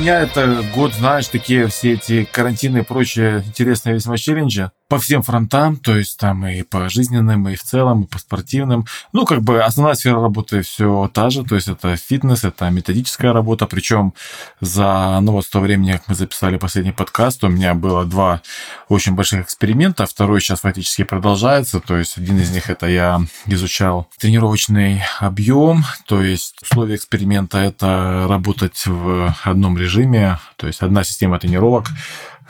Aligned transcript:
Меня 0.00 0.20
это 0.20 0.64
год, 0.74 0.94
знаешь, 0.94 1.28
такие 1.28 1.66
все 1.66 1.92
эти 1.92 2.24
карантины 2.24 2.78
и 2.78 2.82
прочие 2.82 3.40
интересные 3.46 3.96
весьма 3.96 4.16
челленджи 4.16 4.72
по 4.90 4.98
всем 4.98 5.22
фронтам, 5.22 5.76
то 5.76 5.96
есть 5.96 6.18
там 6.18 6.44
и 6.48 6.62
по 6.62 6.88
жизненным, 6.88 7.48
и 7.48 7.54
в 7.54 7.62
целом, 7.62 8.02
и 8.02 8.06
по 8.08 8.18
спортивным. 8.18 8.86
Ну, 9.12 9.24
как 9.24 9.40
бы 9.40 9.62
основная 9.62 9.94
сфера 9.94 10.20
работы 10.20 10.62
все 10.62 11.08
та 11.14 11.30
же, 11.30 11.44
то 11.44 11.54
есть 11.54 11.68
это 11.68 11.96
фитнес, 11.96 12.42
это 12.42 12.68
методическая 12.70 13.32
работа, 13.32 13.66
причем 13.66 14.14
за, 14.60 15.20
ну 15.22 15.30
вот 15.30 15.44
с 15.44 15.48
того 15.48 15.66
времени, 15.66 15.92
как 15.92 16.08
мы 16.08 16.16
записали 16.16 16.56
последний 16.56 16.90
подкаст, 16.90 17.44
у 17.44 17.48
меня 17.48 17.74
было 17.74 18.04
два 18.04 18.42
очень 18.88 19.14
больших 19.14 19.42
эксперимента, 19.42 20.06
второй 20.06 20.40
сейчас 20.40 20.62
фактически 20.62 21.04
продолжается, 21.04 21.78
то 21.78 21.96
есть 21.96 22.18
один 22.18 22.40
из 22.40 22.50
них 22.50 22.68
это 22.68 22.88
я 22.88 23.20
изучал 23.46 24.08
тренировочный 24.18 25.02
объем, 25.20 25.84
то 26.06 26.20
есть 26.20 26.56
условия 26.62 26.96
эксперимента 26.96 27.58
это 27.58 28.26
работать 28.28 28.82
в 28.86 29.36
одном 29.44 29.78
режиме, 29.78 30.40
то 30.56 30.66
есть 30.66 30.82
одна 30.82 31.04
система 31.04 31.38
тренировок, 31.38 31.86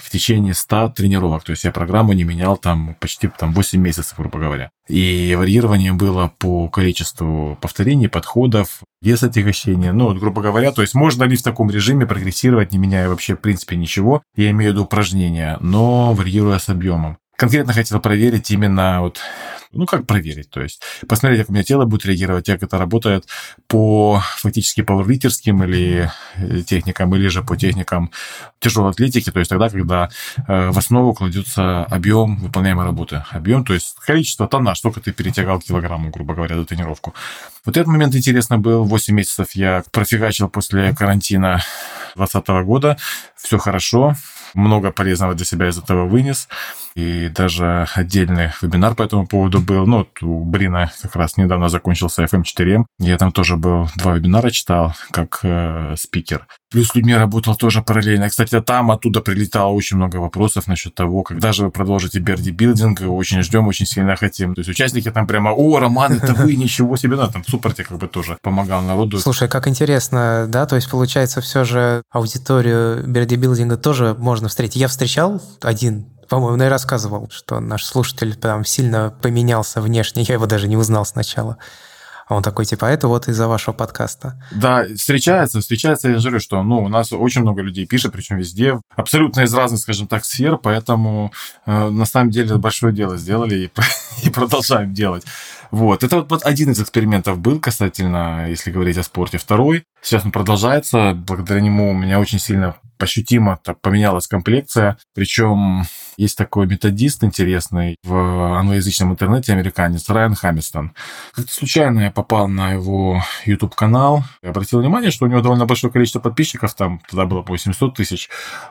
в 0.03 0.11
течение 0.11 0.55
100 0.55 0.91
тренировок. 0.91 1.45
То 1.45 1.51
есть 1.51 1.65
я 1.65 1.73
программу 1.73 2.13
не 2.13 2.25
менял 2.25 2.57
там 2.57 2.97
почти 3.01 3.29
там, 3.29 3.53
8 3.53 3.81
месяцев, 3.81 4.19
грубо 4.19 4.39
говоря. 4.39 4.71
И 4.89 5.35
варьирование 5.39 5.93
было 5.93 6.33
по 6.39 6.69
количеству 6.69 7.57
повторений, 7.61 8.09
подходов, 8.09 8.81
вес 9.03 9.23
отягощения. 9.23 9.93
Ну, 9.93 10.07
вот, 10.07 10.19
грубо 10.19 10.43
говоря, 10.43 10.73
то 10.73 10.83
есть 10.83 10.95
можно 10.95 11.25
ли 11.25 11.37
в 11.37 11.43
таком 11.43 11.71
режиме 11.71 12.07
прогрессировать, 12.07 12.73
не 12.73 12.79
меняя 12.79 13.09
вообще 13.09 13.37
в 13.37 13.41
принципе 13.41 13.77
ничего. 13.77 14.23
Я 14.35 14.51
имею 14.51 14.73
в 14.73 14.75
виду 14.75 14.85
упражнения, 14.85 15.59
но 15.61 16.13
варьируя 16.13 16.59
с 16.59 16.69
объемом. 16.69 17.19
Конкретно 17.41 17.73
хотел 17.73 17.99
проверить 18.01 18.51
именно 18.51 19.01
вот 19.01 19.19
ну, 19.73 19.87
как 19.87 20.05
проверить? 20.07 20.51
То 20.51 20.61
есть 20.61 20.83
посмотреть, 21.09 21.41
как 21.41 21.49
у 21.49 21.53
меня 21.55 21.63
тело 21.63 21.87
будет 21.87 22.05
реагировать, 22.05 22.45
как 22.45 22.63
это 22.63 22.77
работает 22.77 23.27
по 23.67 24.23
фактически 24.37 24.83
пауэрлифтерским 24.83 25.65
или 25.65 26.11
э, 26.37 26.61
техникам, 26.61 27.15
или 27.15 27.29
же 27.29 27.43
по 27.43 27.57
техникам 27.57 28.11
тяжелой 28.59 28.91
атлетики, 28.91 29.31
то 29.31 29.39
есть 29.39 29.49
тогда, 29.49 29.71
когда 29.71 30.11
э, 30.37 30.71
в 30.71 30.77
основу 30.77 31.15
кладется 31.15 31.85
объем 31.85 32.37
выполняемой 32.37 32.85
работы. 32.85 33.25
Объем, 33.31 33.65
то 33.65 33.73
есть 33.73 33.97
количество 34.05 34.47
тонна, 34.47 34.75
сколько 34.75 35.01
ты 35.01 35.11
перетягал 35.11 35.61
килограмму, 35.61 36.11
грубо 36.11 36.35
говоря, 36.35 36.57
за 36.57 36.67
тренировку. 36.67 37.15
Вот 37.65 37.75
этот 37.75 37.87
момент 37.87 38.15
интересно 38.15 38.59
был. 38.59 38.85
8 38.85 39.15
месяцев 39.15 39.53
я 39.53 39.83
профигачил 39.93 40.51
после 40.51 40.95
карантина 40.95 41.63
2020 42.17 42.49
года. 42.67 42.99
Все 43.35 43.57
хорошо 43.57 44.15
много 44.55 44.91
полезного 44.91 45.35
для 45.35 45.45
себя 45.45 45.69
из 45.69 45.79
этого 45.79 46.07
вынес. 46.07 46.49
И 46.95 47.29
даже 47.29 47.87
отдельный 47.95 48.51
вебинар 48.61 48.95
по 48.95 49.03
этому 49.03 49.27
поводу 49.27 49.61
был. 49.61 49.87
Ну, 49.87 49.99
вот 49.99 50.23
у 50.23 50.45
Брина 50.45 50.91
как 51.03 51.17
раз 51.17 51.37
недавно 51.37 51.69
закончился 51.69 52.25
FM4M. 52.25 52.85
Я 52.99 53.17
там 53.17 53.33
тоже 53.33 53.57
был, 53.57 53.89
два 53.97 54.15
вебинара 54.15 54.51
читал, 54.51 54.95
как 55.11 55.41
э, 55.43 55.95
спикер. 55.97 56.47
Плюс 56.71 56.89
с 56.89 56.95
людьми 56.95 57.15
работал 57.15 57.57
тоже 57.57 57.83
параллельно. 57.83 58.29
Кстати, 58.29 58.61
там 58.61 58.91
оттуда 58.91 59.21
прилетало 59.21 59.73
очень 59.73 59.97
много 59.97 60.17
вопросов 60.17 60.69
насчет 60.69 60.95
того, 60.95 61.23
когда 61.23 61.53
же 61.53 61.65
вы 61.65 61.71
продолжите 61.71 62.21
берди-билдинг. 62.21 63.03
Очень 63.03 63.43
ждем, 63.43 63.67
очень 63.67 63.87
сильно 63.87 64.15
хотим. 64.15 64.55
То 64.55 64.61
есть 64.61 64.71
участники 64.71 65.11
там 65.11 65.27
прямо, 65.27 65.51
о, 65.51 65.79
Роман, 65.81 66.15
это 66.15 66.35
вы, 66.35 66.55
ничего 66.57 66.97
себе. 66.97 67.17
Да, 67.17 67.29
там 67.29 67.45
супер 67.45 67.73
тебе 67.73 67.85
как 67.87 67.99
бы 67.99 68.07
тоже 68.07 68.39
помогал 68.43 68.83
народу. 68.83 69.19
Слушай, 69.19 69.49
как 69.49 69.67
интересно, 69.67 70.47
да? 70.49 70.67
То 70.67 70.77
есть, 70.77 70.89
получается, 70.89 71.41
все 71.41 71.65
же 71.65 72.03
аудиторию 72.11 73.05
берди-билдинга 73.05 73.77
тоже 73.77 74.15
можно 74.19 74.49
встретить. 74.49 74.77
Я 74.77 74.89
встречал 74.89 75.43
один 75.61 76.07
по-моему, 76.31 76.63
я 76.63 76.71
рассказывал, 76.71 77.29
что 77.31 77.59
наш 77.59 77.85
слушатель 77.85 78.39
прям 78.39 78.65
сильно 78.65 79.13
поменялся 79.21 79.81
внешне, 79.81 80.23
я 80.23 80.35
его 80.35 80.47
даже 80.47 80.69
не 80.69 80.77
узнал 80.77 81.05
сначала. 81.05 81.59
А 82.29 82.37
он 82.37 82.45
такой, 82.45 82.65
типа, 82.65 82.87
«А 82.87 82.91
это 82.93 83.09
вот 83.09 83.27
из-за 83.27 83.49
вашего 83.49 83.75
подкаста. 83.75 84.41
Да, 84.53 84.87
встречается, 84.97 85.61
встречается, 85.61 86.09
я 86.09 86.19
же 86.19 86.29
говорю, 86.29 86.39
что, 86.41 86.63
ну, 86.63 86.85
у 86.85 86.89
нас 86.89 87.13
очень 87.13 87.41
много 87.41 87.63
людей 87.63 87.85
пишет, 87.85 88.13
причем 88.13 88.37
везде, 88.37 88.79
абсолютно 88.95 89.41
из 89.41 89.53
разных, 89.53 89.81
скажем 89.81 90.07
так, 90.07 90.25
сфер, 90.25 90.57
поэтому 90.57 91.33
э, 91.67 91.89
на 91.89 92.05
самом 92.05 92.31
деле 92.31 92.57
большое 92.59 92.95
дело 92.95 93.17
сделали 93.17 93.65
и, 93.65 93.71
и 94.23 94.31
продолжаем 94.31 94.95
делать. 94.95 95.25
Вот, 95.73 96.05
это 96.05 96.23
вот 96.23 96.45
один 96.45 96.71
из 96.71 96.81
экспериментов 96.81 97.39
был 97.39 97.59
касательно, 97.59 98.47
если 98.49 98.71
говорить 98.71 98.99
о 98.99 99.03
спорте. 99.03 99.39
Второй, 99.39 99.85
сейчас 100.03 100.25
он 100.25 100.33
продолжается, 100.33 101.15
благодаря 101.15 101.61
нему 101.61 101.91
у 101.91 101.95
меня 101.95 102.21
очень 102.21 102.39
сильно 102.39 102.77
ощутимо 103.03 103.59
так 103.63 103.81
поменялась 103.81 104.27
комплекция. 104.27 104.99
Причем 105.15 105.85
есть 106.17 106.37
такой 106.37 106.67
методист 106.67 107.25
интересный 107.25 107.97
в 108.05 108.15
англоязычном 108.59 109.13
интернете, 109.13 109.53
американец, 109.53 110.09
Райан 110.09 110.35
Хамистон. 110.35 110.93
Как-то 111.33 111.53
случайно 111.53 112.01
я 112.01 112.11
попал 112.11 112.49
на 112.49 112.73
его 112.73 113.23
YouTube-канал 113.45 114.25
и 114.43 114.47
обратил 114.47 114.81
внимание, 114.81 115.11
что 115.11 115.27
у 115.27 115.29
него 115.29 115.41
довольно 115.41 115.67
большое 115.67 115.93
количество 115.93 116.21
подписчиков, 116.21 116.75
там 116.75 117.01
тогда 117.09 117.27
было 117.27 117.43
по 117.43 117.53
800 117.53 117.95
тысяч, 117.95 118.29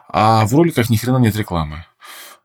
а 0.07 0.45
в 0.45 0.53
роликах 0.53 0.89
ни 0.89 0.97
хрена 0.97 1.17
нет 1.17 1.35
рекламы. 1.35 1.85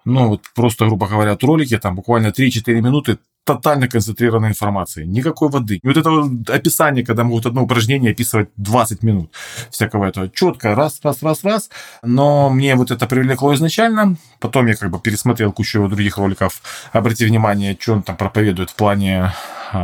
Ну, 0.04 0.28
вот 0.28 0.42
просто, 0.54 0.84
грубо 0.84 1.08
говоря, 1.08 1.36
ролики, 1.40 1.78
там 1.78 1.94
буквально 1.94 2.28
3-4 2.28 2.80
минуты 2.80 3.18
тотально 3.44 3.88
концентрированной 3.88 4.48
информации. 4.48 5.04
Никакой 5.04 5.48
воды. 5.50 5.76
И 5.82 5.86
вот 5.86 5.96
это 5.96 6.10
вот 6.10 6.50
описание, 6.50 7.04
когда 7.04 7.24
могут 7.24 7.46
одно 7.46 7.62
упражнение 7.62 8.12
описывать 8.12 8.48
20 8.56 9.02
минут 9.02 9.32
всякого 9.70 10.06
этого. 10.06 10.28
Четко, 10.28 10.74
раз, 10.74 11.00
раз, 11.02 11.22
раз, 11.22 11.44
раз. 11.44 11.70
Но 12.02 12.50
мне 12.50 12.74
вот 12.74 12.90
это 12.90 13.06
привлекло 13.06 13.54
изначально. 13.54 14.16
Потом 14.40 14.66
я 14.66 14.74
как 14.74 14.90
бы 14.90 14.98
пересмотрел 14.98 15.52
кучу 15.52 15.86
других 15.88 16.16
роликов. 16.18 16.62
Обратите 16.92 17.26
внимание, 17.26 17.76
что 17.78 17.92
он 17.92 18.02
там 18.02 18.16
проповедует 18.16 18.70
в 18.70 18.74
плане 18.74 19.32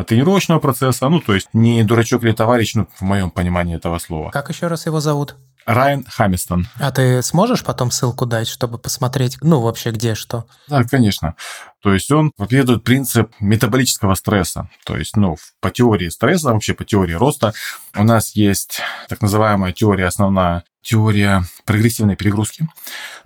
тренировочного 0.07 0.61
процесса. 0.61 1.09
Ну, 1.09 1.21
то 1.21 1.35
есть 1.35 1.49
не 1.53 1.83
дурачок 1.83 2.25
или 2.25 2.33
товарищ, 2.33 2.75
ну, 2.75 2.89
в 2.95 3.03
моем 3.03 3.31
понимании 3.31 3.77
этого 3.77 3.99
слова. 3.99 4.31
Как 4.31 4.49
еще 4.49 4.67
раз 4.67 4.87
его 4.87 5.01
зовут? 5.01 5.37
Райан 5.67 6.05
Хамистон. 6.09 6.67
А 6.79 6.91
ты 6.91 7.23
сможешь 7.23 7.63
потом 7.63 7.91
ссылку 7.91 8.27
дать, 8.27 8.49
чтобы 8.49 8.79
посмотреть, 8.79 9.39
ну, 9.41 9.61
вообще 9.61 9.91
где 9.91 10.15
что? 10.15 10.47
Да, 10.69 10.83
конечно. 10.85 11.35
То 11.83 11.93
есть 11.93 12.11
он 12.11 12.33
проповедует 12.37 12.83
принцип 12.83 13.33
метаболического 13.41 14.15
стресса. 14.15 14.69
То 14.85 14.97
есть, 14.97 15.17
ну, 15.17 15.37
по 15.61 15.71
теории 15.71 16.09
стресса, 16.09 16.53
вообще 16.53 16.75
по 16.75 16.85
теории 16.85 17.15
роста, 17.15 17.53
у 17.95 18.05
нас 18.05 18.35
есть 18.35 18.81
так 19.09 19.23
называемая 19.23 19.73
теория 19.73 20.07
основная 20.07 20.65
теория 20.83 21.45
прогрессивной 21.65 22.17
перегрузки. 22.17 22.67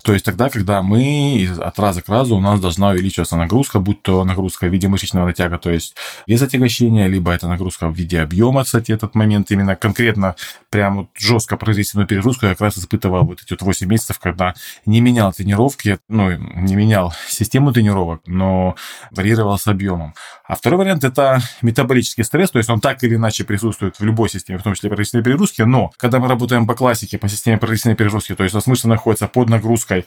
То 0.03 0.13
есть 0.13 0.25
тогда, 0.25 0.51
когда 0.51 0.83
мы 0.83 1.49
от 1.59 1.79
раза 1.79 2.03
к 2.03 2.09
разу 2.09 2.37
у 2.37 2.41
нас 2.41 2.61
должна 2.61 2.91
увеличиваться 2.91 3.37
нагрузка, 3.37 3.81
будь 3.81 4.03
то 4.03 4.23
нагрузка 4.25 4.67
в 4.67 4.71
виде 4.71 4.87
мышечного 4.87 5.27
натяга, 5.27 5.57
то 5.59 5.71
есть 5.71 5.97
без 6.27 6.43
отягощения, 6.43 7.07
либо 7.07 7.33
это 7.33 7.49
нагрузка 7.49 7.89
в 7.89 7.97
виде 7.97 8.21
объема, 8.21 8.65
кстати, 8.65 8.93
этот 8.93 9.15
момент 9.15 9.51
именно 9.51 9.77
конкретно 9.77 10.37
прям 10.69 11.09
жестко 11.17 11.57
прогрессивную 11.57 12.07
перегрузку 12.07 12.47
я 12.47 12.53
как 12.53 12.61
раз 12.61 12.77
испытывал 12.77 13.25
вот 13.25 13.41
эти 13.41 13.53
вот 13.53 13.63
8 13.63 13.87
месяцев, 13.89 14.19
когда 14.19 14.55
не 14.85 15.01
менял 15.01 15.33
тренировки, 15.33 15.99
ну, 16.09 16.33
не 16.33 16.75
менял 16.75 17.15
систему 17.29 17.73
тренировок, 17.73 18.21
но 18.27 18.77
варьировал 19.11 19.59
с 19.59 19.67
объемом. 19.67 20.15
А 20.47 20.57
второй 20.57 20.81
вариант– 20.81 21.05
это 21.05 21.41
метаболический 21.63 22.25
стресс, 22.25 22.51
то 22.51 22.59
есть 22.59 22.69
он 22.69 22.81
так 22.81 23.03
или 23.05 23.15
иначе 23.15 23.45
присутствует 23.45 23.99
в 23.99 24.05
любой 24.05 24.29
системе, 24.29 24.59
в 24.59 24.63
том 24.63 24.75
числе 24.75 24.91
прогрессивной 24.91 25.25
перегрузки, 25.25 25.63
но 25.63 25.93
когда 25.97 26.19
мы 26.19 26.29
работаем 26.29 26.67
по 26.67 26.75
классике, 26.75 27.17
по 27.17 27.29
системе 27.29 27.44
прогрессивной 27.45 27.97
перегрузки, 27.97 28.35
то 28.35 28.43
есть 28.43 28.55
у 28.55 28.59
нас 28.59 28.67
мышца 28.67 28.89
находится 28.89 29.29
под 29.29 29.49
нагрузкой 29.49 30.07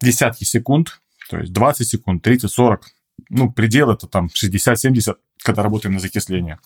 десятки 0.00 0.44
секунд, 0.44 1.00
то 1.28 1.38
есть 1.38 1.52
20 1.52 1.86
секунд, 1.86 2.22
30, 2.22 2.50
40, 2.50 2.86
ну, 3.30 3.52
предел 3.52 3.90
это 3.90 4.06
там 4.06 4.26
60-70, 4.26 5.16
когда 5.42 5.62
работаем 5.62 5.94
на 5.94 6.00
закисление, 6.00 6.58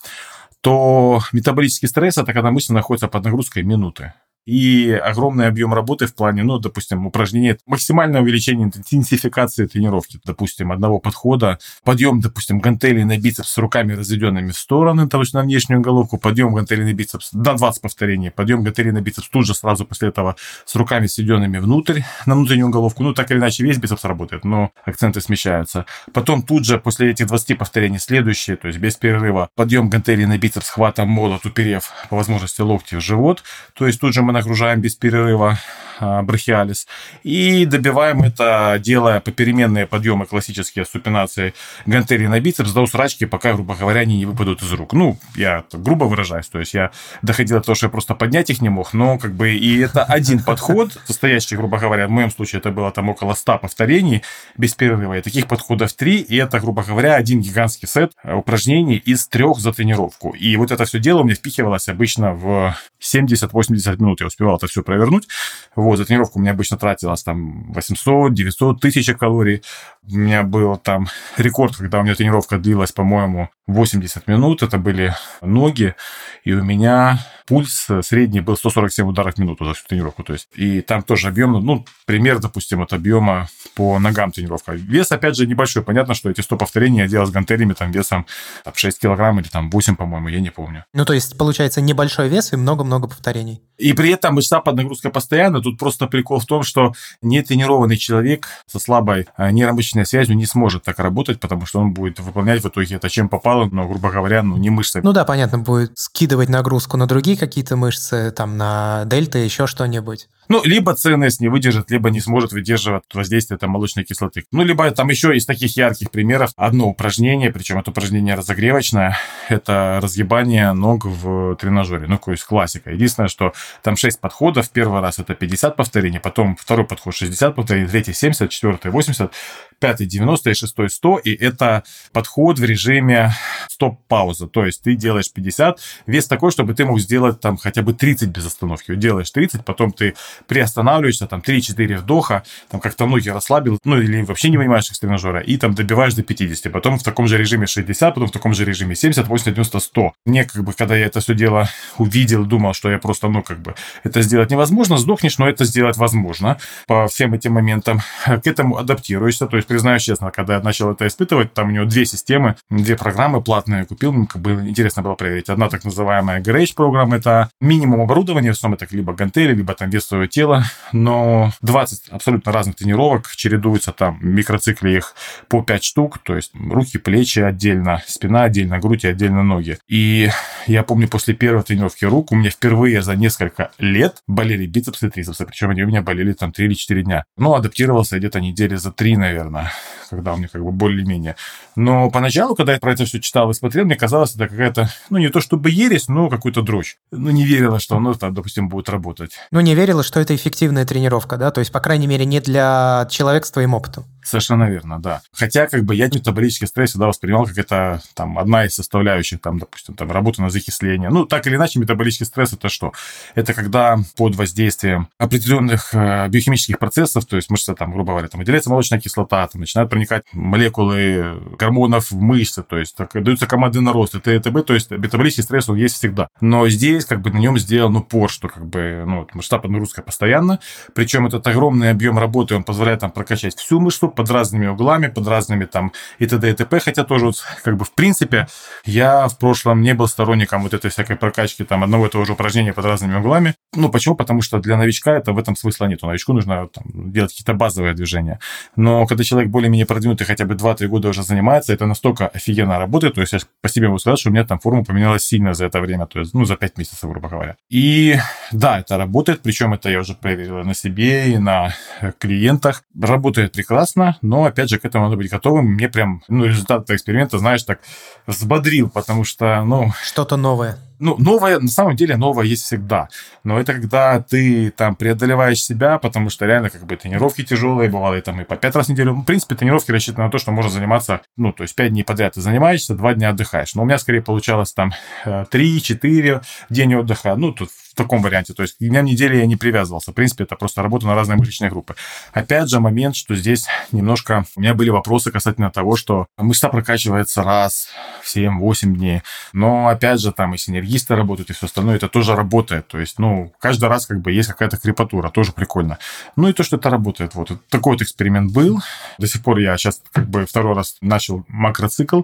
то 0.61 1.21
метаболический 1.31 1.87
стресс– 1.87 2.17
это 2.19 2.31
когда 2.33 2.51
мышца 2.51 2.73
находится 2.73 3.07
под 3.07 3.25
нагрузкой 3.25 3.63
минуты 3.63 4.13
и 4.45 4.91
огромный 4.91 5.47
объем 5.47 5.73
работы 5.73 6.05
в 6.05 6.15
плане, 6.15 6.43
ну, 6.43 6.59
допустим, 6.59 7.07
упражнения, 7.07 7.57
максимальное 7.65 8.21
увеличение 8.21 8.67
интенсификации 8.67 9.67
тренировки, 9.67 10.19
допустим, 10.25 10.71
одного 10.71 10.99
подхода, 10.99 11.59
подъем, 11.83 12.19
допустим, 12.19 12.59
гантелей 12.59 13.03
на 13.03 13.17
бицепс 13.17 13.51
с 13.51 13.57
руками 13.57 13.93
разведенными 13.93 14.51
в 14.51 14.57
стороны, 14.57 15.07
то 15.07 15.19
есть 15.19 15.33
на 15.33 15.41
внешнюю 15.41 15.81
головку, 15.81 16.17
подъем 16.17 16.53
гантелей 16.53 16.83
на 16.83 16.93
бицепс 16.93 17.33
на 17.33 17.55
20 17.55 17.81
повторений, 17.81 18.31
подъем 18.31 18.63
гантелей 18.63 18.91
на 18.91 19.01
бицепс 19.01 19.29
тут 19.29 19.45
же 19.45 19.55
сразу 19.55 19.85
после 19.85 20.09
этого 20.09 20.35
с 20.65 20.75
руками 20.75 21.07
сведенными 21.07 21.59
внутрь, 21.59 22.01
на 22.25 22.35
внутреннюю 22.35 22.69
головку, 22.69 23.03
ну, 23.03 23.13
так 23.13 23.31
или 23.31 23.37
иначе 23.37 23.63
весь 23.63 23.77
бицепс 23.77 24.03
работает, 24.03 24.43
но 24.43 24.71
акценты 24.85 25.21
смещаются. 25.21 25.85
Потом 26.11 26.41
тут 26.41 26.65
же 26.65 26.79
после 26.79 27.11
этих 27.11 27.27
20 27.27 27.57
повторений 27.57 27.99
следующие, 27.99 28.57
то 28.57 28.67
есть 28.67 28.79
без 28.79 28.95
перерыва, 28.95 29.49
подъем 29.55 29.89
гантелей 29.89 30.25
на 30.25 30.37
бицепс 30.37 30.69
хватом 30.69 31.07
молот, 31.07 31.45
уперев 31.45 31.91
по 32.09 32.17
возможности 32.17 32.61
локти 32.61 32.95
в 32.95 33.01
живот, 33.01 33.43
то 33.73 33.87
есть 33.87 34.01
тут 34.01 34.13
же 34.13 34.21
мы 34.21 34.32
нагружаем 34.33 34.81
без 34.81 34.95
перерыва 34.95 35.57
а, 35.99 36.21
брахиалис. 36.21 36.87
И 37.23 37.65
добиваем 37.65 38.23
это, 38.23 38.77
делая 38.79 39.19
попеременные 39.19 39.87
подъемы 39.87 40.25
классические 40.25 40.85
с 40.85 40.89
супинацией 40.89 41.53
на 41.85 42.39
бицепс 42.39 42.71
до 42.71 42.81
усрачки, 42.81 43.25
пока, 43.25 43.53
грубо 43.53 43.75
говоря, 43.75 44.01
они 44.01 44.17
не 44.17 44.25
выпадут 44.25 44.61
из 44.61 44.71
рук. 44.73 44.93
Ну, 44.93 45.17
я 45.35 45.63
грубо 45.71 46.05
выражаюсь, 46.05 46.47
то 46.47 46.59
есть 46.59 46.73
я 46.73 46.91
доходил 47.21 47.57
до 47.57 47.63
того, 47.63 47.75
что 47.75 47.85
я 47.85 47.89
просто 47.89 48.15
поднять 48.15 48.49
их 48.49 48.61
не 48.61 48.69
мог, 48.69 48.93
но 48.93 49.17
как 49.17 49.33
бы 49.33 49.51
и 49.51 49.79
это 49.79 50.03
один 50.03 50.43
подход, 50.43 50.97
состоящий, 51.05 51.55
грубо 51.55 51.77
говоря, 51.77 52.07
в 52.07 52.11
моем 52.11 52.31
случае 52.31 52.59
это 52.59 52.71
было 52.71 52.91
там 52.91 53.09
около 53.09 53.33
100 53.33 53.59
повторений 53.59 54.23
без 54.57 54.73
перерыва, 54.73 55.17
и 55.17 55.21
таких 55.21 55.47
подходов 55.47 55.93
3, 55.93 56.17
и 56.21 56.35
это, 56.35 56.59
грубо 56.59 56.83
говоря, 56.83 57.15
один 57.15 57.41
гигантский 57.41 57.87
сет 57.87 58.13
упражнений 58.23 58.97
из 58.97 59.27
трех 59.27 59.59
за 59.59 59.71
тренировку. 59.71 60.31
И 60.31 60.55
вот 60.57 60.71
это 60.71 60.85
все 60.85 60.99
дело 60.99 61.21
у 61.21 61.23
меня 61.23 61.35
впихивалось 61.35 61.87
обычно 61.87 62.33
в 62.33 62.75
70-80 63.01 64.01
минут 64.01 64.21
я 64.23 64.27
успевал 64.27 64.57
это 64.57 64.67
все 64.67 64.83
провернуть. 64.83 65.27
Вот, 65.75 65.97
за 65.97 66.05
тренировку 66.05 66.39
у 66.39 66.41
меня 66.41 66.51
обычно 66.51 66.77
тратилось 66.77 67.23
там 67.23 67.71
800, 67.73 68.33
900, 68.33 68.77
1000 68.77 69.13
калорий. 69.15 69.61
У 70.09 70.17
меня 70.17 70.43
был 70.43 70.77
там 70.77 71.07
рекорд, 71.37 71.75
когда 71.77 71.99
у 71.99 72.03
меня 72.03 72.15
тренировка 72.15 72.57
длилась, 72.57 72.91
по-моему, 72.91 73.49
80 73.67 74.27
минут. 74.27 74.63
Это 74.63 74.77
были 74.77 75.15
ноги. 75.41 75.95
И 76.43 76.53
у 76.53 76.63
меня 76.63 77.19
пульс 77.45 77.87
средний 78.01 78.41
был 78.41 78.57
147 78.57 79.07
ударов 79.07 79.35
в 79.35 79.37
минуту 79.37 79.65
за 79.65 79.73
всю 79.73 79.87
тренировку. 79.87 80.23
То 80.23 80.33
есть, 80.33 80.47
и 80.55 80.81
там 80.81 81.03
тоже 81.03 81.27
объем, 81.27 81.53
ну, 81.53 81.85
пример, 82.05 82.39
допустим, 82.39 82.81
от 82.81 82.93
объема 82.93 83.47
по 83.75 83.99
ногам 83.99 84.31
тренировка. 84.31 84.73
Вес, 84.73 85.11
опять 85.11 85.35
же, 85.35 85.47
небольшой. 85.47 85.83
Понятно, 85.83 86.13
что 86.13 86.29
эти 86.29 86.41
100 86.41 86.57
повторений 86.57 86.99
я 86.99 87.07
делал 87.07 87.25
с 87.25 87.31
гантелями 87.31 87.73
там 87.73 87.91
весом 87.91 88.25
там, 88.63 88.73
6 88.75 88.99
килограмм 88.99 89.39
или 89.39 89.47
там 89.47 89.69
8, 89.69 89.95
по-моему, 89.95 90.29
я 90.29 90.39
не 90.39 90.49
помню. 90.49 90.85
Ну, 90.93 91.05
то 91.05 91.13
есть, 91.13 91.37
получается, 91.37 91.81
небольшой 91.81 92.29
вес 92.29 92.53
и 92.53 92.55
много-много 92.55 93.07
повторений. 93.07 93.61
И 93.77 93.93
при 93.93 94.11
этом 94.11 94.35
мышца 94.35 94.59
под 94.59 94.75
нагрузкой 94.75 95.11
постоянно. 95.11 95.61
Тут 95.61 95.77
просто 95.77 96.07
прикол 96.07 96.39
в 96.39 96.45
том, 96.45 96.63
что 96.63 96.93
нетренированный 97.21 97.97
человек 97.97 98.47
со 98.67 98.79
слабой 98.79 99.27
а, 99.35 99.51
нейромышечной 99.51 100.05
связью 100.05 100.35
не 100.35 100.45
сможет 100.45 100.83
так 100.83 100.99
работать, 100.99 101.39
потому 101.39 101.65
что 101.65 101.79
он 101.79 101.93
будет 101.93 102.19
выполнять 102.19 102.63
в 102.63 102.67
итоге 102.67 102.95
это 102.95 103.09
чем 103.09 103.29
попало, 103.29 103.67
но, 103.71 103.87
грубо 103.87 104.11
говоря, 104.11 104.43
ну, 104.43 104.57
не 104.57 104.69
мышцами. 104.69 105.03
Ну 105.03 105.13
да, 105.13 105.25
понятно, 105.25 105.59
будет 105.59 105.97
скидывать 105.97 106.49
нагрузку 106.49 106.97
на 106.97 107.07
другие 107.07 107.32
какие-то 107.35 107.75
мышцы, 107.75 108.31
там, 108.31 108.57
на 108.57 109.03
дельты, 109.05 109.39
еще 109.39 109.67
что-нибудь. 109.67 110.27
Ну, 110.49 110.61
либо 110.63 110.93
ЦНС 110.93 111.39
не 111.39 111.47
выдержит, 111.47 111.89
либо 111.91 112.09
не 112.09 112.19
сможет 112.19 112.51
выдерживать 112.51 113.03
воздействие 113.13 113.57
там, 113.57 113.71
молочной 113.71 114.05
кислоты. 114.05 114.45
Ну, 114.51 114.63
либо 114.63 114.89
там 114.91 115.09
еще 115.09 115.35
из 115.35 115.45
таких 115.45 115.75
ярких 115.77 116.11
примеров 116.11 116.51
одно 116.55 116.87
упражнение, 116.89 117.51
причем 117.51 117.79
это 117.79 117.91
упражнение 117.91 118.35
разогревочное, 118.35 119.17
это 119.49 119.99
разгибание 120.01 120.73
ног 120.73 121.05
в 121.05 121.55
тренажере. 121.55 122.07
Ну, 122.07 122.17
то 122.17 122.31
есть 122.31 122.43
классика. 122.43 122.91
Единственное, 122.91 123.29
что 123.29 123.53
там 123.81 123.95
6 123.95 124.19
подходов. 124.19 124.69
Первый 124.69 125.01
раз 125.01 125.19
это 125.19 125.35
50 125.35 125.75
повторений, 125.75 126.19
потом 126.19 126.55
второй 126.55 126.85
подход 126.85 127.15
60 127.15 127.55
повторений, 127.55 127.87
третий 127.87 128.13
70, 128.13 128.49
четвертый 128.49 128.91
80, 128.91 129.31
пятый 129.79 130.07
90 130.07 130.49
и 130.49 130.53
шестой 130.53 130.89
100. 130.89 131.17
И 131.19 131.33
это 131.33 131.83
подход 132.11 132.59
в 132.59 132.63
режиме 132.63 133.33
стоп-пауза. 133.67 134.47
То 134.47 134.65
есть 134.65 134.81
ты 134.81 134.95
делаешь 134.95 135.31
50, 135.31 135.79
вес 136.05 136.27
такой, 136.27 136.51
чтобы 136.51 136.73
ты 136.73 136.85
мог 136.85 136.99
сделать 136.99 137.39
там 137.39 137.57
хотя 137.57 137.81
бы 137.81 137.93
30 137.93 138.29
без 138.29 138.45
остановки. 138.45 138.95
Делаешь 138.95 139.31
30, 139.31 139.65
потом 139.65 139.91
ты 139.91 140.15
приостанавливаешься, 140.47 141.27
там 141.27 141.41
3-4 141.41 141.97
вдоха, 141.97 142.43
там 142.69 142.79
как-то 142.79 143.05
ноги 143.05 143.29
расслабил, 143.29 143.79
ну 143.83 143.99
или 143.99 144.21
вообще 144.23 144.49
не 144.49 144.57
вынимаешь 144.57 144.89
их 144.89 144.95
с 144.95 144.99
тренажера, 144.99 145.39
и 145.39 145.57
там 145.57 145.73
добиваешь 145.73 146.13
до 146.13 146.23
50, 146.23 146.71
потом 146.71 146.97
в 146.97 147.03
таком 147.03 147.27
же 147.27 147.37
режиме 147.37 147.67
60, 147.67 148.13
потом 148.13 148.27
в 148.27 148.31
таком 148.31 148.53
же 148.53 148.65
режиме 148.65 148.95
70, 148.95 149.27
80, 149.27 149.53
90, 149.53 149.79
100. 149.79 150.13
Мне 150.25 150.45
как 150.45 150.63
бы, 150.63 150.73
когда 150.73 150.95
я 150.95 151.05
это 151.05 151.19
все 151.19 151.33
дело 151.33 151.69
увидел, 151.97 152.45
думал, 152.45 152.73
что 152.73 152.91
я 152.91 152.97
просто, 152.97 153.27
ну 153.27 153.43
как 153.43 153.59
бы, 153.59 153.75
это 154.03 154.21
сделать 154.21 154.51
невозможно, 154.51 154.97
сдохнешь, 154.97 155.37
но 155.37 155.47
это 155.47 155.65
сделать 155.65 155.97
возможно 155.97 156.57
по 156.87 157.07
всем 157.07 157.33
этим 157.33 157.53
моментам. 157.53 158.01
К 158.25 158.47
этому 158.47 158.77
адаптируешься, 158.77 159.47
то 159.47 159.57
есть, 159.57 159.67
признаюсь 159.67 160.03
честно, 160.03 160.31
когда 160.31 160.55
я 160.55 160.59
начал 160.61 160.91
это 160.91 161.07
испытывать, 161.07 161.53
там 161.53 161.67
у 161.67 161.71
него 161.71 161.85
две 161.85 162.05
системы, 162.05 162.55
две 162.69 162.95
программы 162.95 163.41
платные 163.41 163.85
купил, 163.85 164.27
как 164.27 164.41
бы 164.41 164.51
интересно 164.67 165.01
было 165.01 165.15
проверить. 165.15 165.49
Одна 165.49 165.69
так 165.69 165.83
называемая 165.83 166.41
Garage 166.41 166.73
программа, 166.75 167.17
это 167.17 167.49
минимум 167.61 168.01
оборудования, 168.01 168.49
в 168.49 168.57
основном 168.57 168.77
это 168.81 168.95
либо 168.95 169.13
гантели, 169.13 169.53
либо 169.53 169.73
там 169.73 169.89
весовые 169.89 170.22
свое 170.23 170.29
тело, 170.29 170.63
но 170.91 171.51
20 171.61 172.09
абсолютно 172.09 172.51
разных 172.51 172.75
тренировок, 172.75 173.29
чередуются 173.35 173.91
там 173.91 174.19
микроциклы 174.21 174.95
их 174.95 175.15
по 175.47 175.61
5 175.61 175.83
штук, 175.83 176.19
то 176.19 176.35
есть 176.35 176.51
руки, 176.53 176.97
плечи 176.97 177.39
отдельно, 177.39 178.01
спина 178.07 178.43
отдельно, 178.43 178.79
грудь 178.79 179.03
и 179.03 179.07
отдельно 179.07 179.43
ноги. 179.43 179.77
И 179.87 180.29
я 180.67 180.83
помню, 180.83 181.07
после 181.07 181.33
первой 181.33 181.63
тренировки 181.63 182.05
рук 182.05 182.31
у 182.31 182.35
меня 182.35 182.49
впервые 182.49 183.01
за 183.01 183.15
несколько 183.15 183.71
лет 183.79 184.17
болели 184.27 184.65
бицепсы 184.65 185.07
и 185.07 185.09
трицепсы, 185.09 185.45
причем 185.45 185.71
они 185.71 185.83
у 185.83 185.87
меня 185.87 186.01
болели 186.01 186.33
там 186.33 186.51
3 186.51 186.65
или 186.65 186.73
4 186.73 187.03
дня. 187.03 187.23
Ну, 187.37 187.53
адаптировался 187.53 188.17
где-то 188.17 188.39
недели 188.39 188.75
за 188.75 188.91
3, 188.91 189.17
наверное, 189.17 189.71
когда 190.09 190.33
у 190.33 190.37
меня 190.37 190.47
как 190.47 190.63
бы 190.63 190.71
более-менее. 190.71 191.35
Но 191.75 192.09
поначалу, 192.09 192.55
когда 192.55 192.73
я 192.73 192.79
про 192.79 192.93
это 192.93 193.05
все 193.05 193.19
читал 193.19 193.49
и 193.49 193.53
смотрел, 193.53 193.85
мне 193.85 193.95
казалось, 193.95 194.35
это 194.35 194.47
какая-то, 194.47 194.89
ну, 195.09 195.17
не 195.17 195.29
то 195.29 195.41
чтобы 195.41 195.69
ересь, 195.69 196.07
но 196.07 196.29
какую-то 196.29 196.61
дрочь. 196.61 196.97
Ну, 197.11 197.31
не 197.31 197.45
верила, 197.45 197.79
что 197.79 197.97
оно, 197.97 198.13
там, 198.13 198.33
допустим, 198.33 198.69
будет 198.69 198.89
работать. 198.89 199.33
Ну, 199.51 199.59
не 199.61 199.75
верила, 199.75 200.03
что 200.03 200.12
это 200.19 200.35
эффективная 200.35 200.85
тренировка, 200.85 201.37
да? 201.37 201.51
То 201.51 201.59
есть, 201.59 201.71
по 201.71 201.79
крайней 201.79 202.07
мере, 202.07 202.25
не 202.25 202.39
для 202.39 203.07
человека 203.09 203.47
с 203.47 203.51
твоим 203.51 203.73
опытом. 203.73 204.05
Совершенно 204.23 204.69
верно, 204.69 204.99
да. 204.99 205.21
Хотя, 205.33 205.67
как 205.67 205.83
бы, 205.83 205.95
я 205.95 206.05
метаболический 206.05 206.67
стресс 206.67 206.91
всегда 206.91 207.07
воспринимал 207.07 207.45
как 207.45 207.57
это, 207.57 208.01
там, 208.13 208.39
одна 208.39 208.65
из 208.65 208.75
составляющих, 208.75 209.41
там, 209.41 209.59
допустим, 209.59 209.95
там, 209.95 210.11
работа 210.11 210.41
на 210.41 210.49
закисление. 210.49 211.09
Ну, 211.09 211.25
так 211.25 211.45
или 211.47 211.55
иначе, 211.55 211.79
метаболический 211.79 212.25
стресс– 212.25 212.53
это 212.53 212.69
что? 212.69 212.93
Это 213.35 213.53
когда 213.53 213.97
под 214.17 214.35
воздействием 214.35 215.09
определенных 215.17 215.93
э, 215.93 216.27
биохимических 216.29 216.79
процессов, 216.79 217.25
то 217.25 217.35
есть 217.35 217.49
мышца, 217.49 217.75
там, 217.75 217.91
грубо 217.91 218.13
говоря, 218.13 218.27
там, 218.27 218.39
выделяется 218.39 218.69
молочная 218.69 218.99
кислота, 218.99 219.47
там, 219.47 219.61
начинают 219.61 219.89
проникать 219.89 220.23
молекулы 220.33 221.41
гормонов 221.59 222.11
в 222.11 222.19
мышцы, 222.19 222.63
то 222.63 222.77
есть 222.77 222.95
так, 222.95 223.11
даются 223.13 223.47
команды 223.47 223.81
на 223.81 223.91
рост, 223.91 224.15
это 224.15 224.39
ТТБ, 224.39 224.65
то 224.65 224.73
есть 224.73 224.91
метаболический 224.91 225.43
стресс, 225.43 225.69
он 225.69 225.77
есть 225.77 225.95
всегда. 225.95 226.27
Но 226.41 226.67
здесь, 226.69 227.05
как 227.05 227.21
бы, 227.21 227.31
на 227.31 227.37
нем 227.37 227.57
сделан 227.57 227.95
упор, 227.95 228.29
что, 228.29 228.47
как 228.47 228.65
бы, 228.65 229.03
ну, 229.05 229.27
мышца 229.33 229.59
под 229.59 229.71
нагрузкой 229.71 230.03
постоянно, 230.03 230.59
причем 230.95 231.27
этот 231.27 231.45
огромный 231.47 231.89
объем 231.89 232.17
работы, 232.17 232.55
он 232.55 232.63
позволяет 232.63 233.01
там 233.01 233.11
прокачать 233.11 233.55
всю 233.55 233.79
мышцу, 233.79 234.12
под 234.15 234.29
разными 234.29 234.67
углами, 234.67 235.07
под 235.07 235.27
разными 235.27 235.65
там 235.65 235.91
и 236.19 236.25
т.д. 236.25 236.49
и 236.49 236.53
т.п. 236.53 236.79
Хотя 236.79 237.03
тоже 237.03 237.25
вот, 237.25 237.43
как 237.63 237.77
бы 237.77 237.85
в 237.85 237.93
принципе 237.93 238.47
я 238.85 239.27
в 239.27 239.37
прошлом 239.37 239.81
не 239.81 239.93
был 239.93 240.07
сторонником 240.07 240.63
вот 240.63 240.73
этой 240.73 240.89
всякой 240.89 241.15
прокачки 241.15 241.63
там 241.63 241.83
одного 241.83 242.07
и 242.07 242.09
того 242.09 242.25
же 242.25 242.33
упражнения 242.33 242.73
под 242.73 242.85
разными 242.85 243.15
углами. 243.15 243.55
Ну, 243.75 243.89
почему? 243.89 244.15
Потому 244.15 244.41
что 244.41 244.59
для 244.59 244.77
новичка 244.77 245.11
это 245.13 245.33
в 245.33 245.37
этом 245.37 245.55
смысла 245.55 245.85
нет. 245.85 246.01
Новичку 246.01 246.33
нужно 246.33 246.67
там, 246.67 247.11
делать 247.11 247.31
какие-то 247.31 247.53
базовые 247.53 247.93
движения. 247.93 248.39
Но 248.75 249.05
когда 249.05 249.23
человек 249.23 249.49
более-менее 249.49 249.85
продвинутый, 249.85 250.27
хотя 250.27 250.45
бы 250.45 250.55
2-3 250.55 250.87
года 250.87 251.09
уже 251.09 251.23
занимается, 251.23 251.73
это 251.73 251.85
настолько 251.85 252.27
офигенно 252.27 252.79
работает. 252.79 253.15
То 253.15 253.21
есть 253.21 253.33
я 253.33 253.39
по 253.61 253.69
себе 253.69 253.87
могу 253.87 253.99
сказать, 253.99 254.19
что 254.19 254.29
у 254.29 254.33
меня 254.33 254.45
там 254.45 254.59
форма 254.59 254.83
поменялась 254.83 255.25
сильно 255.25 255.53
за 255.53 255.65
это 255.65 255.79
время, 255.81 256.05
то 256.05 256.19
есть, 256.19 256.33
ну, 256.33 256.45
за 256.45 256.55
5 256.55 256.77
месяцев, 256.77 257.09
грубо 257.09 257.29
говоря. 257.29 257.55
И 257.69 258.17
да, 258.51 258.79
это 258.79 258.97
работает, 258.97 259.41
причем 259.41 259.73
это 259.73 259.89
я 259.89 259.99
уже 259.99 260.13
проверил 260.13 260.63
на 260.63 260.73
себе 260.73 261.33
и 261.33 261.37
на 261.37 261.73
клиентах. 262.19 262.83
Работает 262.99 263.51
прекрасно, 263.53 264.02
но, 264.21 264.45
опять 264.45 264.69
же, 264.69 264.79
к 264.79 264.85
этому 264.85 265.05
надо 265.05 265.17
быть 265.17 265.29
готовым. 265.29 265.65
Мне 265.73 265.89
прям, 265.89 266.23
ну, 266.27 266.45
результат 266.45 266.83
этого 266.83 266.95
эксперимента, 266.95 267.37
знаешь, 267.37 267.63
так 267.63 267.79
взбодрил, 268.27 268.89
потому 268.89 269.23
что, 269.23 269.63
ну... 269.63 269.91
Что-то 270.03 270.37
новое. 270.37 270.77
Ну, 270.99 271.15
новое, 271.17 271.59
на 271.59 271.67
самом 271.67 271.95
деле, 271.95 272.17
новое 272.17 272.45
есть 272.45 272.63
всегда. 272.63 273.09
Но 273.43 273.59
это 273.59 273.73
когда 273.73 274.21
ты 274.21 274.71
там 274.71 274.95
преодолеваешь 274.95 275.61
себя, 275.63 275.97
потому 275.97 276.29
что 276.29 276.45
реально 276.45 276.69
как 276.69 276.85
бы 276.85 276.95
тренировки 276.95 277.43
тяжелые, 277.43 277.89
бывало 277.89 278.17
и 278.17 278.21
там 278.21 278.39
и 278.41 278.43
по 278.43 278.55
пять 278.55 278.75
раз 278.75 278.87
в 278.87 278.89
неделю. 278.89 279.13
В 279.13 279.23
принципе, 279.23 279.55
тренировки 279.55 279.91
рассчитаны 279.91 280.25
на 280.25 280.31
то, 280.31 280.37
что 280.37 280.51
можно 280.51 280.71
заниматься, 280.71 281.21
ну, 281.37 281.51
то 281.51 281.63
есть 281.63 281.75
пять 281.75 281.91
дней 281.91 282.03
подряд 282.03 282.33
ты 282.33 282.41
занимаешься, 282.41 282.95
два 282.95 283.13
дня 283.13 283.29
отдыхаешь. 283.29 283.75
Но 283.75 283.83
у 283.83 283.85
меня 283.85 283.97
скорее 283.97 284.21
получалось 284.21 284.73
там 284.73 284.93
э, 285.25 285.45
три-четыре 285.49 286.41
день 286.69 286.95
отдыха. 286.95 287.35
Ну, 287.35 287.51
тут 287.51 287.69
в 287.93 287.95
таком 287.95 288.23
варианте. 288.23 288.53
То 288.53 288.63
есть 288.63 288.77
к 288.77 288.79
дням 288.79 289.05
недели 289.05 289.37
я 289.37 289.45
не 289.45 289.55
привязывался. 289.55 290.11
В 290.11 290.15
принципе, 290.15 290.45
это 290.45 290.55
просто 290.55 290.81
работа 290.81 291.05
на 291.05 291.13
разные 291.13 291.37
мышечные 291.37 291.69
группы. 291.69 291.95
Опять 292.31 292.69
же, 292.69 292.79
момент, 292.79 293.15
что 293.15 293.35
здесь 293.35 293.67
немножко... 293.91 294.45
У 294.55 294.61
меня 294.61 294.73
были 294.73 294.89
вопросы 294.89 295.31
касательно 295.31 295.69
того, 295.69 295.95
что 295.95 296.25
мышца 296.37 296.69
прокачивается 296.69 297.43
раз 297.43 297.89
в 298.23 298.35
7-8 298.35 298.95
дней. 298.95 299.21
Но, 299.53 299.89
опять 299.89 300.19
же, 300.19 300.31
там 300.31 300.55
и 300.55 300.57
синергисты 300.83 301.15
работают, 301.15 301.49
и 301.49 301.53
все 301.53 301.65
остальное. 301.65 301.95
Это 301.95 302.07
тоже 302.07 302.35
работает. 302.35 302.87
То 302.87 302.99
есть, 302.99 303.19
ну, 303.19 303.51
каждый 303.59 303.89
раз 303.89 304.05
как 304.05 304.21
бы 304.21 304.31
есть 304.31 304.49
какая-то 304.49 304.77
крепатура. 304.77 305.29
Тоже 305.29 305.51
прикольно. 305.51 305.97
Ну 306.35 306.49
и 306.49 306.53
то, 306.53 306.63
что 306.63 306.77
это 306.77 306.89
работает. 306.89 307.35
Вот 307.35 307.51
такой 307.69 307.93
вот 307.93 308.01
эксперимент 308.01 308.51
был. 308.51 308.81
До 309.17 309.27
сих 309.27 309.43
пор 309.43 309.57
я 309.59 309.77
сейчас 309.77 310.01
как 310.11 310.27
бы 310.27 310.45
второй 310.45 310.75
раз 310.75 310.97
начал 311.01 311.43
макроцикл 311.47 312.21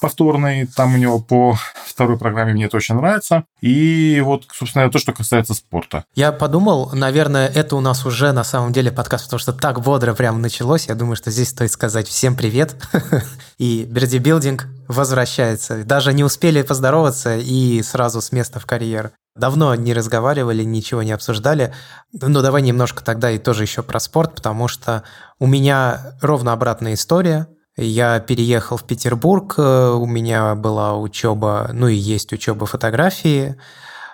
повторный. 0.00 0.66
Там 0.66 0.94
у 0.94 0.98
него 0.98 1.20
по 1.20 1.56
второй 1.86 2.18
программе 2.18 2.52
мне 2.52 2.66
это 2.66 2.76
очень 2.76 2.94
нравится. 2.94 3.44
И 3.60 4.20
вот, 4.24 4.44
собственно, 4.52 4.90
то, 4.90 4.98
что 4.98 5.12
касается 5.12 5.54
спорта. 5.54 6.04
Я 6.14 6.32
подумал, 6.32 6.90
наверное, 6.92 7.48
это 7.48 7.76
у 7.76 7.80
нас 7.80 8.04
уже 8.06 8.32
на 8.32 8.44
самом 8.44 8.72
деле 8.72 8.90
подкаст, 8.90 9.24
потому 9.24 9.38
что 9.38 9.52
так 9.52 9.80
бодро 9.80 10.14
прямо 10.14 10.38
началось. 10.38 10.88
Я 10.88 10.94
думаю, 10.94 11.16
что 11.16 11.30
здесь 11.30 11.48
стоит 11.48 11.70
сказать 11.70 12.08
всем 12.08 12.36
привет. 12.36 12.76
И 13.58 13.84
бердибилдинг 13.84 14.68
возвращается. 14.88 15.84
Даже 15.84 16.12
не 16.12 16.24
успели 16.24 16.62
поздороваться 16.62 17.36
и 17.36 17.82
сразу 17.82 18.20
с 18.20 18.32
места 18.32 18.60
в 18.60 18.66
карьер. 18.66 19.12
Давно 19.34 19.74
не 19.74 19.94
разговаривали, 19.94 20.62
ничего 20.62 21.02
не 21.02 21.12
обсуждали. 21.12 21.72
Но 22.12 22.42
давай 22.42 22.62
немножко 22.62 23.02
тогда 23.02 23.30
и 23.30 23.38
тоже 23.38 23.62
еще 23.62 23.82
про 23.82 23.98
спорт, 23.98 24.34
потому 24.34 24.68
что 24.68 25.04
у 25.38 25.46
меня 25.46 26.14
ровно 26.20 26.52
обратная 26.52 26.94
история. 26.94 27.48
Я 27.76 28.20
переехал 28.20 28.76
в 28.76 28.84
Петербург, 28.84 29.54
у 29.58 30.06
меня 30.06 30.54
была 30.54 30.96
учеба, 30.98 31.70
ну 31.72 31.88
и 31.88 31.94
есть 31.94 32.32
учеба 32.32 32.66
фотографии 32.66 33.56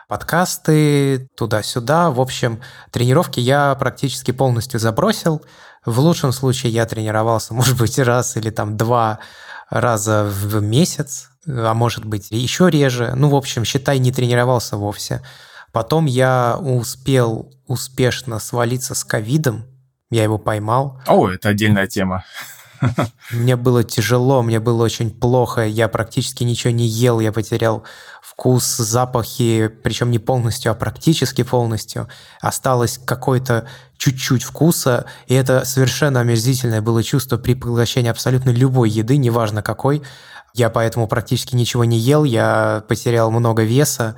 подкасты, 0.09 1.29
туда-сюда. 1.37 2.11
В 2.11 2.21
общем, 2.21 2.61
тренировки 2.91 3.39
я 3.41 3.75
практически 3.75 4.33
полностью 4.33 4.81
забросил. 4.81 5.43
В 5.85 6.01
лучшем 6.01 6.33
случае 6.33 6.73
я 6.73 6.87
тренировался, 6.87 7.55
может 7.55 7.79
быть, 7.79 7.99
раз 7.99 8.37
или 8.37 8.51
там 8.51 8.77
два 8.77 9.21
раза 9.71 10.25
в 10.25 10.61
месяц, 10.63 11.31
а 11.47 11.75
может 11.75 12.05
быть 12.05 12.31
еще 12.31 12.71
реже. 12.71 13.13
Ну, 13.15 13.29
в 13.29 13.35
общем, 13.35 13.65
считай, 13.65 13.99
не 13.99 14.13
тренировался 14.13 14.77
вовсе. 14.77 15.23
Потом 15.73 16.07
я 16.07 16.57
успел 16.59 17.53
успешно 17.67 18.39
свалиться 18.39 18.95
с 18.95 19.05
ковидом, 19.05 19.67
я 20.11 20.23
его 20.23 20.39
поймал. 20.39 21.01
О, 21.07 21.29
это 21.29 21.51
отдельная 21.51 21.87
тема. 21.87 22.25
Мне 23.31 23.57
было 23.57 23.85
тяжело, 23.85 24.43
мне 24.43 24.61
было 24.61 24.85
очень 24.85 25.11
плохо, 25.11 25.67
я 25.67 25.89
практически 25.89 26.45
ничего 26.45 26.73
не 26.73 26.87
ел, 26.87 27.21
я 27.21 27.33
потерял 27.33 27.85
вкус, 28.23 28.77
запахи, 28.77 29.69
причем 29.83 30.11
не 30.11 30.19
полностью, 30.19 30.73
а 30.73 30.75
практически 30.75 31.43
полностью. 31.43 32.09
Осталось 32.41 33.01
какой-то 33.05 33.67
чуть-чуть 33.97 34.45
вкуса, 34.45 35.07
и 35.27 35.35
это 35.35 35.65
совершенно 35.65 36.21
омерзительное 36.21 36.81
было 36.81 37.03
чувство 37.03 37.37
при 37.37 37.55
поглощении 37.55 38.11
абсолютно 38.11 38.51
любой 38.51 38.91
еды, 38.91 39.17
неважно 39.17 39.63
какой. 39.63 40.03
Я 40.55 40.71
поэтому 40.71 41.09
практически 41.09 41.55
ничего 41.55 41.85
не 41.85 41.99
ел, 41.99 42.25
я 42.25 42.85
потерял 42.89 43.31
много 43.31 43.63
веса. 43.63 44.17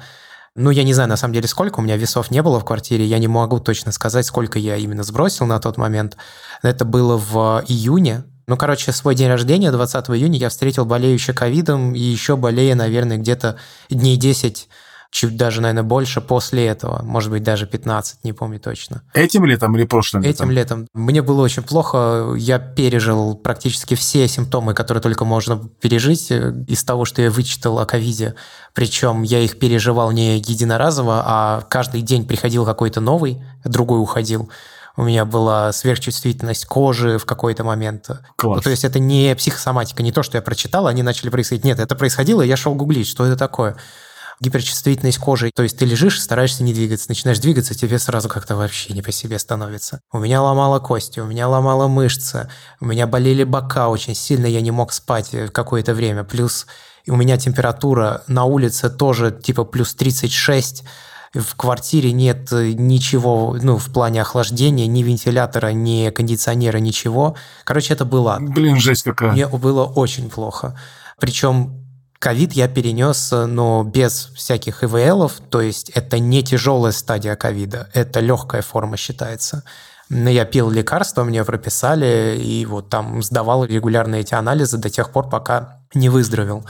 Ну, 0.54 0.70
я 0.70 0.82
не 0.82 0.92
знаю, 0.92 1.08
на 1.08 1.16
самом 1.16 1.34
деле, 1.34 1.46
сколько, 1.48 1.78
у 1.78 1.82
меня 1.82 1.96
весов 1.96 2.30
не 2.30 2.42
было 2.42 2.60
в 2.60 2.64
квартире, 2.64 3.04
я 3.06 3.18
не 3.18 3.28
могу 3.28 3.60
точно 3.60 3.92
сказать, 3.92 4.26
сколько 4.26 4.58
я 4.58 4.76
именно 4.76 5.04
сбросил 5.04 5.46
на 5.46 5.60
тот 5.60 5.76
момент. 5.76 6.16
Это 6.62 6.84
было 6.84 7.16
в 7.16 7.64
июне, 7.68 8.24
ну, 8.50 8.56
короче, 8.56 8.90
свой 8.90 9.14
день 9.14 9.28
рождения, 9.28 9.70
20 9.70 10.10
июня, 10.10 10.36
я 10.36 10.48
встретил 10.48 10.84
болеющий 10.84 11.32
ковидом 11.32 11.94
и 11.94 12.00
еще 12.00 12.36
болея, 12.36 12.74
наверное, 12.74 13.16
где-то 13.16 13.56
дней 13.88 14.16
10 14.16 14.68
чуть 15.12 15.36
даже, 15.36 15.60
наверное, 15.60 15.84
больше 15.84 16.20
после 16.20 16.66
этого, 16.66 17.00
может 17.04 17.30
быть, 17.30 17.44
даже 17.44 17.68
15, 17.68 18.24
не 18.24 18.32
помню 18.32 18.58
точно. 18.58 19.02
Этим 19.14 19.44
летом 19.44 19.76
или 19.76 19.84
прошлым 19.84 20.22
летом? 20.22 20.46
Этим 20.48 20.50
летом. 20.56 20.88
Мне 20.94 21.22
было 21.22 21.42
очень 21.42 21.62
плохо, 21.62 22.34
я 22.36 22.58
пережил 22.58 23.36
практически 23.36 23.94
все 23.94 24.26
симптомы, 24.26 24.74
которые 24.74 25.00
только 25.00 25.24
можно 25.24 25.56
пережить 25.80 26.32
э, 26.32 26.52
из 26.66 26.82
того, 26.82 27.04
что 27.04 27.22
я 27.22 27.30
вычитал 27.30 27.78
о 27.78 27.86
ковиде. 27.86 28.34
Причем 28.74 29.22
я 29.22 29.38
их 29.38 29.60
переживал 29.60 30.10
не 30.10 30.38
единоразово, 30.38 31.22
а 31.24 31.60
каждый 31.70 32.02
день 32.02 32.26
приходил 32.26 32.64
какой-то 32.64 33.00
новый, 33.00 33.40
другой 33.64 34.00
уходил 34.00 34.50
у 35.00 35.02
меня 35.02 35.24
была 35.24 35.72
сверхчувствительность 35.72 36.66
кожи 36.66 37.16
в 37.16 37.24
какой-то 37.24 37.64
момент. 37.64 38.10
Класс. 38.36 38.56
Ну, 38.56 38.60
то 38.60 38.68
есть 38.68 38.84
это 38.84 38.98
не 38.98 39.34
психосоматика, 39.34 40.02
не 40.02 40.12
то, 40.12 40.22
что 40.22 40.36
я 40.36 40.42
прочитал, 40.42 40.86
они 40.86 41.02
начали 41.02 41.30
происходить. 41.30 41.64
Нет, 41.64 41.80
это 41.80 41.96
происходило, 41.96 42.42
и 42.42 42.48
я 42.48 42.58
шел 42.58 42.74
гуглить, 42.74 43.08
что 43.08 43.24
это 43.24 43.34
такое. 43.34 43.76
Гиперчувствительность 44.40 45.16
кожи. 45.16 45.52
То 45.54 45.62
есть 45.62 45.78
ты 45.78 45.86
лежишь, 45.86 46.20
стараешься 46.20 46.64
не 46.64 46.74
двигаться, 46.74 47.06
начинаешь 47.08 47.38
двигаться, 47.38 47.74
тебе 47.74 47.98
сразу 47.98 48.28
как-то 48.28 48.56
вообще 48.56 48.92
не 48.92 49.00
по 49.00 49.10
себе 49.10 49.38
становится. 49.38 50.02
У 50.12 50.18
меня 50.18 50.42
ломало 50.42 50.80
кости, 50.80 51.18
у 51.18 51.24
меня 51.24 51.48
ломало 51.48 51.88
мышцы, 51.88 52.50
у 52.78 52.84
меня 52.84 53.06
болели 53.06 53.44
бока 53.44 53.88
очень 53.88 54.14
сильно, 54.14 54.44
я 54.44 54.60
не 54.60 54.70
мог 54.70 54.92
спать 54.92 55.30
какое-то 55.54 55.94
время. 55.94 56.24
Плюс 56.24 56.66
у 57.06 57.16
меня 57.16 57.38
температура 57.38 58.22
на 58.26 58.44
улице 58.44 58.90
тоже 58.90 59.30
типа 59.30 59.64
плюс 59.64 59.94
36, 59.94 60.84
в 61.32 61.54
квартире 61.54 62.12
нет 62.12 62.52
э, 62.52 62.72
ничего, 62.72 63.56
ну, 63.62 63.78
в 63.78 63.92
плане 63.92 64.22
охлаждения, 64.22 64.86
ни 64.86 65.02
вентилятора, 65.02 65.68
ни 65.68 66.10
кондиционера, 66.10 66.78
ничего. 66.78 67.36
Короче, 67.64 67.94
это 67.94 68.04
было... 68.04 68.38
Блин, 68.40 68.80
жесть 68.80 69.04
какая. 69.04 69.32
Мне 69.32 69.46
было 69.46 69.84
очень 69.84 70.28
плохо. 70.28 70.76
Причем 71.20 71.86
ковид 72.18 72.52
я 72.54 72.66
перенес, 72.66 73.32
э, 73.32 73.46
но 73.46 73.84
без 73.84 74.32
всяких 74.34 74.82
ИВЛов, 74.82 75.34
то 75.50 75.60
есть 75.60 75.90
это 75.90 76.18
не 76.18 76.42
тяжелая 76.42 76.92
стадия 76.92 77.36
ковида, 77.36 77.88
это 77.94 78.18
легкая 78.18 78.62
форма 78.62 78.96
считается. 78.96 79.62
Я 80.08 80.44
пил 80.44 80.68
лекарства, 80.68 81.22
мне 81.22 81.44
прописали, 81.44 82.36
и 82.42 82.66
вот 82.66 82.90
там 82.90 83.22
сдавал 83.22 83.64
регулярные 83.64 84.22
эти 84.22 84.34
анализы 84.34 84.78
до 84.78 84.90
тех 84.90 85.12
пор, 85.12 85.28
пока 85.28 85.82
не 85.94 86.08
выздоровел. 86.08 86.66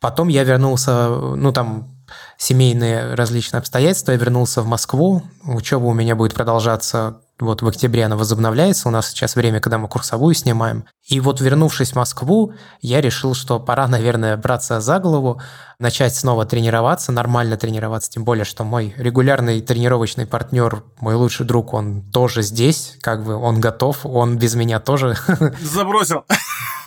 Потом 0.00 0.28
я 0.28 0.44
вернулся, 0.44 1.08
ну 1.08 1.50
там 1.50 1.93
семейные 2.38 3.14
различные 3.14 3.58
обстоятельства, 3.58 4.12
я 4.12 4.18
вернулся 4.18 4.62
в 4.62 4.66
Москву, 4.66 5.22
учеба 5.44 5.84
у 5.84 5.94
меня 5.94 6.16
будет 6.16 6.34
продолжаться 6.34 7.20
вот 7.40 7.62
в 7.62 7.66
октябре 7.68 8.04
она 8.04 8.16
возобновляется, 8.16 8.88
у 8.88 8.92
нас 8.92 9.08
сейчас 9.08 9.34
время, 9.34 9.58
когда 9.60 9.78
мы 9.78 9.88
курсовую 9.88 10.34
снимаем. 10.34 10.84
И 11.08 11.18
вот 11.18 11.40
вернувшись 11.40 11.92
в 11.92 11.96
Москву, 11.96 12.54
я 12.80 13.00
решил, 13.00 13.34
что 13.34 13.58
пора, 13.58 13.88
наверное, 13.88 14.36
браться 14.36 14.80
за 14.80 15.00
голову, 15.00 15.40
начать 15.80 16.14
снова 16.14 16.46
тренироваться, 16.46 17.10
нормально 17.10 17.56
тренироваться, 17.56 18.10
тем 18.10 18.24
более, 18.24 18.44
что 18.44 18.62
мой 18.62 18.94
регулярный 18.96 19.60
тренировочный 19.60 20.26
партнер, 20.26 20.84
мой 21.00 21.16
лучший 21.16 21.44
друг, 21.44 21.74
он 21.74 22.02
тоже 22.12 22.42
здесь, 22.42 22.96
как 23.00 23.24
бы 23.24 23.34
он 23.34 23.60
готов, 23.60 24.06
он 24.06 24.38
без 24.38 24.54
меня 24.54 24.78
тоже. 24.78 25.16
Забросил. 25.60 26.24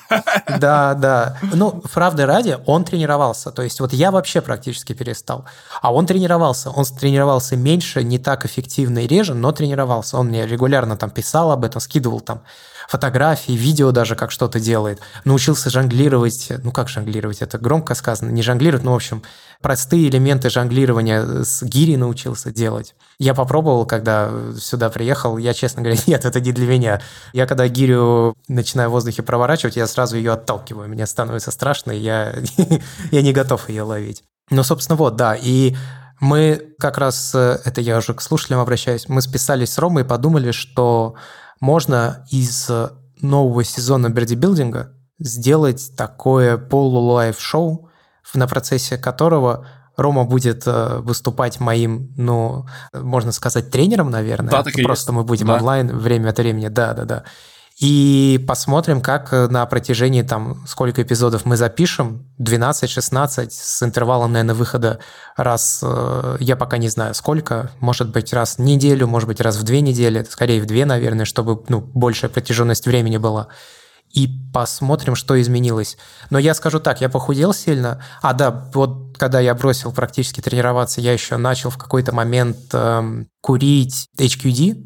Да, 0.59 0.93
да. 0.93 1.37
Ну, 1.53 1.81
правды 1.93 2.25
ради, 2.25 2.57
он 2.65 2.83
тренировался. 2.83 3.51
То 3.51 3.61
есть 3.61 3.79
вот 3.79 3.93
я 3.93 4.11
вообще 4.11 4.41
практически 4.41 4.93
перестал. 4.93 5.45
А 5.81 5.93
он 5.93 6.05
тренировался. 6.05 6.69
Он 6.69 6.85
тренировался 6.85 7.55
меньше, 7.55 8.03
не 8.03 8.19
так 8.19 8.45
эффективно 8.45 8.99
и 8.99 9.07
реже, 9.07 9.33
но 9.33 9.51
тренировался. 9.51 10.17
Он 10.17 10.27
мне 10.27 10.45
регулярно 10.45 10.97
там 10.97 11.09
писал 11.09 11.51
об 11.51 11.63
этом, 11.63 11.81
скидывал 11.81 12.21
там 12.21 12.41
фотографии, 12.87 13.51
видео 13.51 13.91
даже, 13.91 14.15
как 14.15 14.31
что-то 14.31 14.59
делает. 14.59 14.99
Научился 15.25 15.69
жонглировать, 15.69 16.51
ну 16.63 16.71
как 16.71 16.87
жонглировать, 16.87 17.41
это 17.41 17.57
громко 17.57 17.95
сказано, 17.95 18.29
не 18.31 18.41
жонглировать, 18.41 18.83
ну 18.83 18.91
в 18.93 18.95
общем, 18.95 19.23
простые 19.61 20.07
элементы 20.07 20.49
жонглирования 20.49 21.43
с 21.43 21.61
гири 21.63 21.97
научился 21.97 22.51
делать. 22.51 22.95
Я 23.19 23.33
попробовал, 23.33 23.85
когда 23.85 24.31
сюда 24.59 24.89
приехал, 24.89 25.37
я, 25.37 25.53
честно 25.53 25.81
говоря, 25.81 25.99
нет, 26.07 26.25
это 26.25 26.39
не 26.39 26.51
для 26.51 26.65
меня. 26.65 27.01
Я 27.33 27.45
когда 27.45 27.67
гирю 27.67 28.35
начинаю 28.47 28.89
в 28.89 28.93
воздухе 28.93 29.21
проворачивать, 29.21 29.75
я 29.75 29.85
сразу 29.87 30.15
ее 30.15 30.33
отталкиваю, 30.33 30.89
мне 30.89 31.05
становится 31.05 31.51
страшно, 31.51 31.91
и 31.91 31.99
я, 31.99 32.35
я 33.11 33.21
не 33.21 33.33
готов 33.33 33.69
ее 33.69 33.83
ловить. 33.83 34.23
Ну, 34.49 34.63
собственно, 34.63 34.95
вот, 34.95 35.17
да, 35.17 35.35
и 35.35 35.75
мы 36.21 36.73
как 36.79 36.97
раз, 36.97 37.35
это 37.35 37.81
я 37.81 37.97
уже 37.97 38.13
к 38.13 38.21
слушателям 38.21 38.61
обращаюсь, 38.61 39.09
мы 39.09 39.21
списались 39.21 39.73
с 39.73 39.77
Ромой 39.77 40.03
и 40.03 40.05
подумали, 40.05 40.51
что 40.51 41.15
можно 41.59 42.25
из 42.31 42.69
нового 43.21 43.63
сезона 43.63 44.09
бердибилдинга 44.09 44.93
сделать 45.19 45.91
такое 45.95 46.57
полулайв-шоу, 46.57 47.89
на 48.33 48.47
процессе 48.47 48.97
которого 48.97 49.65
Рома 49.97 50.25
будет 50.25 50.67
э, 50.67 50.99
выступать 50.99 51.59
моим, 51.59 52.13
ну, 52.15 52.67
можно 52.93 53.31
сказать, 53.31 53.71
тренером, 53.71 54.11
наверное. 54.11 54.51
Да, 54.51 54.63
так 54.63 54.73
Просто 54.83 55.11
есть. 55.11 55.17
мы 55.17 55.23
будем 55.23 55.47
да. 55.47 55.55
онлайн 55.55 55.97
время 55.97 56.29
от 56.29 56.37
времени, 56.37 56.67
да-да-да. 56.67 57.23
И 57.79 58.43
посмотрим, 58.47 59.01
как 59.01 59.31
на 59.31 59.63
протяжении 59.67 60.23
там, 60.23 60.65
сколько 60.65 61.03
эпизодов 61.03 61.45
мы 61.45 61.57
запишем, 61.57 62.25
12-16, 62.39 63.49
с 63.51 63.83
интервалом, 63.83 64.31
наверное, 64.31 64.55
выхода 64.55 64.99
раз, 65.35 65.81
э, 65.83 66.37
я 66.39 66.55
пока 66.55 66.79
не 66.79 66.89
знаю 66.89 67.13
сколько, 67.13 67.69
может 67.79 68.09
быть, 68.09 68.33
раз 68.33 68.57
в 68.57 68.61
неделю, 68.61 69.05
может 69.05 69.27
быть, 69.27 69.41
раз 69.41 69.57
в 69.57 69.63
две 69.63 69.81
недели, 69.81 70.25
скорее 70.27 70.59
в 70.59 70.65
две, 70.65 70.85
наверное, 70.85 71.25
чтобы 71.25 71.63
ну, 71.69 71.81
большая 71.81 72.31
протяженность 72.31 72.87
времени 72.87 73.17
была. 73.17 73.49
И 74.11 74.27
посмотрим, 74.51 75.13
что 75.13 75.39
изменилось. 75.39 75.97
Но 76.31 76.39
я 76.39 76.55
скажу 76.55 76.79
так, 76.79 77.01
я 77.01 77.09
похудел 77.09 77.53
сильно. 77.53 78.01
А, 78.23 78.33
да, 78.33 78.71
вот 78.73 79.15
когда 79.19 79.39
я 79.39 79.53
бросил 79.53 79.91
практически 79.91 80.41
тренироваться, 80.41 80.99
я 80.99 81.13
еще 81.13 81.37
начал 81.37 81.69
в 81.69 81.77
какой-то 81.77 82.11
момент 82.11 82.57
эм, 82.73 83.27
курить 83.41 84.07
HQD, 84.17 84.83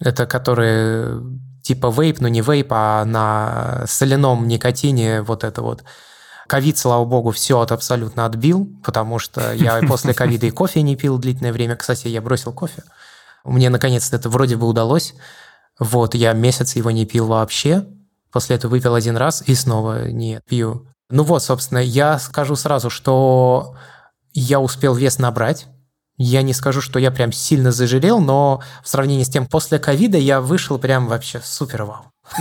это 0.00 0.26
который 0.26 1.20
типа 1.64 1.90
вейп, 1.90 2.20
но 2.20 2.28
не 2.28 2.42
вейп, 2.42 2.68
а 2.70 3.04
на 3.04 3.84
соляном 3.86 4.46
никотине 4.46 5.22
вот 5.22 5.44
это 5.44 5.62
вот. 5.62 5.82
Ковид, 6.46 6.76
слава 6.76 7.06
богу, 7.06 7.30
все 7.30 7.58
от 7.58 7.72
абсолютно 7.72 8.26
отбил, 8.26 8.68
потому 8.84 9.18
что 9.18 9.52
я 9.54 9.80
после 9.88 10.12
ковида 10.14 10.46
и 10.46 10.50
кофе 10.50 10.82
не 10.82 10.94
пил 10.94 11.18
длительное 11.18 11.52
время. 11.52 11.74
Кстати, 11.74 12.08
я 12.08 12.20
бросил 12.20 12.52
кофе. 12.52 12.84
Мне 13.44 13.70
наконец-то 13.70 14.16
это 14.16 14.28
вроде 14.28 14.56
бы 14.56 14.66
удалось. 14.66 15.14
Вот, 15.78 16.14
я 16.14 16.34
месяц 16.34 16.76
его 16.76 16.90
не 16.90 17.06
пил 17.06 17.26
вообще. 17.26 17.86
После 18.30 18.56
этого 18.56 18.72
выпил 18.72 18.94
один 18.94 19.16
раз 19.16 19.42
и 19.46 19.54
снова 19.54 20.08
не 20.08 20.40
пью. 20.46 20.86
Ну 21.08 21.22
вот, 21.22 21.42
собственно, 21.42 21.78
я 21.78 22.18
скажу 22.18 22.56
сразу, 22.56 22.90
что 22.90 23.74
я 24.34 24.60
успел 24.60 24.94
вес 24.94 25.18
набрать. 25.18 25.66
Я 26.16 26.42
не 26.42 26.52
скажу, 26.52 26.80
что 26.80 26.98
я 26.98 27.10
прям 27.10 27.32
сильно 27.32 27.72
зажирел, 27.72 28.20
но 28.20 28.62
в 28.82 28.88
сравнении 28.88 29.24
с 29.24 29.28
тем 29.28 29.46
после 29.46 29.78
ковида 29.78 30.16
я 30.16 30.40
вышел 30.40 30.78
прям 30.78 31.08
вообще 31.08 31.40
супер 31.42 31.84
вау. 31.84 32.14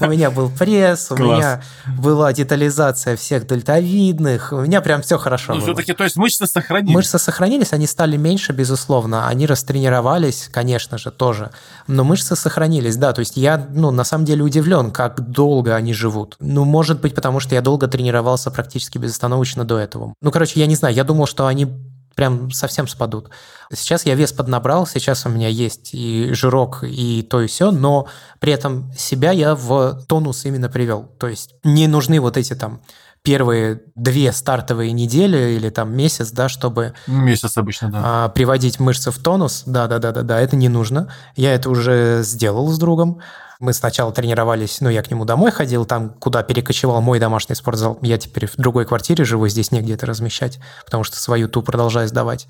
У 0.00 0.06
меня 0.06 0.30
был 0.30 0.50
пресс, 0.50 1.10
у 1.10 1.16
меня 1.16 1.62
была 1.96 2.32
детализация 2.32 3.16
всех 3.16 3.46
дельтовидных, 3.46 4.52
у 4.52 4.62
меня 4.62 4.80
прям 4.80 5.02
все 5.02 5.16
хорошо 5.16 5.54
Ну, 5.54 5.60
все-таки, 5.60 5.92
то 5.92 6.02
есть 6.02 6.16
мышцы 6.16 6.46
сохранились? 6.46 6.92
Мышцы 6.92 7.18
сохранились, 7.18 7.72
они 7.72 7.86
стали 7.86 8.16
меньше, 8.16 8.52
безусловно, 8.52 9.28
они 9.28 9.46
растренировались, 9.46 10.48
конечно 10.52 10.98
же, 10.98 11.12
тоже, 11.12 11.50
но 11.86 12.02
мышцы 12.02 12.34
сохранились, 12.34 12.96
да, 12.96 13.12
то 13.12 13.20
есть 13.20 13.36
я, 13.36 13.64
ну, 13.70 13.92
на 13.92 14.02
самом 14.02 14.24
деле 14.24 14.42
удивлен, 14.42 14.90
как 14.90 15.20
долго 15.20 15.76
они 15.76 15.94
живут. 15.94 16.36
Ну, 16.40 16.64
может 16.64 17.00
быть, 17.00 17.14
потому 17.14 17.38
что 17.38 17.54
я 17.54 17.62
долго 17.62 17.86
тренировался 17.86 18.50
практически 18.50 18.98
безостановочно 18.98 19.64
до 19.64 19.78
этого. 19.78 20.14
Ну, 20.20 20.30
короче, 20.32 20.58
я 20.58 20.66
не 20.66 20.74
знаю, 20.74 20.94
я 20.94 21.04
думал, 21.04 21.26
что 21.26 21.46
они 21.46 21.68
прям 22.14 22.50
совсем 22.50 22.86
спадут. 22.88 23.30
Сейчас 23.72 24.04
я 24.04 24.14
вес 24.14 24.32
поднабрал, 24.32 24.86
сейчас 24.86 25.26
у 25.26 25.28
меня 25.28 25.48
есть 25.48 25.90
и 25.94 26.32
жирок, 26.32 26.82
и 26.82 27.22
то, 27.22 27.40
и 27.40 27.46
все, 27.46 27.70
но 27.70 28.08
при 28.38 28.52
этом 28.52 28.92
себя 28.96 29.30
я 29.30 29.54
в 29.54 30.02
тонус 30.08 30.44
именно 30.44 30.68
привел. 30.68 31.10
То 31.18 31.28
есть 31.28 31.54
не 31.64 31.86
нужны 31.86 32.20
вот 32.20 32.36
эти 32.36 32.54
там 32.54 32.80
первые 33.22 33.82
две 33.94 34.32
стартовые 34.32 34.92
недели 34.92 35.56
или 35.56 35.70
там 35.70 35.94
месяц, 35.94 36.30
да, 36.30 36.48
чтобы... 36.48 36.94
Месяц 37.06 37.56
обычно, 37.56 37.90
да. 37.90 38.00
А, 38.02 38.28
приводить 38.28 38.80
мышцы 38.80 39.10
в 39.10 39.18
тонус. 39.18 39.64
Да-да-да-да-да, 39.66 40.40
это 40.40 40.56
не 40.56 40.68
нужно. 40.68 41.12
Я 41.36 41.54
это 41.54 41.70
уже 41.70 42.20
сделал 42.22 42.68
с 42.68 42.78
другом. 42.78 43.20
Мы 43.60 43.74
сначала 43.74 44.10
тренировались, 44.10 44.80
ну, 44.80 44.88
я 44.88 45.02
к 45.02 45.10
нему 45.10 45.26
домой 45.26 45.50
ходил, 45.50 45.84
там, 45.84 46.14
куда 46.14 46.42
перекочевал 46.42 47.02
мой 47.02 47.18
домашний 47.18 47.54
спортзал. 47.54 47.98
Я 48.00 48.16
теперь 48.16 48.46
в 48.46 48.56
другой 48.56 48.86
квартире 48.86 49.26
живу, 49.26 49.48
здесь 49.48 49.70
негде 49.70 49.92
это 49.92 50.06
размещать, 50.06 50.58
потому 50.86 51.04
что 51.04 51.18
свою 51.18 51.46
ту 51.46 51.62
продолжаю 51.62 52.08
сдавать. 52.08 52.48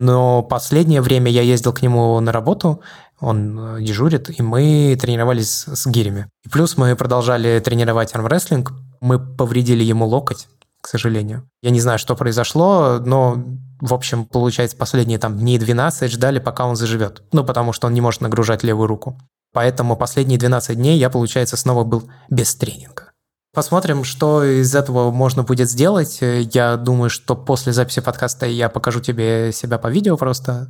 Но 0.00 0.42
последнее 0.42 1.00
время 1.00 1.30
я 1.30 1.42
ездил 1.42 1.72
к 1.72 1.80
нему 1.80 2.18
на 2.18 2.32
работу, 2.32 2.82
он 3.20 3.76
э, 3.76 3.82
дежурит, 3.82 4.36
и 4.36 4.42
мы 4.42 4.96
тренировались 5.00 5.64
с 5.66 5.86
гирями. 5.86 6.28
И 6.44 6.48
плюс 6.48 6.76
мы 6.76 6.96
продолжали 6.96 7.60
тренировать 7.60 8.12
армрестлинг, 8.16 8.72
мы 9.00 9.18
повредили 9.18 9.84
ему 9.84 10.06
локоть, 10.06 10.48
к 10.80 10.88
сожалению. 10.88 11.48
Я 11.62 11.70
не 11.70 11.80
знаю, 11.80 11.98
что 11.98 12.16
произошло, 12.16 12.98
но, 12.98 13.44
в 13.80 13.94
общем, 13.94 14.24
получается, 14.24 14.76
последние 14.76 15.18
там 15.18 15.38
дней 15.38 15.58
12 15.58 16.10
ждали, 16.12 16.38
пока 16.38 16.66
он 16.66 16.76
заживет. 16.76 17.22
Ну, 17.32 17.44
потому 17.44 17.72
что 17.72 17.86
он 17.86 17.94
не 17.94 18.00
может 18.00 18.20
нагружать 18.20 18.62
левую 18.62 18.86
руку. 18.86 19.18
Поэтому 19.52 19.96
последние 19.96 20.38
12 20.38 20.76
дней 20.76 20.98
я, 20.98 21.10
получается, 21.10 21.56
снова 21.56 21.84
был 21.84 22.08
без 22.28 22.54
тренинга. 22.54 23.12
Посмотрим, 23.54 24.04
что 24.04 24.44
из 24.44 24.74
этого 24.74 25.10
можно 25.10 25.42
будет 25.42 25.68
сделать. 25.70 26.18
Я 26.20 26.76
думаю, 26.76 27.10
что 27.10 27.34
после 27.34 27.72
записи 27.72 28.00
подкаста 28.00 28.46
я 28.46 28.68
покажу 28.68 29.00
тебе 29.00 29.50
себя 29.52 29.78
по 29.78 29.88
видео 29.88 30.16
просто. 30.16 30.68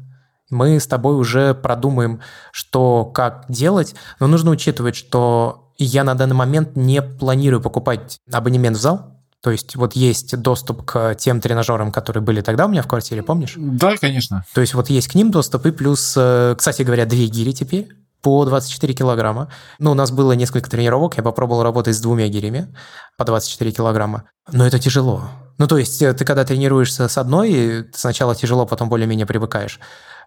Мы 0.50 0.80
с 0.80 0.86
тобой 0.86 1.16
уже 1.16 1.54
продумаем, 1.54 2.20
что, 2.52 3.04
как 3.04 3.44
делать. 3.48 3.94
Но 4.20 4.26
нужно 4.26 4.50
учитывать, 4.50 4.96
что 4.96 5.72
я 5.78 6.04
на 6.04 6.14
данный 6.14 6.34
момент 6.34 6.76
не 6.76 7.02
планирую 7.02 7.60
покупать 7.60 8.18
абонемент 8.32 8.76
в 8.76 8.80
зал. 8.80 9.14
То 9.40 9.52
есть 9.52 9.76
вот 9.76 9.94
есть 9.94 10.36
доступ 10.36 10.84
к 10.84 11.14
тем 11.14 11.40
тренажерам, 11.40 11.92
которые 11.92 12.22
были 12.22 12.40
тогда 12.40 12.66
у 12.66 12.68
меня 12.68 12.82
в 12.82 12.88
квартире, 12.88 13.22
помнишь? 13.22 13.54
Да, 13.56 13.96
конечно. 13.96 14.44
То 14.52 14.60
есть 14.60 14.74
вот 14.74 14.90
есть 14.90 15.08
к 15.08 15.14
ним 15.14 15.30
доступ, 15.30 15.66
и 15.66 15.70
плюс, 15.70 16.14
э, 16.16 16.56
кстати 16.58 16.82
говоря, 16.82 17.06
две 17.06 17.26
гири 17.26 17.52
теперь 17.52 17.88
по 18.20 18.44
24 18.44 18.94
килограмма. 18.94 19.48
Ну, 19.78 19.92
у 19.92 19.94
нас 19.94 20.10
было 20.10 20.32
несколько 20.32 20.68
тренировок, 20.68 21.16
я 21.16 21.22
попробовал 21.22 21.62
работать 21.62 21.96
с 21.96 22.00
двумя 22.00 22.26
гирями 22.26 22.74
по 23.16 23.24
24 23.24 23.70
килограмма. 23.70 24.24
Но 24.50 24.66
это 24.66 24.80
тяжело. 24.80 25.30
Ну, 25.58 25.68
то 25.68 25.78
есть 25.78 26.02
э, 26.02 26.12
ты 26.14 26.24
когда 26.24 26.44
тренируешься 26.44 27.06
с 27.06 27.16
одной, 27.16 27.88
сначала 27.94 28.34
тяжело, 28.34 28.66
потом 28.66 28.88
более-менее 28.88 29.26
привыкаешь. 29.26 29.78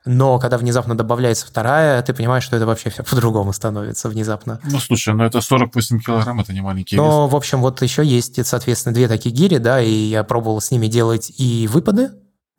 Но 0.05 0.39
когда 0.39 0.57
внезапно 0.57 0.97
добавляется 0.97 1.45
вторая, 1.45 2.01
ты 2.01 2.13
понимаешь, 2.13 2.43
что 2.43 2.55
это 2.55 2.65
вообще 2.65 2.89
все 2.89 3.03
по-другому 3.03 3.53
становится 3.53 4.09
внезапно. 4.09 4.59
Ну, 4.63 4.79
слушай, 4.79 5.13
ну 5.13 5.23
это 5.23 5.41
48 5.41 5.99
килограмм, 5.99 6.39
это 6.39 6.53
не 6.53 6.61
маленький 6.61 6.95
Но, 6.95 7.25
вес. 7.25 7.33
в 7.33 7.35
общем, 7.35 7.61
вот 7.61 7.81
еще 7.81 8.03
есть, 8.03 8.43
соответственно, 8.45 8.95
две 8.95 9.07
такие 9.07 9.33
гири, 9.33 9.57
да, 9.57 9.79
и 9.81 9.91
я 9.91 10.23
пробовал 10.23 10.59
с 10.59 10.71
ними 10.71 10.87
делать 10.87 11.31
и 11.37 11.67
выпады, 11.71 12.11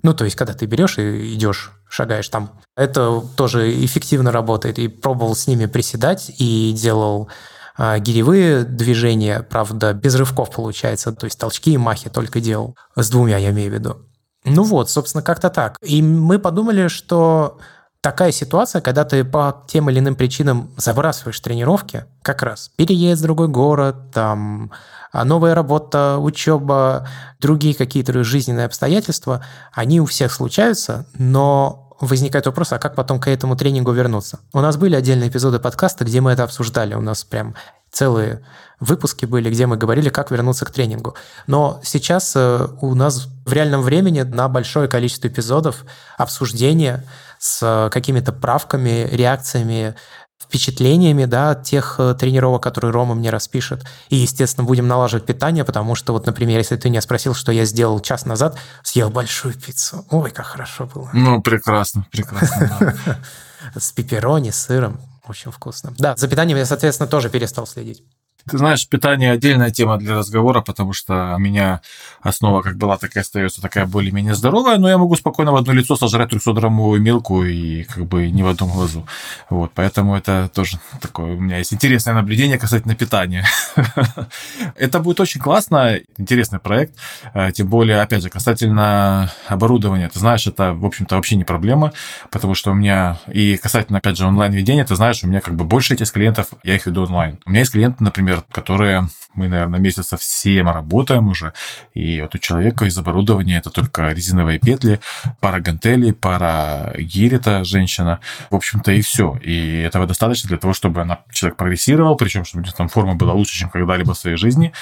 ну, 0.03 0.15
то 0.15 0.25
есть, 0.25 0.37
когда 0.37 0.53
ты 0.53 0.67
берешь 0.67 0.99
и 0.99 1.35
идешь, 1.35 1.71
шагаешь 1.89 2.29
там, 2.29 2.51
это 2.77 3.23
тоже 3.37 3.73
эффективно 3.85 4.33
работает. 4.33 4.79
И 4.79 4.89
пробовал 4.89 5.37
с 5.37 5.47
ними 5.47 5.67
приседать 5.67 6.33
и 6.39 6.73
делал 6.77 7.29
а, 7.77 7.99
гиревые 7.99 8.65
движения, 8.65 9.43
правда, 9.43 9.93
без 9.93 10.15
рывков 10.17 10.51
получается, 10.51 11.13
то 11.13 11.27
есть 11.27 11.39
толчки 11.39 11.73
и 11.73 11.77
махи 11.77 12.11
только 12.11 12.41
делал. 12.41 12.77
С 12.97 13.11
двумя, 13.11 13.39
я 13.39 13.51
имею 13.51 13.71
в 13.71 13.75
виду. 13.75 13.97
Ну 14.45 14.63
вот, 14.65 14.91
собственно, 14.91 15.23
как-то 15.23 15.51
так. 15.51 15.77
И 15.83 16.03
мы 16.03 16.39
подумали, 16.39 16.89
что 16.89 17.59
такая 18.01 18.33
ситуация, 18.33 18.81
когда 18.81 19.05
ты 19.05 19.25
по 19.25 19.65
тем 19.69 19.89
или 19.89 20.01
иным 20.01 20.17
причинам 20.17 20.71
забрасываешь 20.77 21.39
тренировки, 21.41 22.05
как 22.23 22.43
раз 22.43 22.71
переезд 22.77 23.21
в 23.21 23.25
другой 23.25 23.49
город, 23.49 24.11
там 24.13 24.73
а 25.13 25.25
новая 25.25 25.55
работа, 25.55 26.17
учеба, 26.19 27.07
другие 27.39 27.75
какие-то 27.75 28.25
жизненные 28.25 28.65
обстоятельства, 28.67 29.45
они 29.73 30.01
у 30.01 30.07
всех 30.07 30.33
случаются, 30.33 31.07
но 31.19 31.92
возникает 32.03 32.47
вопрос, 32.47 32.73
а 32.73 32.79
как 32.79 32.95
потом 32.95 33.21
к 33.21 33.29
этому 33.29 33.57
тренингу 33.57 33.93
вернуться? 33.93 34.41
У 34.53 34.61
нас 34.61 34.77
были 34.77 34.97
отдельные 34.97 35.29
эпизоды 35.29 35.61
подкаста, 35.61 36.05
где 36.05 36.21
мы 36.21 36.33
это 36.33 36.43
обсуждали. 36.43 36.95
У 36.95 37.01
нас 37.01 37.23
прям 37.25 37.55
целые 37.93 38.43
выпуски 38.81 39.25
были, 39.25 39.49
где 39.51 39.67
мы 39.67 39.77
говорили, 39.77 40.09
как 40.09 40.33
вернуться 40.33 40.65
к 40.65 40.73
тренингу. 40.73 41.15
Но 41.47 41.81
сейчас 41.85 42.33
э, 42.35 42.67
у 42.81 42.95
нас 42.97 43.29
в 43.47 43.53
реальном 43.53 43.83
времени 43.83 44.23
на 44.23 44.49
большое 44.49 44.89
количество 44.89 45.29
эпизодов 45.29 45.85
обсуждения 46.19 47.05
с 47.39 47.89
какими-то 47.93 48.33
правками, 48.33 49.09
реакциями, 49.11 49.95
впечатлениями, 50.43 51.25
да, 51.25 51.55
тех 51.55 51.97
э, 51.99 52.15
тренировок, 52.19 52.63
которые 52.63 52.93
Рома 52.93 53.15
мне 53.15 53.31
распишет. 53.31 53.85
И, 54.09 54.17
естественно, 54.17 54.67
будем 54.67 54.87
налаживать 54.89 55.27
питание, 55.27 55.65
потому 55.65 55.95
что, 55.95 56.13
вот, 56.13 56.27
например, 56.27 56.59
если 56.59 56.77
ты 56.77 56.89
меня 56.91 57.01
спросил, 57.01 57.35
что 57.35 57.53
я 57.53 57.65
сделал 57.65 58.01
час 58.01 58.27
назад, 58.27 58.59
съел 58.83 59.11
большую 59.11 59.55
пиццу. 59.55 60.05
Ой, 60.11 60.31
как 60.31 60.47
хорошо 60.47 60.87
было. 60.87 61.11
Ну, 61.13 61.41
прекрасно, 61.43 62.07
прекрасно, 62.11 62.95
С 63.77 63.93
пепперони, 63.93 64.51
сыром. 64.51 65.01
Очень 65.27 65.53
вкусно. 65.53 65.95
Да, 65.99 66.17
за 66.17 66.27
питанием 66.29 66.59
я, 66.59 66.67
соответственно, 66.67 67.09
тоже 67.09 67.31
перестал 67.31 67.67
следить. 67.67 68.03
Ты 68.51 68.59
знаешь, 68.59 68.89
питание 68.89 69.33
отдельная 69.33 69.71
тема 69.71 69.99
для 69.99 70.17
разговора, 70.17 70.61
потому 70.61 70.93
что 70.93 71.35
у 71.37 71.39
меня 71.39 71.81
основа 72.21 72.63
как 72.63 72.77
была, 72.77 72.97
так 72.99 73.17
и 73.17 73.21
остается 73.21 73.61
такая 73.61 73.87
более-менее 73.87 74.35
здоровая, 74.35 74.79
но 74.79 74.89
я 74.89 74.99
могу 74.99 75.15
спокойно 75.17 75.53
в 75.53 75.57
одно 75.57 75.73
лицо 75.73 75.97
сожрать 75.97 76.33
300-граммовую 76.33 76.99
мелку 76.99 77.45
и 77.45 77.85
как 77.85 78.07
бы 78.07 78.31
не 78.31 78.43
в 78.43 78.49
одном 78.49 78.71
глазу. 78.71 79.07
Вот, 79.51 79.73
поэтому 79.75 80.17
это 80.17 80.51
тоже 80.55 80.79
такое 81.01 81.35
у 81.35 81.41
меня 81.41 81.59
есть 81.59 81.73
интересное 81.73 82.15
наблюдение 82.15 82.59
касательно 82.59 82.95
питания. 82.95 83.47
Это 84.77 85.01
будет 85.01 85.21
очень 85.21 85.41
классно, 85.41 85.99
интересный 86.17 86.59
проект, 86.59 86.95
э, 87.35 87.53
тем 87.53 87.69
более, 87.69 88.01
опять 88.01 88.23
же, 88.23 88.31
касательно 88.31 89.31
оборудования. 89.47 90.09
Ты 90.09 90.19
знаешь, 90.19 90.47
это, 90.47 90.73
в 90.73 90.85
общем-то, 90.85 91.17
вообще 91.17 91.37
не 91.37 91.45
проблема, 91.45 91.93
потому 92.31 92.55
что 92.55 92.71
у 92.71 92.75
меня 92.75 93.19
и 93.29 93.57
касательно, 93.57 93.99
опять 93.99 94.17
же, 94.17 94.27
онлайн-ведения, 94.27 94.85
ты 94.85 94.97
знаешь, 94.97 95.23
у 95.23 95.27
меня 95.27 95.41
как 95.41 95.55
бы 95.55 95.65
больше 95.65 95.95
этих 95.95 96.11
клиентов, 96.13 96.49
я 96.63 96.75
их 96.75 96.87
веду 96.87 97.05
онлайн. 97.05 97.39
У 97.45 97.51
меня 97.51 97.61
есть 97.61 97.73
клиенты, 97.73 98.03
например, 98.03 98.32
например, 98.33 98.45
которые 98.51 99.09
мы, 99.35 99.49
наверное, 99.49 99.81
месяцев 99.81 100.23
7 100.23 100.69
работаем 100.69 101.29
уже, 101.29 101.55
и 101.95 102.21
вот 102.21 102.35
у 102.35 102.39
человека 102.39 102.85
из 102.85 102.99
оборудования 102.99 103.59
это 103.59 103.71
только 103.71 104.11
резиновые 104.11 104.59
петли, 104.59 105.01
пара 105.41 105.61
гантелей, 105.61 106.13
пара 106.13 106.93
гирь, 106.99 107.35
это 107.35 107.65
женщина, 107.65 108.21
в 108.51 108.57
общем-то, 108.57 108.93
и 108.93 109.01
все. 109.01 109.39
И 109.43 109.83
этого 109.87 110.07
достаточно 110.07 110.49
для 110.49 110.59
того, 110.59 110.75
чтобы 110.75 111.01
она, 111.01 111.21
человек 111.33 111.57
прогрессировал, 111.57 112.17
причем, 112.17 112.45
чтобы 112.45 112.71
там 112.77 112.89
форма 112.89 113.15
была 113.15 113.33
лучше, 113.33 113.59
чем 113.59 113.71
когда-либо 113.71 114.13
в 114.13 114.19
своей 114.19 114.37
жизни, 114.37 114.73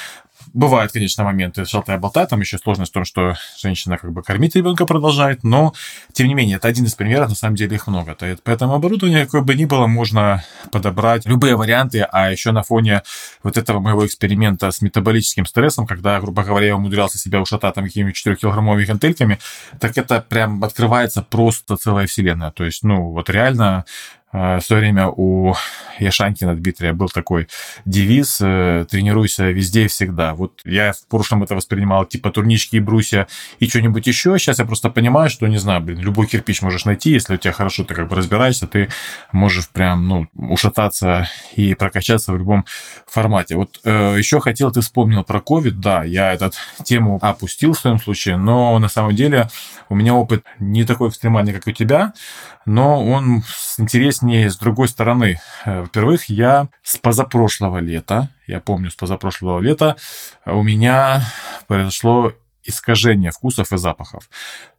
Бывают, 0.53 0.91
конечно, 0.91 1.23
моменты 1.23 1.65
шалтая 1.65 1.99
болта, 1.99 2.27
там 2.27 2.41
еще 2.41 2.59
сложность 2.59 2.91
в 2.91 2.95
том, 2.95 3.05
что 3.05 3.35
женщина 3.61 3.99
как 3.99 4.13
бы 4.13 4.23
кормить 4.23 4.57
ребенка 4.57 4.85
продолжает, 4.85 5.45
но, 5.45 5.75
тем 6.13 6.27
не 6.27 6.35
менее, 6.35 6.57
это 6.57 6.67
один 6.67 6.87
из 6.87 6.95
примеров, 6.95 7.29
на 7.29 7.35
самом 7.37 7.55
деле 7.55 7.77
их 7.77 7.87
много. 7.87 8.17
Поэтому 8.43 8.75
оборудование, 8.75 9.27
какое 9.27 9.43
бы 9.43 9.55
ни 9.55 9.65
было, 9.65 9.87
можно 9.87 10.43
подобрать 10.73 11.25
любые 11.27 11.55
варианты, 11.55 12.01
а 12.01 12.33
еще 12.33 12.51
на 12.51 12.63
фоне 12.63 13.03
вот 13.45 13.57
этого 13.57 13.79
моего 13.79 14.05
эксперимента 14.05 14.71
с 14.71 14.83
метаболическим 14.83 15.47
стрессом, 15.47 15.87
когда, 15.87 16.19
грубо 16.21 16.43
говоря, 16.43 16.67
я 16.67 16.77
умудрялся 16.77 17.17
себя 17.17 17.41
ушатать 17.41 17.75
там 17.75 17.85
какими-то 17.85 18.31
4-килограммовыми 18.31 18.87
гантельками, 18.87 19.39
так 19.79 19.97
это 19.97 20.21
прям 20.21 20.65
открывается 20.65 21.23
просто 21.23 21.77
целая 21.77 22.07
вселенная. 22.07 22.51
То 22.51 22.65
есть, 22.65 22.83
ну, 22.83 23.11
вот 23.13 23.31
реально 23.31 23.85
в 24.33 24.61
свое 24.61 24.83
время 24.83 25.09
у 25.09 25.55
Яшанькина 25.99 26.55
Дмитрия 26.55 26.93
был 26.93 27.09
такой 27.09 27.49
девиз 27.85 28.39
э, 28.41 28.87
«тренируйся 28.89 29.51
везде 29.51 29.85
и 29.85 29.89
всегда». 29.89 30.35
Вот 30.35 30.61
я 30.65 30.93
в 30.93 31.07
прошлом 31.09 31.43
это 31.43 31.55
воспринимал 31.55 32.05
типа 32.07 32.31
турнички 32.31 32.77
и 32.77 32.81
брусья 32.81 33.27
и 33.59 33.69
что-нибудь 33.69 34.07
еще. 34.07 34.39
Сейчас 34.39 34.59
я 34.59 34.65
просто 34.65 34.91
понимаю, 34.91 35.31
что, 35.31 35.47
не 35.47 35.59
знаю, 35.59 35.81
блин, 35.81 36.01
любой 36.01 36.27
кирпич 36.27 36.63
можешь 36.63 36.85
найти, 36.85 37.11
если 37.11 37.35
у 37.35 37.37
тебя 37.37 37.53
хорошо 37.53 37.85
ты 37.85 37.95
как 37.95 38.09
бы 38.09 38.17
разбираешься, 38.17 38.67
ты 38.67 38.89
можешь 39.33 39.69
прям, 39.69 40.07
ну, 40.09 40.27
ушататься 40.35 41.29
и 41.55 41.75
прокачаться 41.75 42.33
в 42.33 42.39
любом 42.39 42.65
формате. 43.07 43.57
Вот 43.57 43.81
э, 43.85 44.15
еще 44.17 44.41
хотел, 44.41 44.71
ты 44.71 44.81
вспомнил 44.81 45.25
про 45.25 45.41
COVID, 45.41 45.73
да, 45.73 46.05
я 46.05 46.33
эту 46.33 46.51
тему 46.85 47.19
опустил 47.21 47.73
в 47.73 47.79
своем 47.79 47.99
случае, 47.99 48.37
но 48.37 48.79
на 48.79 48.89
самом 48.89 49.15
деле 49.15 49.49
у 49.89 49.95
меня 49.95 50.15
опыт 50.15 50.45
не 50.59 50.85
такой 50.85 51.09
экстремальный, 51.09 51.53
как 51.53 51.67
у 51.67 51.73
тебя, 51.73 52.13
но 52.65 53.05
он 53.05 53.43
интереснее 53.79 54.20
с 54.23 54.57
другой 54.57 54.89
стороны. 54.89 55.41
Э, 55.65 55.83
во-первых, 55.83 56.29
я 56.29 56.69
с 56.83 56.97
позапрошлого 56.97 57.79
лета, 57.79 58.29
я 58.47 58.61
помню, 58.61 58.91
с 58.91 58.95
позапрошлого 58.95 59.61
лета 59.61 59.97
у 60.45 60.63
меня 60.63 61.23
произошло 61.67 62.33
искажение 62.63 63.31
вкусов 63.31 63.73
и 63.73 63.79
запахов. 63.79 64.29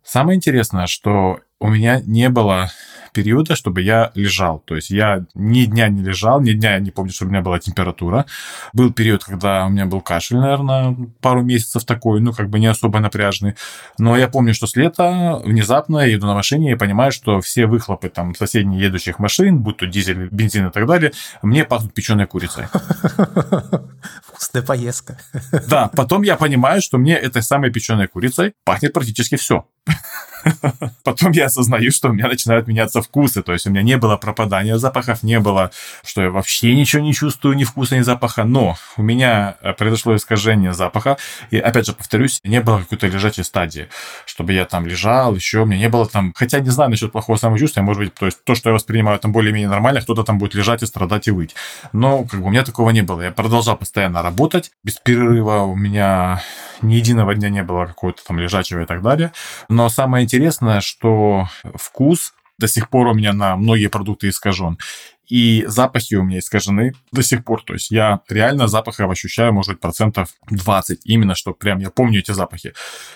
Самое 0.03 0.37
интересное, 0.37 0.87
что 0.87 1.39
у 1.59 1.67
меня 1.67 2.01
не 2.01 2.29
было 2.29 2.71
периода, 3.13 3.55
чтобы 3.55 3.81
я 3.81 4.11
лежал. 4.15 4.59
То 4.59 4.75
есть 4.75 4.89
я 4.89 5.25
ни 5.33 5.65
дня 5.65 5.87
не 5.89 6.01
лежал, 6.03 6.41
ни 6.41 6.53
дня 6.53 6.73
я 6.73 6.79
не 6.79 6.91
помню, 6.91 7.11
что 7.11 7.25
у 7.25 7.29
меня 7.29 7.41
была 7.41 7.59
температура. 7.59 8.25
Был 8.73 8.93
период, 8.93 9.23
когда 9.23 9.65
у 9.65 9.69
меня 9.69 9.85
был 9.85 10.01
кашель, 10.01 10.37
наверное, 10.37 10.95
пару 11.21 11.41
месяцев 11.41 11.85
такой, 11.85 12.21
ну, 12.21 12.33
как 12.33 12.49
бы 12.49 12.59
не 12.59 12.67
особо 12.67 12.99
напряжный. 12.99 13.55
Но 13.97 14.17
я 14.17 14.27
помню, 14.27 14.53
что 14.53 14.67
с 14.67 14.75
лета 14.75 15.41
внезапно 15.43 15.99
я 15.99 16.13
еду 16.13 16.27
на 16.27 16.33
машине 16.33 16.71
и 16.71 16.75
понимаю, 16.75 17.11
что 17.11 17.41
все 17.41 17.65
выхлопы 17.65 18.09
там 18.09 18.35
соседних 18.35 18.79
едущих 18.79 19.19
машин, 19.19 19.59
будь 19.59 19.77
то 19.77 19.85
дизель, 19.85 20.29
бензин 20.31 20.67
и 20.67 20.71
так 20.71 20.85
далее, 20.87 21.11
мне 21.41 21.65
пахнут 21.65 21.93
печеной 21.93 22.27
курицей. 22.27 22.65
Вкусная 24.23 24.63
поездка. 24.63 25.19
Да, 25.67 25.89
потом 25.95 26.23
я 26.23 26.35
понимаю, 26.35 26.81
что 26.81 26.97
мне 26.97 27.15
этой 27.15 27.41
самой 27.41 27.71
печеной 27.71 28.07
курицей 28.07 28.53
пахнет 28.63 28.93
практически 28.93 29.35
все. 29.35 29.65
Потом 31.03 31.31
я 31.31 31.45
осознаю, 31.45 31.91
что 31.91 32.09
у 32.09 32.13
меня 32.13 32.27
начинают 32.27 32.67
меняться 32.67 33.01
вкусы. 33.01 33.41
То 33.43 33.53
есть 33.53 33.67
у 33.67 33.69
меня 33.69 33.81
не 33.81 33.97
было 33.97 34.17
пропадания 34.17 34.77
запахов, 34.77 35.23
не 35.23 35.39
было, 35.39 35.71
что 36.03 36.21
я 36.21 36.29
вообще 36.29 36.75
ничего 36.75 37.01
не 37.01 37.13
чувствую, 37.13 37.55
ни 37.55 37.63
вкуса, 37.63 37.97
ни 37.97 38.01
запаха. 38.01 38.43
Но 38.43 38.77
у 38.97 39.03
меня 39.03 39.55
э, 39.61 39.73
произошло 39.73 40.15
искажение 40.15 40.73
запаха. 40.73 41.17
И 41.49 41.57
опять 41.57 41.85
же, 41.87 41.93
повторюсь, 41.93 42.39
не 42.43 42.61
было 42.61 42.79
какой-то 42.79 43.07
лежачей 43.07 43.43
стадии, 43.43 43.87
чтобы 44.25 44.53
я 44.53 44.65
там 44.65 44.85
лежал, 44.85 45.35
еще 45.35 45.59
у 45.59 45.65
меня 45.65 45.79
не 45.79 45.89
было 45.89 46.05
там... 46.05 46.33
Хотя 46.35 46.59
не 46.59 46.69
знаю 46.69 46.89
насчет 46.89 47.11
плохого 47.11 47.37
самочувствия, 47.37 47.83
может 47.83 48.01
быть, 48.01 48.13
то 48.13 48.25
есть 48.25 48.43
то, 48.43 48.55
что 48.55 48.69
я 48.69 48.73
воспринимаю 48.73 49.19
там 49.19 49.31
более-менее 49.31 49.69
нормально, 49.69 50.01
кто-то 50.01 50.23
там 50.23 50.37
будет 50.37 50.55
лежать 50.55 50.83
и 50.83 50.85
страдать 50.85 51.27
и 51.27 51.31
выть. 51.31 51.55
Но 51.93 52.23
как 52.23 52.39
бы 52.41 52.47
у 52.47 52.49
меня 52.49 52.63
такого 52.63 52.89
не 52.91 53.01
было. 53.01 53.21
Я 53.21 53.31
продолжал 53.31 53.77
постоянно 53.77 54.21
работать 54.21 54.71
без 54.83 54.95
перерыва. 54.95 55.61
У 55.61 55.75
меня 55.75 56.41
ни 56.81 56.95
единого 56.95 57.35
дня 57.35 57.49
не 57.49 57.63
было 57.63 57.85
какого-то 57.85 58.23
там 58.25 58.39
лежачего 58.39 58.81
и 58.81 58.85
так 58.85 59.01
далее. 59.01 59.31
Но 59.69 59.89
самое 59.89 60.25
интересное, 60.31 60.79
что 60.79 61.49
вкус 61.75 62.33
до 62.57 62.67
сих 62.67 62.89
пор 62.89 63.07
у 63.07 63.13
меня 63.13 63.33
на 63.33 63.57
многие 63.57 63.87
продукты 63.87 64.29
искажен 64.29 64.77
и 65.31 65.63
запахи 65.65 66.15
у 66.15 66.23
меня 66.23 66.39
искажены 66.39 66.91
до 67.13 67.23
сих 67.23 67.45
пор. 67.45 67.63
То 67.63 67.71
есть 67.71 67.89
я 67.89 68.19
реально 68.27 68.67
запахов 68.67 69.09
ощущаю, 69.09 69.53
может 69.53 69.79
процентов 69.79 70.27
20. 70.49 70.99
Именно, 71.05 71.35
что 71.35 71.53
прям 71.53 71.79
я 71.79 71.89
помню 71.89 72.19
эти 72.19 72.31
запахи. 72.31 72.73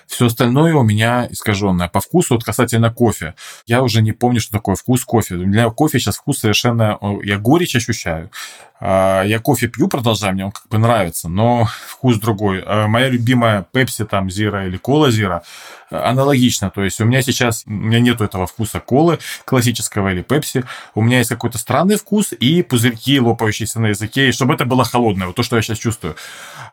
Все 0.08 0.28
остальное 0.28 0.74
у 0.76 0.84
меня 0.84 1.28
искаженное. 1.30 1.90
По 1.90 2.00
вкусу, 2.00 2.36
вот 2.36 2.46
касательно 2.46 2.90
кофе, 2.90 3.36
я 3.68 3.84
уже 3.84 4.02
не 4.02 4.14
помню, 4.14 4.40
что 4.40 4.54
такое 4.54 4.76
вкус 4.76 5.04
кофе. 5.04 5.36
У 5.36 5.46
меня 5.46 5.70
кофе 5.70 6.00
сейчас 6.00 6.16
вкус 6.16 6.40
совершенно... 6.40 6.98
Я 7.22 7.38
горечь 7.38 7.76
ощущаю. 7.76 8.32
А, 8.80 9.24
я 9.24 9.40
кофе 9.40 9.68
пью, 9.68 9.88
продолжаю, 9.88 10.34
мне 10.34 10.46
он 10.46 10.52
как 10.52 10.68
бы 10.68 10.78
нравится, 10.78 11.28
но 11.28 11.68
вкус 11.88 12.18
другой. 12.18 12.64
А, 12.66 12.88
моя 12.88 13.10
любимая 13.10 13.66
Пепси, 13.72 14.06
там, 14.06 14.30
Зира 14.30 14.68
или 14.68 14.78
Кола 14.78 15.12
Зира, 15.12 15.44
аналогично. 15.90 16.70
То 16.70 16.84
есть 16.84 17.00
у 17.00 17.06
меня 17.06 17.22
сейчас, 17.22 17.64
у 17.66 17.72
меня 17.72 18.00
нету 18.00 18.24
этого 18.24 18.48
вкуса 18.48 18.80
колы 18.80 19.20
классического 19.46 20.12
или 20.12 20.22
пепси. 20.22 20.64
У 20.94 21.02
меня 21.02 21.20
есть 21.20 21.30
какой-то 21.30 21.58
странный 21.58 21.96
вкус 21.96 22.05
и 22.34 22.62
пузырьки, 22.64 23.20
лопающиеся 23.20 23.80
на 23.80 23.88
языке, 23.88 24.30
и 24.30 24.32
чтобы 24.32 24.54
это 24.54 24.66
было 24.66 24.84
холодное, 24.84 25.28
вот 25.28 25.36
то, 25.36 25.44
что 25.44 25.56
я 25.56 25.62
сейчас 25.62 25.78
чувствую. 25.78 26.16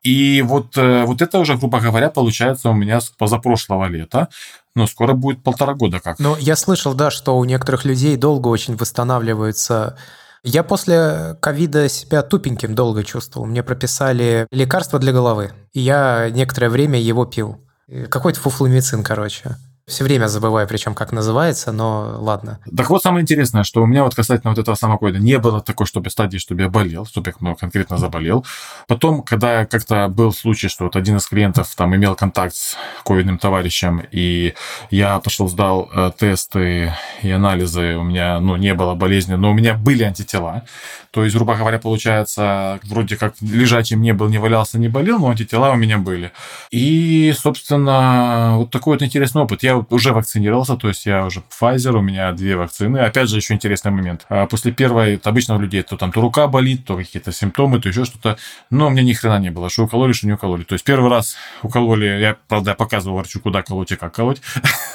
И 0.02 0.42
вот, 0.42 0.76
э, 0.76 1.04
вот 1.04 1.22
это 1.22 1.38
уже, 1.38 1.56
грубо 1.56 1.80
говоря, 1.80 2.10
получается 2.10 2.70
у 2.70 2.74
меня 2.74 3.00
с 3.00 3.10
позапрошлого 3.10 3.86
лета. 3.86 4.28
Но 4.74 4.86
скоро 4.86 5.12
будет 5.12 5.42
полтора 5.42 5.74
года 5.74 6.00
как. 6.00 6.18
Но 6.18 6.36
я 6.38 6.56
слышал, 6.56 6.94
да, 6.94 7.10
что 7.10 7.36
у 7.36 7.44
некоторых 7.44 7.84
людей 7.84 8.16
долго 8.16 8.48
очень 8.48 8.74
восстанавливаются 8.74 9.96
я 10.44 10.64
после 10.64 11.36
ковида 11.40 11.88
себя 11.88 12.22
тупеньким 12.22 12.74
долго 12.74 13.04
чувствовал. 13.04 13.46
Мне 13.46 13.62
прописали 13.62 14.48
лекарство 14.50 14.98
для 14.98 15.12
головы. 15.12 15.52
И 15.72 15.80
я 15.80 16.30
некоторое 16.30 16.68
время 16.68 17.00
его 17.00 17.24
пил. 17.24 17.60
Какой-то 18.08 18.40
фуфломицин, 18.40 19.04
короче. 19.04 19.56
Все 19.92 20.04
время 20.04 20.26
забываю, 20.26 20.66
причем 20.66 20.94
как 20.94 21.12
называется, 21.12 21.70
но 21.70 22.16
ладно. 22.18 22.58
Так 22.74 22.88
вот, 22.88 23.02
самое 23.02 23.20
интересное, 23.20 23.62
что 23.62 23.82
у 23.82 23.86
меня 23.86 24.04
вот 24.04 24.14
касательно 24.14 24.52
вот 24.52 24.58
этого 24.58 24.74
самого 24.74 24.96
ковида 24.96 25.18
не 25.18 25.38
было 25.38 25.60
такой, 25.60 25.84
чтобы 25.84 26.08
стадии, 26.08 26.38
чтобы 26.38 26.62
я 26.62 26.70
болел, 26.70 27.04
чтобы 27.04 27.28
я 27.28 27.34
ну, 27.40 27.54
конкретно 27.54 27.98
заболел. 27.98 28.46
Потом, 28.88 29.22
когда 29.22 29.66
как-то 29.66 30.08
был 30.08 30.32
случай, 30.32 30.68
что 30.68 30.84
вот 30.84 30.96
один 30.96 31.18
из 31.18 31.26
клиентов 31.26 31.74
там 31.76 31.94
имел 31.94 32.14
контакт 32.14 32.54
с 32.54 32.74
ковидным 33.04 33.36
товарищем, 33.36 34.02
и 34.10 34.54
я 34.90 35.18
пошел, 35.18 35.46
сдал 35.46 35.90
э, 35.94 36.10
тесты 36.18 36.94
и 37.20 37.30
анализы, 37.30 37.96
у 37.96 38.02
меня, 38.02 38.40
ну, 38.40 38.56
не 38.56 38.72
было 38.72 38.94
болезни, 38.94 39.34
но 39.34 39.50
у 39.50 39.54
меня 39.54 39.74
были 39.74 40.04
антитела. 40.04 40.64
То 41.10 41.24
есть, 41.24 41.36
грубо 41.36 41.54
говоря, 41.54 41.78
получается, 41.78 42.80
вроде 42.84 43.18
как 43.18 43.34
лежачим 43.42 44.00
не 44.00 44.14
был, 44.14 44.28
не 44.28 44.38
валялся, 44.38 44.78
не 44.78 44.88
болел, 44.88 45.18
но 45.18 45.28
антитела 45.28 45.70
у 45.70 45.76
меня 45.76 45.98
были. 45.98 46.32
И, 46.70 47.34
собственно, 47.38 48.54
вот 48.56 48.70
такой 48.70 48.94
вот 48.94 49.02
интересный 49.02 49.42
опыт. 49.42 49.62
Я 49.62 49.81
уже 49.90 50.12
вакцинировался, 50.12 50.76
то 50.76 50.88
есть 50.88 51.06
я 51.06 51.26
уже 51.26 51.42
Pfizer, 51.60 51.96
у 51.96 52.00
меня 52.00 52.32
две 52.32 52.56
вакцины. 52.56 52.98
Опять 52.98 53.28
же, 53.28 53.36
еще 53.36 53.54
интересный 53.54 53.90
момент. 53.90 54.26
А 54.28 54.46
после 54.46 54.72
первой, 54.72 55.20
обычно 55.22 55.56
у 55.56 55.60
людей 55.60 55.82
то 55.82 55.96
там 55.96 56.12
то 56.12 56.20
рука 56.20 56.46
болит, 56.46 56.84
то 56.84 56.96
какие-то 56.96 57.32
симптомы, 57.32 57.80
то 57.80 57.88
еще 57.88 58.04
что-то. 58.04 58.36
Но 58.70 58.86
у 58.86 58.90
меня 58.90 59.02
ни 59.02 59.12
хрена 59.12 59.38
не 59.38 59.50
было, 59.50 59.68
что 59.70 59.84
укололи, 59.84 60.12
что 60.12 60.26
не 60.26 60.32
укололи. 60.32 60.64
То 60.64 60.74
есть 60.74 60.84
первый 60.84 61.10
раз 61.10 61.36
укололи, 61.62 62.06
я, 62.06 62.36
правда, 62.48 62.74
показывал 62.74 63.18
врачу, 63.18 63.40
куда 63.40 63.62
колоть 63.62 63.92
и 63.92 63.96
как 63.96 64.14
колоть. 64.14 64.40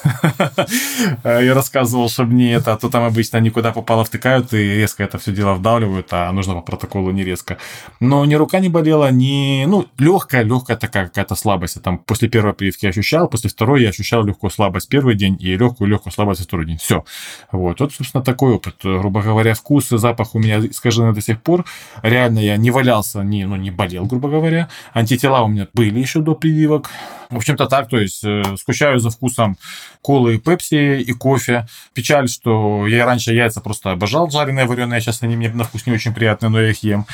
Я 1.23 1.54
рассказывал, 1.54 2.10
что 2.10 2.23
мне 2.23 2.54
это, 2.54 2.73
а 2.73 2.78
то 2.78 2.89
там 2.89 3.04
обычно 3.04 3.38
никуда 3.38 3.71
попало 3.71 4.04
втыкают 4.04 4.54
и 4.54 4.58
резко 4.58 5.04
это 5.04 5.17
все 5.17 5.32
дело 5.32 5.54
вдавливают 5.54 6.08
а 6.12 6.32
нужно 6.32 6.56
по 6.56 6.62
протоколу 6.62 7.12
не 7.12 7.23
резко. 7.23 7.58
Но 8.00 8.26
ни 8.26 8.36
рука 8.36 8.60
не 8.60 8.69
болела, 8.69 9.12
ни... 9.12 9.65
Ну, 9.65 9.86
легкая, 9.97 10.43
легкая 10.43 10.78
такая 10.78 11.08
какая-то 11.08 11.36
слабость. 11.36 11.76
Я 11.76 11.82
там 11.82 11.97
после 11.97 12.30
первой 12.30 12.54
прививки 12.54 12.86
ощущал, 12.86 13.28
после 13.28 13.50
второй 13.50 13.84
я 13.84 13.89
ощущал 13.89 14.23
легкую 14.23 14.52
слабость 14.52 14.66
первый 14.89 15.15
день 15.15 15.38
и 15.39 15.56
легкую-легкую 15.56 16.13
слабость 16.13 16.43
второй 16.43 16.65
день. 16.65 16.77
Все. 16.77 17.06
Вот. 17.51 17.80
Вот, 17.80 17.93
собственно, 17.93 18.23
такой 18.23 18.53
опыт. 18.53 18.75
Грубо 18.84 19.21
говоря, 19.21 19.53
вкус 19.53 19.91
и 19.91 19.97
запах 19.97 20.36
у 20.36 20.39
меня 20.39 20.60
искажены 20.60 21.13
до 21.13 21.21
сих 21.21 21.41
пор. 21.41 21.65
Реально 22.01 22.39
я 22.39 22.58
не 22.58 22.71
валялся, 22.71 23.21
не, 23.21 23.45
ну, 23.45 23.56
не 23.56 23.71
болел, 23.71 24.06
грубо 24.06 24.30
говоря. 24.30 24.69
Антитела 24.93 25.41
у 25.41 25.47
меня 25.47 25.67
были 25.73 25.99
еще 25.99 26.21
до 26.21 26.36
прививок. 26.36 26.89
В 27.30 27.36
общем-то 27.36 27.67
так, 27.67 27.89
то 27.89 27.99
есть 27.99 28.23
э, 28.23 28.43
скучаю 28.58 28.99
за 28.99 29.10
вкусом 29.10 29.58
колы 30.01 30.36
и 30.36 30.38
пепси 30.38 31.01
и 31.01 31.12
кофе. 31.12 31.67
Печаль, 31.93 32.30
что 32.30 32.88
я 32.88 33.06
раньше 33.06 33.34
яйца 33.34 33.60
просто 33.60 33.91
обожал 33.91 34.30
жареные, 34.30 34.65
вареные, 34.65 35.01
сейчас 35.01 35.21
они 35.23 35.36
мне 35.36 35.49
на 35.49 35.65
вкус 35.65 35.86
не 35.86 35.93
очень 35.93 36.13
приятные, 36.13 36.49
но 36.49 36.62
я 36.62 36.69
их 36.69 36.84
ем. 36.84 37.06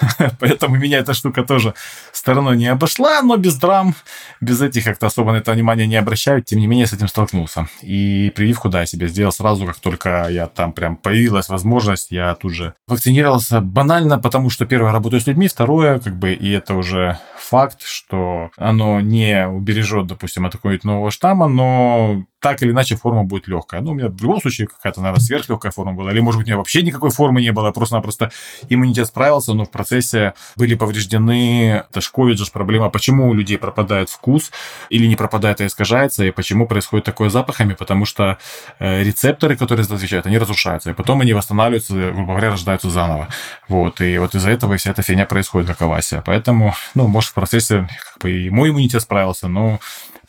Поэтому 0.40 0.76
меня 0.76 0.98
эта 0.98 1.14
штука 1.14 1.42
тоже 1.42 1.72
стороной 2.12 2.58
не 2.58 2.66
обошла, 2.66 3.22
но 3.22 3.38
без 3.38 3.56
драм, 3.56 3.94
без 4.42 4.60
этих 4.60 4.84
как-то 4.84 5.06
особо 5.06 5.32
на 5.32 5.36
это 5.36 5.52
внимание 5.52 5.86
не 5.86 5.96
обращают. 5.96 6.44
Тем 6.44 6.58
не 6.58 6.66
менее, 6.66 6.86
с 6.86 6.92
этим 6.92 7.01
столкнулся. 7.08 7.68
И 7.82 8.32
прививку, 8.34 8.68
да, 8.68 8.80
я 8.80 8.86
себе 8.86 9.08
сделал 9.08 9.32
сразу, 9.32 9.66
как 9.66 9.76
только 9.76 10.28
я 10.30 10.46
там 10.46 10.72
прям 10.72 10.96
появилась 10.96 11.48
возможность, 11.48 12.10
я 12.10 12.34
тут 12.34 12.52
же 12.52 12.74
вакцинировался 12.86 13.60
банально, 13.60 14.18
потому 14.18 14.50
что 14.50 14.66
первое, 14.66 14.92
работаю 14.92 15.20
с 15.20 15.26
людьми, 15.26 15.48
второе, 15.48 15.98
как 15.98 16.16
бы, 16.16 16.32
и 16.32 16.50
это 16.50 16.74
уже 16.74 17.18
факт, 17.36 17.82
что 17.82 18.50
оно 18.56 19.00
не 19.00 19.46
убережет, 19.46 20.06
допустим, 20.06 20.46
от 20.46 20.52
какого-нибудь 20.52 20.84
нового 20.84 21.10
штамма, 21.10 21.48
но 21.48 22.24
так 22.42 22.60
или 22.62 22.72
иначе 22.72 22.96
форма 22.96 23.22
будет 23.22 23.46
легкая. 23.46 23.80
Ну, 23.80 23.92
у 23.92 23.94
меня 23.94 24.08
в 24.08 24.20
любом 24.20 24.40
случае 24.40 24.66
какая-то, 24.66 25.00
наверное, 25.00 25.22
сверхлегкая 25.22 25.70
форма 25.70 25.94
была. 25.94 26.10
Или, 26.10 26.20
может 26.20 26.40
быть, 26.40 26.48
у 26.48 26.50
меня 26.50 26.58
вообще 26.58 26.82
никакой 26.82 27.10
формы 27.10 27.40
не 27.40 27.52
было. 27.52 27.70
Просто-напросто 27.70 28.32
иммунитет 28.68 29.06
справился, 29.06 29.54
но 29.54 29.64
в 29.64 29.70
процессе 29.70 30.34
были 30.56 30.74
повреждены. 30.74 31.84
Это 31.88 32.00
же 32.00 32.10
же 32.44 32.50
проблема. 32.50 32.90
Почему 32.90 33.28
у 33.28 33.34
людей 33.34 33.58
пропадает 33.58 34.10
вкус 34.10 34.50
или 34.90 35.06
не 35.06 35.14
пропадает, 35.14 35.60
а 35.60 35.66
искажается, 35.66 36.24
и 36.24 36.32
почему 36.32 36.66
происходит 36.66 37.06
такое 37.06 37.30
с 37.30 37.32
запахами? 37.32 37.74
Потому 37.74 38.04
что 38.04 38.38
э, 38.80 39.04
рецепторы, 39.04 39.56
которые 39.56 39.84
за 39.84 39.94
отвечают, 39.94 40.26
они 40.26 40.36
разрушаются, 40.36 40.90
и 40.90 40.94
потом 40.94 41.20
они 41.20 41.32
восстанавливаются, 41.32 41.94
грубо 41.94 42.32
говоря, 42.32 42.50
рождаются 42.50 42.90
заново. 42.90 43.28
Вот, 43.68 44.00
и 44.00 44.18
вот 44.18 44.34
из-за 44.34 44.50
этого 44.50 44.76
вся 44.76 44.90
эта 44.90 45.02
фигня 45.02 45.26
происходит, 45.26 45.68
как 45.68 45.82
Авасия. 45.82 46.22
Поэтому, 46.26 46.74
ну, 46.94 47.06
может, 47.06 47.30
в 47.30 47.34
процессе 47.34 47.88
как 48.12 48.22
бы 48.22 48.32
и 48.32 48.50
мой 48.50 48.70
иммунитет 48.70 49.02
справился, 49.02 49.46
но 49.46 49.78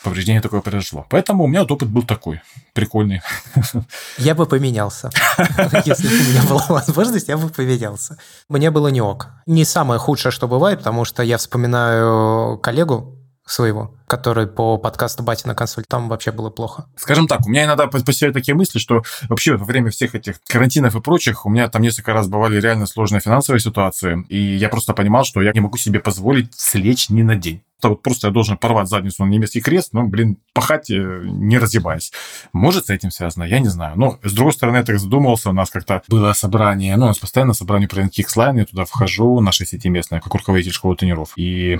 повреждение 0.03 0.41
такое 0.41 0.61
произошло. 0.61 1.05
Поэтому 1.09 1.45
у 1.45 1.47
меня 1.47 1.61
вот 1.61 1.71
опыт 1.71 1.89
был 1.89 2.03
такой, 2.03 2.41
прикольный. 2.73 3.21
Я 4.17 4.35
бы 4.35 4.45
поменялся. 4.45 5.09
Если 5.85 6.07
бы 6.07 6.15
у 6.15 6.29
меня 6.29 6.43
была 6.43 6.65
возможность, 6.69 7.29
я 7.29 7.37
бы 7.37 7.49
поменялся. 7.49 8.17
Мне 8.49 8.71
было 8.71 8.89
не 8.89 9.01
ок. 9.01 9.29
Не 9.45 9.65
самое 9.65 9.99
худшее, 9.99 10.31
что 10.31 10.47
бывает, 10.47 10.79
потому 10.79 11.05
что 11.05 11.23
я 11.23 11.37
вспоминаю 11.37 12.57
коллегу, 12.59 13.17
своего, 13.45 13.93
который 14.13 14.45
по 14.45 14.77
подкасту 14.77 15.23
«Батина 15.23 15.55
консоль», 15.55 15.85
там 15.85 16.07
вообще 16.07 16.31
было 16.31 16.51
плохо. 16.51 16.85
Скажем 16.95 17.27
так, 17.27 17.47
у 17.47 17.49
меня 17.49 17.65
иногда 17.65 17.87
посещают 17.87 18.35
такие 18.35 18.53
мысли, 18.53 18.77
что 18.77 19.01
вообще 19.27 19.57
во 19.57 19.65
время 19.65 19.89
всех 19.89 20.13
этих 20.13 20.35
карантинов 20.47 20.95
и 20.95 21.01
прочих 21.01 21.47
у 21.47 21.49
меня 21.49 21.67
там 21.67 21.81
несколько 21.81 22.13
раз 22.13 22.27
бывали 22.27 22.61
реально 22.61 22.85
сложные 22.85 23.21
финансовые 23.21 23.59
ситуации, 23.59 24.23
и 24.29 24.37
я 24.37 24.69
просто 24.69 24.93
понимал, 24.93 25.23
что 25.23 25.41
я 25.41 25.51
не 25.51 25.61
могу 25.61 25.77
себе 25.77 25.99
позволить 25.99 26.53
слечь 26.53 27.09
ни 27.09 27.23
на 27.23 27.35
день 27.35 27.63
вот 27.89 28.01
просто 28.01 28.27
я 28.27 28.33
должен 28.33 28.57
порвать 28.57 28.87
задницу 28.87 29.23
на 29.23 29.29
немецкий 29.29 29.61
крест, 29.61 29.93
но, 29.93 30.03
блин, 30.03 30.37
пахать 30.53 30.89
э, 30.89 31.21
не 31.25 31.57
разъебаясь. 31.57 32.11
Может, 32.51 32.87
с 32.87 32.89
этим 32.89 33.11
связано, 33.11 33.43
я 33.43 33.59
не 33.59 33.67
знаю. 33.67 33.97
Но, 33.97 34.19
с 34.23 34.33
другой 34.33 34.53
стороны, 34.53 34.77
я 34.77 34.83
так 34.83 34.99
задумался, 34.99 35.49
у 35.49 35.53
нас 35.53 35.69
как-то 35.69 36.03
было 36.07 36.33
собрание, 36.33 36.95
ну, 36.97 37.05
у 37.05 37.07
нас 37.07 37.19
постоянно 37.19 37.53
собрание 37.53 37.87
про 37.87 38.03
X-Line, 38.03 38.59
я 38.59 38.65
туда 38.65 38.85
вхожу, 38.85 39.39
нашей 39.39 39.65
сети 39.65 39.89
местной, 39.89 40.21
как 40.21 40.33
руководитель 40.33 40.73
школы 40.73 40.95
тренеров. 40.95 41.33
И 41.35 41.79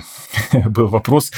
был 0.52 0.88
вопрос, 0.88 1.32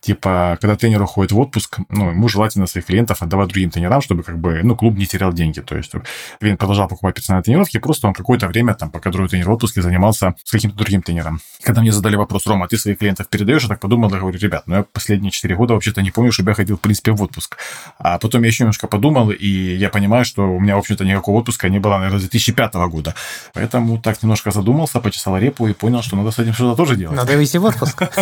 типа, 0.00 0.41
когда 0.60 0.76
тренер 0.76 1.02
уходит 1.02 1.32
в 1.32 1.38
отпуск, 1.38 1.78
ну, 1.88 2.10
ему 2.10 2.28
желательно 2.28 2.66
своих 2.66 2.86
клиентов 2.86 3.22
отдавать 3.22 3.48
другим 3.48 3.70
тренерам, 3.70 4.00
чтобы 4.00 4.22
как 4.22 4.38
бы, 4.38 4.60
ну, 4.62 4.76
клуб 4.76 4.96
не 4.96 5.06
терял 5.06 5.32
деньги. 5.32 5.60
То 5.60 5.76
есть 5.76 5.92
клиент 6.40 6.58
продолжал 6.58 6.88
покупать 6.88 7.14
персональные 7.14 7.44
тренировки, 7.44 7.78
просто 7.78 8.06
он 8.06 8.14
какое-то 8.14 8.48
время, 8.48 8.74
там, 8.74 8.90
пока 8.90 9.10
другой 9.10 9.28
тренер 9.28 9.48
в 9.48 9.52
отпуске, 9.52 9.82
занимался 9.82 10.34
с 10.44 10.50
каким-то 10.50 10.76
другим 10.76 11.02
тренером. 11.02 11.40
Когда 11.62 11.80
мне 11.80 11.92
задали 11.92 12.16
вопрос, 12.16 12.46
Рома, 12.46 12.66
а 12.66 12.68
ты 12.68 12.76
своих 12.76 12.98
клиентов 12.98 13.28
передаешь? 13.28 13.62
Я 13.62 13.68
так 13.68 13.80
подумал, 13.80 14.10
я 14.10 14.18
говорю, 14.18 14.38
ребят, 14.38 14.64
ну, 14.66 14.76
я 14.76 14.82
последние 14.82 15.30
4 15.30 15.54
года 15.56 15.74
вообще-то 15.74 16.02
не 16.02 16.10
помню, 16.10 16.32
чтобы 16.32 16.50
я 16.50 16.54
ходил, 16.54 16.76
в 16.76 16.80
принципе, 16.80 17.12
в 17.12 17.22
отпуск. 17.22 17.56
А 17.98 18.18
потом 18.18 18.42
я 18.42 18.48
еще 18.48 18.64
немножко 18.64 18.86
подумал, 18.86 19.30
и 19.30 19.46
я 19.46 19.88
понимаю, 19.88 20.24
что 20.24 20.42
у 20.42 20.60
меня, 20.60 20.76
в 20.76 20.80
общем-то, 20.80 21.04
никакого 21.04 21.40
отпуска 21.40 21.68
не 21.68 21.78
было, 21.78 21.98
наверное, 21.98 22.18
с 22.18 22.22
2005 22.22 22.74
года. 22.74 23.14
Поэтому 23.54 23.98
так 23.98 24.22
немножко 24.22 24.50
задумался, 24.50 25.00
почесал 25.00 25.36
репу 25.38 25.68
и 25.68 25.72
понял, 25.72 26.02
что 26.02 26.16
надо 26.16 26.30
с 26.30 26.38
этим 26.38 26.52
что-то 26.52 26.76
тоже 26.76 26.96
делать. 26.96 27.16
Надо 27.16 27.36
выйти 27.36 27.56
в 27.58 27.64
отпуск. 27.64 28.02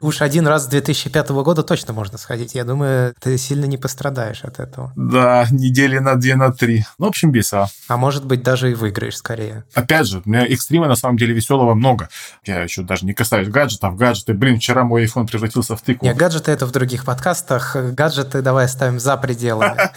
Уж 0.00 0.22
один 0.22 0.46
раз 0.46 0.64
с 0.64 0.66
2005 0.66 1.30
года 1.30 1.62
точно 1.62 1.92
можно 1.92 2.18
сходить. 2.18 2.54
Я 2.54 2.64
думаю, 2.64 3.14
ты 3.20 3.36
сильно 3.38 3.64
не 3.64 3.76
пострадаешь 3.76 4.44
от 4.44 4.60
этого. 4.60 4.92
Да, 4.96 5.46
недели 5.50 5.98
на 5.98 6.16
две, 6.16 6.36
на 6.36 6.52
три. 6.52 6.84
Ну, 6.98 7.06
в 7.06 7.08
общем, 7.08 7.32
весело. 7.32 7.68
А 7.88 7.96
может 7.96 8.24
быть, 8.24 8.42
даже 8.42 8.70
и 8.70 8.74
выиграешь 8.74 9.16
скорее. 9.16 9.64
Опять 9.74 10.06
же, 10.06 10.22
у 10.24 10.28
меня 10.28 10.46
экстрима 10.46 10.88
на 10.88 10.96
самом 10.96 11.16
деле 11.16 11.34
веселого 11.34 11.74
много. 11.74 12.08
Я 12.44 12.62
еще 12.62 12.82
даже 12.82 13.06
не 13.06 13.14
касаюсь 13.14 13.48
гаджетов. 13.48 13.96
Гаджеты, 13.96 14.34
блин, 14.34 14.58
вчера 14.58 14.84
мой 14.84 15.04
iPhone 15.04 15.26
превратился 15.26 15.76
в 15.76 15.82
тыкву. 15.82 16.06
Не, 16.06 16.14
гаджеты 16.14 16.52
это 16.52 16.66
в 16.66 16.72
других 16.72 17.04
подкастах. 17.04 17.76
Гаджеты 17.76 18.42
давай 18.42 18.68
ставим 18.68 19.00
за 19.00 19.16
пределами. 19.16 19.78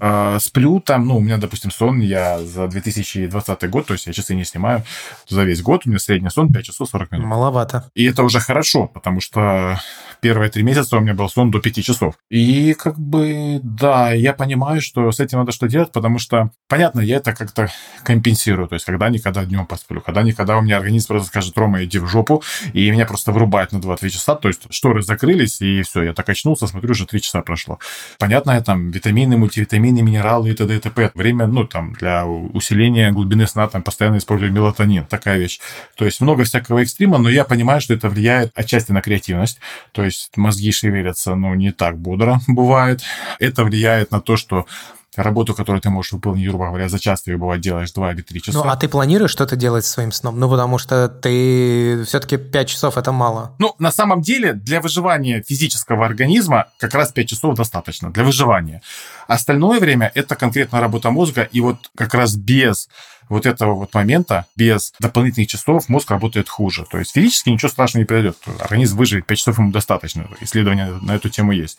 А, 0.00 0.38
сплю 0.38 0.80
там, 0.80 1.06
ну, 1.06 1.16
у 1.16 1.20
меня, 1.20 1.38
допустим, 1.38 1.70
сон, 1.70 2.00
я 2.00 2.38
за 2.40 2.68
2020 2.68 3.70
год, 3.70 3.86
то 3.86 3.94
есть 3.94 4.06
я 4.06 4.12
часы 4.12 4.34
не 4.34 4.44
снимаю, 4.44 4.84
за 5.28 5.42
весь 5.42 5.60
год 5.62 5.82
у 5.84 5.88
меня 5.88 5.98
средний 5.98 6.30
сон 6.30 6.52
5 6.52 6.64
часов 6.64 6.88
40 6.88 7.12
минут. 7.12 7.26
Маловато. 7.26 7.90
И 7.94 8.04
это 8.04 8.22
уже 8.22 8.38
хорошо, 8.38 8.67
потому 8.92 9.20
что 9.20 9.78
первые 10.20 10.50
три 10.50 10.62
месяца 10.62 10.96
у 10.96 11.00
меня 11.00 11.14
был 11.14 11.28
сон 11.28 11.50
до 11.50 11.60
5 11.60 11.84
часов. 11.84 12.14
И 12.30 12.74
как 12.74 12.98
бы, 12.98 13.60
да, 13.62 14.12
я 14.12 14.32
понимаю, 14.32 14.80
что 14.80 15.10
с 15.10 15.20
этим 15.20 15.38
надо 15.38 15.52
что 15.52 15.68
делать, 15.68 15.92
потому 15.92 16.18
что, 16.18 16.50
понятно, 16.68 17.00
я 17.00 17.16
это 17.16 17.34
как-то 17.34 17.68
компенсирую. 18.02 18.68
То 18.68 18.74
есть, 18.74 18.84
когда-никогда 18.84 19.44
днем 19.44 19.66
посплю, 19.66 20.00
когда-никогда 20.00 20.58
у 20.58 20.62
меня 20.62 20.76
организм 20.76 21.08
просто 21.08 21.28
скажет, 21.28 21.56
Рома, 21.56 21.84
иди 21.84 21.98
в 21.98 22.06
жопу, 22.06 22.42
и 22.72 22.90
меня 22.90 23.06
просто 23.06 23.32
вырубает 23.32 23.72
на 23.72 23.78
2-3 23.78 24.08
часа. 24.10 24.34
То 24.34 24.48
есть, 24.48 24.62
шторы 24.70 25.02
закрылись, 25.02 25.60
и 25.60 25.82
все, 25.82 26.02
я 26.02 26.12
так 26.12 26.28
очнулся, 26.28 26.66
смотрю, 26.66 26.92
уже 26.92 27.06
3 27.06 27.20
часа 27.20 27.42
прошло. 27.42 27.78
Понятно, 28.18 28.52
я 28.52 28.60
там 28.60 28.90
витамины, 28.90 29.36
мультивитамины, 29.36 30.02
минералы 30.02 30.50
и 30.50 30.54
т.д. 30.54 30.76
и 30.76 30.80
т.п. 30.80 31.10
Время, 31.14 31.46
ну, 31.46 31.64
там, 31.64 31.92
для 31.92 32.26
усиления 32.26 33.12
глубины 33.12 33.46
сна, 33.46 33.68
там, 33.68 33.82
постоянно 33.82 34.18
использую 34.18 34.52
мелатонин, 34.52 35.06
такая 35.06 35.38
вещь. 35.38 35.60
То 35.96 36.04
есть, 36.04 36.20
много 36.20 36.44
всякого 36.44 36.80
экстрима, 36.80 37.18
но 37.18 37.28
я 37.28 37.44
понимаю, 37.44 37.80
что 37.80 37.94
это 37.94 38.08
влияет 38.08 38.50
отчасти 38.54 38.92
на 38.92 39.02
креативность. 39.02 39.60
То 39.92 40.04
есть, 40.04 40.07
мозги 40.36 40.72
шевелятся, 40.72 41.34
ну, 41.34 41.54
не 41.54 41.72
так 41.72 41.98
бодро 41.98 42.40
бывает. 42.46 43.02
Это 43.38 43.64
влияет 43.64 44.10
на 44.10 44.20
то, 44.20 44.36
что 44.36 44.66
работу, 45.22 45.54
которую 45.54 45.80
ты 45.80 45.90
можешь 45.90 46.12
выполнить, 46.12 46.48
грубо 46.48 46.66
говоря, 46.68 46.88
за 46.88 46.98
час 46.98 47.22
ты 47.22 47.32
ее, 47.32 47.36
бывает, 47.38 47.60
делаешь 47.60 47.92
2 47.92 48.12
или 48.12 48.22
3 48.22 48.42
часа. 48.42 48.58
Ну, 48.58 48.70
а 48.70 48.76
ты 48.76 48.88
планируешь 48.88 49.30
что-то 49.30 49.56
делать 49.56 49.84
со 49.84 49.92
своим 49.92 50.12
сном? 50.12 50.38
Ну, 50.38 50.48
потому 50.48 50.78
что 50.78 51.08
ты 51.08 52.04
все-таки 52.04 52.36
5 52.36 52.68
часов– 52.68 52.96
это 52.98 53.12
мало. 53.12 53.54
Ну, 53.58 53.74
на 53.78 53.92
самом 53.92 54.20
деле, 54.20 54.52
для 54.52 54.80
выживания 54.80 55.42
физического 55.42 56.06
организма 56.06 56.66
как 56.78 56.94
раз 56.94 57.12
5 57.12 57.28
часов 57.28 57.56
достаточно 57.56 58.10
для 58.10 58.24
выживания. 58.24 58.82
Остальное 59.26 59.80
время– 59.80 60.10
это 60.14 60.36
конкретно 60.36 60.80
работа 60.80 61.10
мозга, 61.10 61.42
и 61.42 61.60
вот 61.60 61.90
как 61.96 62.14
раз 62.14 62.36
без 62.36 62.88
вот 63.28 63.46
этого 63.46 63.74
вот 63.74 63.94
момента, 63.94 64.46
без 64.56 64.92
дополнительных 65.00 65.48
часов, 65.48 65.88
мозг 65.88 66.10
работает 66.10 66.48
хуже. 66.48 66.86
То 66.90 66.98
есть 66.98 67.12
физически 67.12 67.50
ничего 67.50 67.68
страшного 67.68 68.02
не 68.02 68.06
произойдет. 68.06 68.38
Организм 68.60 68.96
выживет, 68.96 69.26
5 69.26 69.38
часов 69.38 69.58
ему 69.58 69.70
достаточно. 69.70 70.26
Исследования 70.40 70.98
на 71.02 71.14
эту 71.14 71.28
тему 71.28 71.52
есть. 71.52 71.78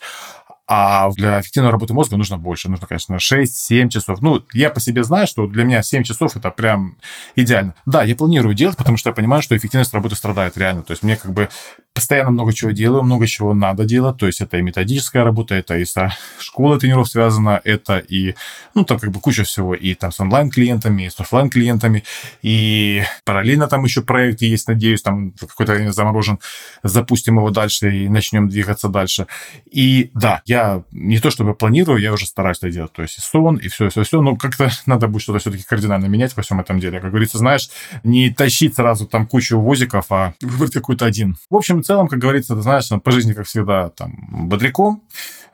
А 0.72 1.10
для 1.10 1.40
эффективной 1.40 1.70
работы 1.70 1.94
мозга 1.94 2.16
нужно 2.16 2.38
больше. 2.38 2.70
Нужно, 2.70 2.86
конечно, 2.86 3.16
6-7 3.16 3.88
часов. 3.88 4.20
Ну, 4.22 4.44
я 4.52 4.70
по 4.70 4.78
себе 4.78 5.02
знаю, 5.02 5.26
что 5.26 5.48
для 5.48 5.64
меня 5.64 5.82
7 5.82 6.04
часов 6.04 6.36
это 6.36 6.50
прям 6.50 6.96
идеально. 7.34 7.74
Да, 7.86 8.04
я 8.04 8.14
планирую 8.14 8.54
делать, 8.54 8.76
потому 8.76 8.96
что 8.96 9.10
я 9.10 9.14
понимаю, 9.14 9.42
что 9.42 9.56
эффективность 9.56 9.92
работы 9.92 10.14
страдает 10.14 10.56
реально. 10.56 10.84
То 10.84 10.92
есть 10.92 11.02
мне 11.02 11.16
как 11.16 11.32
бы 11.32 11.48
постоянно 11.92 12.30
много 12.30 12.52
чего 12.52 12.70
делаю, 12.70 13.02
много 13.02 13.26
чего 13.26 13.52
надо 13.52 13.84
делать. 13.84 14.16
То 14.18 14.26
есть 14.26 14.40
это 14.40 14.58
и 14.58 14.62
методическая 14.62 15.24
работа, 15.24 15.56
это 15.56 15.76
и 15.76 15.84
со 15.84 16.14
школой 16.38 16.78
тренеров 16.78 17.08
связано, 17.08 17.60
это 17.64 17.98
и, 17.98 18.36
ну, 18.76 18.84
там 18.84 19.00
как 19.00 19.10
бы 19.10 19.18
куча 19.18 19.42
всего. 19.42 19.74
И 19.74 19.94
там 19.94 20.12
с 20.12 20.20
онлайн-клиентами, 20.20 21.02
и 21.02 21.10
с 21.10 21.18
офлайн-клиентами, 21.18 22.04
и 22.42 23.02
параллельно 23.24 23.66
там 23.66 23.82
еще 23.82 24.02
проект 24.02 24.40
есть, 24.40 24.68
надеюсь, 24.68 25.02
там 25.02 25.32
какой-то 25.32 25.72
время 25.72 25.90
заморожен. 25.90 26.38
Запустим 26.84 27.38
его 27.38 27.50
дальше 27.50 28.04
и 28.04 28.08
начнем 28.08 28.48
двигаться 28.48 28.88
дальше. 28.88 29.26
И 29.68 30.12
да, 30.14 30.42
я 30.44 30.59
не 30.90 31.18
то 31.18 31.30
чтобы 31.30 31.54
планирую, 31.54 32.00
я 32.00 32.12
уже 32.12 32.26
стараюсь 32.26 32.58
это 32.58 32.70
делать. 32.70 32.92
То 32.92 33.02
есть 33.02 33.18
и 33.18 33.20
сон, 33.20 33.56
и 33.56 33.68
все, 33.68 33.88
все, 33.88 34.02
все. 34.02 34.20
Но 34.20 34.36
как-то 34.36 34.70
надо 34.86 35.08
будет 35.08 35.22
что-то 35.22 35.38
все-таки 35.38 35.64
кардинально 35.64 36.06
менять 36.06 36.36
во 36.36 36.42
всем 36.42 36.60
этом 36.60 36.80
деле. 36.80 37.00
Как 37.00 37.10
говорится, 37.10 37.38
знаешь, 37.38 37.70
не 38.04 38.30
тащить 38.30 38.74
сразу 38.74 39.06
там 39.06 39.26
кучу 39.26 39.58
возиков, 39.58 40.06
а 40.10 40.34
выбрать 40.40 40.72
какой-то 40.72 41.04
один. 41.04 41.36
В 41.50 41.56
общем, 41.56 41.82
в 41.82 41.86
целом, 41.86 42.08
как 42.08 42.18
говорится, 42.18 42.54
ты 42.54 42.62
знаешь, 42.62 42.88
по 43.02 43.10
жизни, 43.10 43.32
как 43.32 43.46
всегда, 43.46 43.90
там, 43.90 44.12
бодряком, 44.30 45.02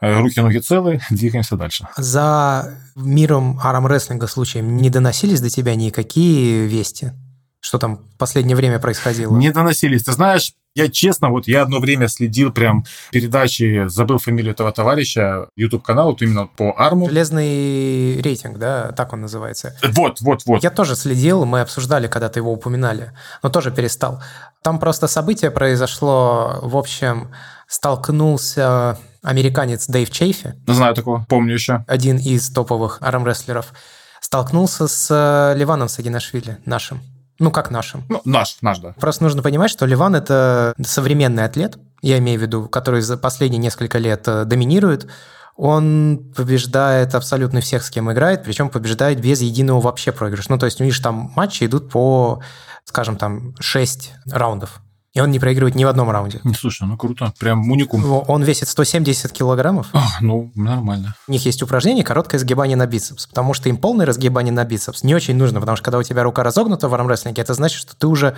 э, 0.01 0.21
руки-ноги 0.21 0.59
целые, 0.59 1.01
двигаемся 1.11 1.57
дальше. 1.57 1.89
За 1.97 2.79
миром 2.95 3.59
армрестлинга 3.63 4.27
случаем 4.27 4.77
не 4.77 4.91
доносились 4.91 5.41
до 5.41 5.51
тебя 5.51 5.75
никакие 5.75 6.67
вести? 6.67 7.13
Что 7.61 7.79
там 7.79 7.97
в 7.97 8.19
последнее 8.19 8.57
время 8.57 8.79
происходило? 8.79 9.37
Не 9.37 9.51
доносились. 9.51 10.05
Ты 10.05 10.13
знаешь, 10.13 10.53
я 10.77 10.89
честно, 10.91 11.31
вот 11.31 11.49
я 11.49 11.63
одно 11.63 11.81
время 11.81 12.07
следил 12.07 12.53
прям 12.53 12.85
передачи, 13.11 13.89
забыл 13.89 14.19
фамилию 14.19 14.53
этого 14.53 14.71
товарища, 14.73 15.49
YouTube-канал, 15.57 16.11
вот 16.11 16.21
именно 16.21 16.47
по 16.47 16.75
арму. 16.77 17.09
Железный 17.09 18.21
рейтинг, 18.21 18.59
да, 18.59 18.93
так 18.93 19.15
он 19.15 19.23
называется. 19.23 19.75
Вот, 19.83 20.21
вот, 20.21 20.43
вот. 20.45 20.63
Я 20.63 20.71
тоже 20.71 20.95
следил, 20.95 21.47
мы 21.47 21.63
обсуждали, 21.63 22.09
когда-то 22.09 22.39
его 22.39 22.53
упоминали, 22.53 23.13
но 23.43 23.49
тоже 23.49 23.71
перестал. 23.71 24.23
Там 24.63 24.79
просто 24.79 25.09
событие 25.09 25.51
произошло, 25.51 26.59
в 26.61 26.77
общем, 26.77 27.29
столкнулся 27.67 28.99
американец 29.23 29.87
Дэйв 29.87 30.11
Чейфи. 30.11 30.55
Знаю 30.67 30.95
такого, 30.95 31.25
помню 31.27 31.55
еще. 31.55 31.85
Один 31.89 32.19
из 32.19 32.51
топовых 32.51 32.99
армрестлеров. 33.01 33.73
Столкнулся 34.21 34.89
с 34.89 35.09
э, 35.11 35.59
Ливаном 35.59 35.89
Сагинашвили, 35.89 36.59
нашим. 36.67 37.01
Ну, 37.39 37.51
как 37.51 37.71
нашим. 37.71 38.05
Ну, 38.09 38.21
наш, 38.25 38.59
наш, 38.63 38.79
да. 38.79 38.95
Просто 38.99 39.23
нужно 39.25 39.43
понимать, 39.43 39.71
что 39.71 39.87
Ливан– 39.87 40.15
это 40.17 40.75
современный 40.83 41.45
атлет, 41.45 41.79
я 42.03 42.19
имею 42.19 42.39
в 42.39 42.43
виду, 42.43 42.69
который 42.69 43.01
за 43.01 43.17
последние 43.17 43.59
несколько 43.59 43.99
лет 43.99 44.27
э, 44.29 44.45
доминирует. 44.45 45.09
Он 45.57 46.33
побеждает 46.37 47.15
абсолютно 47.15 47.61
всех, 47.61 47.83
с 47.83 47.91
кем 47.91 48.13
играет, 48.13 48.45
причем 48.45 48.69
побеждает 48.69 49.21
без 49.21 49.41
единого 49.41 49.81
вообще 49.81 50.13
проигрыша. 50.13 50.51
Ну, 50.51 50.59
то 50.59 50.67
есть 50.67 50.81
них 50.81 51.03
там 51.03 51.33
матчи 51.35 51.65
идут 51.65 51.91
по, 51.91 52.43
скажем, 52.85 53.17
там 53.17 53.55
6 53.59 54.13
раундов. 54.31 54.81
И 55.17 55.21
он 55.21 55.31
не 55.31 55.39
проигрывает 55.39 55.75
ни 55.75 55.83
в 55.83 55.89
одном 55.89 56.11
раунде. 56.11 56.41
Не, 56.45 56.53
слушай, 56.53 56.87
ну 56.87 56.99
круто. 56.99 57.33
Прям 57.41 57.71
уникум. 57.71 58.05
Он 58.29 58.43
весит 58.43 58.69
170 58.69 59.33
килограммов. 59.33 59.87
А, 59.95 60.05
ну, 60.21 60.53
нормально. 60.55 61.15
У 61.27 61.33
них 61.33 61.47
есть 61.47 61.63
упражнение 61.63 62.05
короткое 62.05 62.37
сгибание 62.37 62.77
на 62.77 62.87
бицепс, 62.87 63.27
потому 63.27 63.55
что 63.55 63.71
им 63.71 63.79
полное 63.79 64.05
разгибание 64.05 64.53
на 64.53 64.63
бицепс 64.67 65.05
не 65.05 65.15
очень 65.15 65.35
нужно, 65.35 65.61
потому 65.61 65.77
что 65.77 65.85
когда 65.87 65.97
у 65.97 66.03
тебя 66.03 66.23
рука 66.23 66.43
разогнута 66.43 66.91
в 66.91 66.95
армрестлинге, 66.95 67.41
это 67.41 67.55
значит, 67.55 67.79
что 67.79 67.97
ты 67.97 68.07
уже 68.07 68.37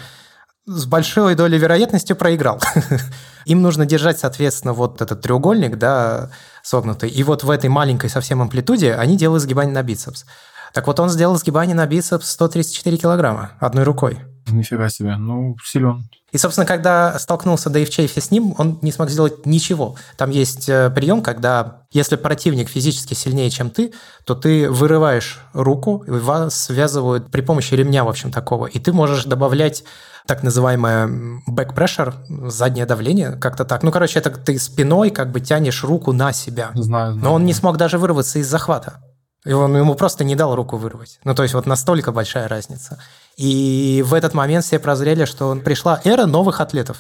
с 0.67 0.87
большой 0.87 1.35
долей 1.35 1.59
вероятности 1.59 2.13
проиграл. 2.13 2.61
Им 3.45 3.61
нужно 3.61 3.85
держать, 3.85 4.21
соответственно, 4.21 4.73
вот 4.73 5.03
этот 5.03 5.21
треугольник, 5.21 5.79
да, 5.79 6.31
согнутый. 6.63 7.11
И 7.11 7.25
вот 7.25 7.43
в 7.43 7.51
этой 7.51 7.71
маленькой 7.71 8.09
совсем 8.09 8.41
амплитуде 8.41 8.95
они 8.95 9.17
делают 9.17 9.43
сгибание 9.43 9.75
на 9.75 9.83
бицепс. 9.83 10.27
Так 10.73 10.87
вот 10.87 11.01
он 11.01 11.09
сделал 11.09 11.37
сгибание 11.39 11.75
на 11.75 11.87
бицепс 11.87 12.31
134 12.31 12.97
килограмма 12.99 13.51
одной 13.59 13.83
рукой. 13.83 14.21
Нифига 14.51 14.89
себе, 14.89 15.17
ну, 15.17 15.57
силен. 15.65 16.09
И, 16.31 16.37
собственно, 16.37 16.67
когда 16.67 17.19
столкнулся 17.19 17.71
Дэйв 17.71 17.89
Чейфи 17.89 18.21
с 18.21 18.31
ним, 18.31 18.55
он 18.59 18.79
не 18.83 18.93
смог 18.93 19.09
сделать 19.09 19.47
ничего. 19.47 19.97
Там 20.17 20.31
есть 20.31 20.69
э, 20.69 20.91
прием, 20.91 21.23
когда 21.23 21.83
если 21.91 22.17
противник 22.17 22.69
физически 22.69 23.15
сильнее, 23.15 23.49
чем 23.49 23.71
ты, 23.71 23.95
то 24.25 24.35
ты 24.35 24.71
вырываешь 24.71 25.41
руку, 25.55 26.05
и 26.07 26.11
вас 26.11 26.65
связывают 26.65 27.31
при 27.31 27.41
помощи 27.41 27.73
ремня, 27.75 28.05
в 28.05 28.09
общем, 28.09 28.31
такого. 28.31 28.67
И 28.67 28.79
ты 28.79 28.93
можешь 28.93 29.25
добавлять 29.25 29.85
так 30.27 30.43
называемое 30.43 31.07
back 31.49 31.75
pressure, 31.75 32.13
заднее 32.51 32.85
давление, 32.85 33.33
как-то 33.33 33.65
так. 33.65 33.83
Ну, 33.83 33.91
короче, 33.91 34.19
это 34.19 34.31
ты 34.31 34.59
спиной 34.59 35.09
как 35.09 35.33
бы 35.33 35.41
тянешь 35.41 35.83
руку 35.83 36.13
на 36.13 36.35
себя. 36.35 36.71
Знаю, 36.75 37.15
знаю. 37.15 37.25
Но 37.25 37.33
он 37.33 37.47
не 37.47 37.55
смог 37.55 37.79
даже 37.79 37.97
вырваться 37.97 38.39
из 38.39 38.47
захвата. 38.47 39.01
И 39.47 39.53
он 39.53 39.75
ему 39.75 39.95
просто 39.95 40.25
не 40.25 40.37
дал 40.37 40.55
руку 40.55 40.77
вырвать. 40.77 41.21
Ну, 41.25 41.35
то 41.35 41.43
есть 41.43 41.55
вот 41.55 41.65
настолько 41.65 42.13
большая 42.13 42.49
разница. 42.49 42.99
И 43.39 44.03
в 44.05 44.15
этот 44.15 44.35
момент 44.35 44.65
все 44.65 44.81
прозрели, 44.81 45.25
что 45.25 45.55
пришла 45.55 46.01
эра 46.05 46.27
новых 46.27 46.61
атлетов. 46.61 46.97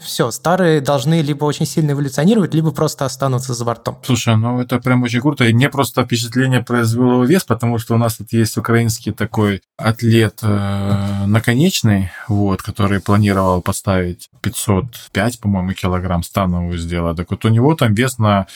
все, 0.00 0.30
старые 0.30 0.80
должны 0.80 1.20
либо 1.20 1.44
очень 1.44 1.66
сильно 1.66 1.92
эволюционировать, 1.92 2.54
либо 2.54 2.70
просто 2.70 3.04
останутся 3.04 3.52
за 3.52 3.62
бортом. 3.66 3.98
Слушай, 4.02 4.38
ну 4.38 4.58
это 4.58 4.80
прям 4.80 5.02
очень 5.02 5.20
круто. 5.20 5.44
И 5.44 5.52
мне 5.52 5.68
просто 5.68 6.04
впечатление 6.04 6.62
произвело 6.62 7.22
вес, 7.24 7.44
потому 7.44 7.76
что 7.76 7.94
у 7.94 7.98
нас 7.98 8.16
тут 8.16 8.32
есть 8.32 8.56
украинский 8.56 9.12
такой 9.12 9.60
атлет 9.76 10.38
э, 10.40 11.26
наконечный, 11.26 12.10
вот, 12.26 12.62
который 12.62 13.00
планировал 13.00 13.60
поставить 13.60 14.30
505, 14.40 15.40
по-моему, 15.40 15.74
килограмм 15.74 16.22
становую 16.22 16.78
сделать. 16.78 17.18
Так 17.18 17.30
вот 17.30 17.44
у 17.44 17.48
него 17.48 17.74
там 17.74 17.92
вес 17.92 18.16
на 18.16 18.46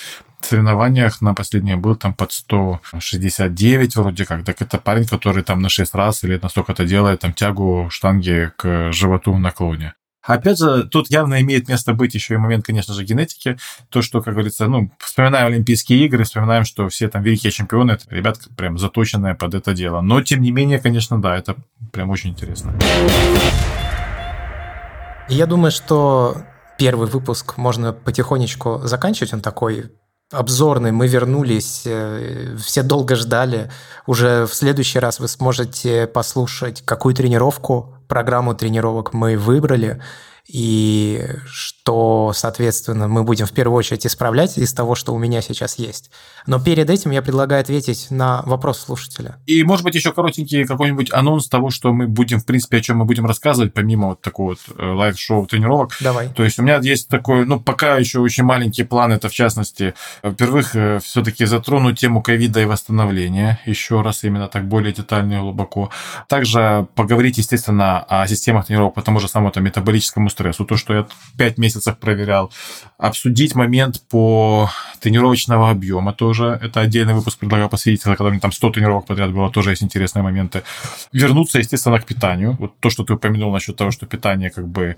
соревнованиях 0.46 1.20
на 1.20 1.35
последнее 1.35 1.76
был 1.76 1.96
там 1.96 2.14
под 2.14 2.32
169 2.32 3.96
вроде 3.96 4.24
как. 4.24 4.44
Так 4.44 4.62
это 4.62 4.78
парень, 4.78 5.06
который 5.06 5.42
там 5.42 5.61
на 5.61 5.68
6 5.68 5.94
раз 5.94 6.24
или 6.24 6.38
на 6.42 6.48
столько-то 6.48 6.85
делает 6.85 7.20
там 7.20 7.32
тягу 7.32 7.88
штанги 7.90 8.50
к 8.56 8.92
животу 8.92 9.32
в 9.32 9.38
наклоне. 9.38 9.94
Опять 10.26 10.59
же, 10.59 10.85
тут 10.85 11.09
явно 11.09 11.40
имеет 11.40 11.68
место 11.68 11.92
быть 11.92 12.14
еще 12.14 12.35
и 12.35 12.37
момент, 12.37 12.66
конечно 12.66 12.94
же, 12.94 13.04
генетики. 13.04 13.56
То, 13.90 14.02
что, 14.02 14.20
как 14.20 14.35
говорится, 14.35 14.66
ну, 14.66 14.90
вспоминаем 14.98 15.46
Олимпийские 15.46 16.04
игры, 16.04 16.24
вспоминаем, 16.24 16.64
что 16.64 16.88
все 16.88 17.09
там 17.09 17.22
великие 17.22 17.52
чемпионы, 17.52 17.92
это 17.92 18.04
ребят 18.11 18.40
прям 18.56 18.76
заточенные 18.76 19.37
под 19.37 19.54
это 19.54 19.72
дело. 19.72 20.00
Но, 20.00 20.20
тем 20.22 20.40
не 20.40 20.50
менее, 20.50 20.80
конечно, 20.80 21.22
да, 21.22 21.37
это 21.37 21.54
прям 21.92 22.11
очень 22.11 22.30
интересно. 22.30 22.74
Я 25.28 25.46
думаю, 25.46 25.70
что 25.70 26.38
первый 26.76 27.09
выпуск 27.09 27.56
можно 27.56 27.92
потихонечку 27.92 28.80
заканчивать. 28.82 29.32
Он 29.32 29.40
такой 29.40 29.92
обзорный. 30.32 30.92
Мы 30.92 31.06
вернулись, 31.06 31.82
э, 31.84 32.56
все 32.58 32.82
долго 32.82 33.14
ждали. 33.16 33.70
Уже 34.06 34.46
в 34.46 34.54
следующий 34.54 34.98
раз 34.98 35.20
вы 35.20 35.28
сможете 35.28 36.06
послушать, 36.06 36.82
какую 36.84 37.14
тренировку, 37.14 37.94
программу 38.08 38.54
тренировок 38.54 39.12
мы 39.12 39.36
выбрали 39.36 40.02
и 40.48 41.24
что, 41.46 42.32
соответственно, 42.35 43.09
мы 43.09 43.24
будем 43.24 43.46
в 43.46 43.52
первую 43.52 43.76
очередь 43.76 44.06
исправлять 44.06 44.59
из 44.59 44.72
того, 44.72 44.94
что 44.94 45.12
у 45.12 45.18
меня 45.18 45.42
сейчас 45.42 45.78
есть. 45.78 46.11
Но 46.46 46.61
перед 46.61 46.88
этим 46.88 47.11
я 47.11 47.22
предлагаю 47.22 47.61
ответить 47.61 48.09
на 48.11 48.42
вопрос 48.42 48.78
слушателя. 48.78 49.37
И, 49.46 49.62
может 49.64 49.85
быть, 49.85 49.94
еще 49.94 50.12
коротенький 50.12 50.64
какой-нибудь 50.64 51.12
анонс 51.12 51.48
того, 51.48 51.70
что 51.70 51.92
мы 51.92 52.06
будем, 52.06 52.40
в 52.40 52.46
принципе, 52.46 52.78
о 52.78 52.80
чем 52.80 52.98
мы 52.98 53.04
будем 53.04 53.26
рассказывать, 53.26 53.74
помимо 53.74 54.09
вот 54.09 54.20
такого 54.20 54.50
вот 54.50 54.59
э, 54.76 54.85
live-шоу 54.85 55.46
тренировок. 55.46 55.96
Давай. 56.00 56.28
То 56.28 56.44
есть 56.44 56.59
у 56.59 56.62
меня 56.62 56.78
есть 56.78 57.09
такой, 57.09 57.44
ну, 57.44 57.59
пока 57.59 57.96
еще 57.96 58.20
очень 58.20 58.44
маленький 58.44 58.85
план, 58.85 59.12
это 59.12 59.28
в 59.28 59.32
частности, 59.32 59.94
во-первых, 60.22 60.76
э, 60.76 61.00
все-таки 61.02 61.44
затронуть 61.44 61.98
тему 61.98 62.22
ковида 62.22 62.61
и 62.61 62.64
восстановления 62.66 63.61
еще 63.66 64.02
раз, 64.02 64.22
именно 64.22 64.48
так 64.48 64.68
более 64.68 64.92
детально 64.92 65.35
и 65.35 65.40
глубоко. 65.40 65.90
Также 66.28 66.87
поговорить, 66.94 67.38
естественно, 67.38 68.00
о 68.00 68.26
системах 68.28 68.66
тренировок 68.66 68.94
по 68.94 69.02
тому 69.02 69.18
же 69.18 69.28
самому 69.28 69.50
там, 69.50 69.64
метаболическому 69.64 70.30
стрессу, 70.37 70.64
то, 70.64 70.77
что 70.77 70.94
я 70.94 71.07
5 71.38 71.59
месяцев 71.59 71.99
проверял. 71.99 72.53
Обсудить 72.99 73.55
момент 73.55 74.03
по 74.11 74.70
тренировочного 75.01 75.70
объема 75.70 76.12
тоже. 76.12 76.59
Это 76.62 76.81
отдельный 76.81 77.14
выпуск 77.14 77.38
предлагаю 77.38 77.68
посвятить, 77.68 78.03
когда 78.03 78.38
там 78.38 78.53
100 78.53 78.70
тренировок 78.70 79.07
подряд 79.07 79.33
было, 79.33 79.51
тоже 79.51 79.70
есть 79.70 79.83
интересные 79.83 80.22
моменты. 80.22 80.62
Вернуться, 81.12 81.59
естественно, 81.59 81.99
к 81.99 82.05
питанию. 82.05 82.57
Вот 82.59 82.79
то, 82.81 82.90
что 82.90 83.05
ты 83.05 83.14
упомянул 83.14 83.53
насчет 83.53 83.77
того, 83.77 83.90
что 83.90 84.07
питание 84.07 84.51
как 84.51 84.68
бы 84.68 84.96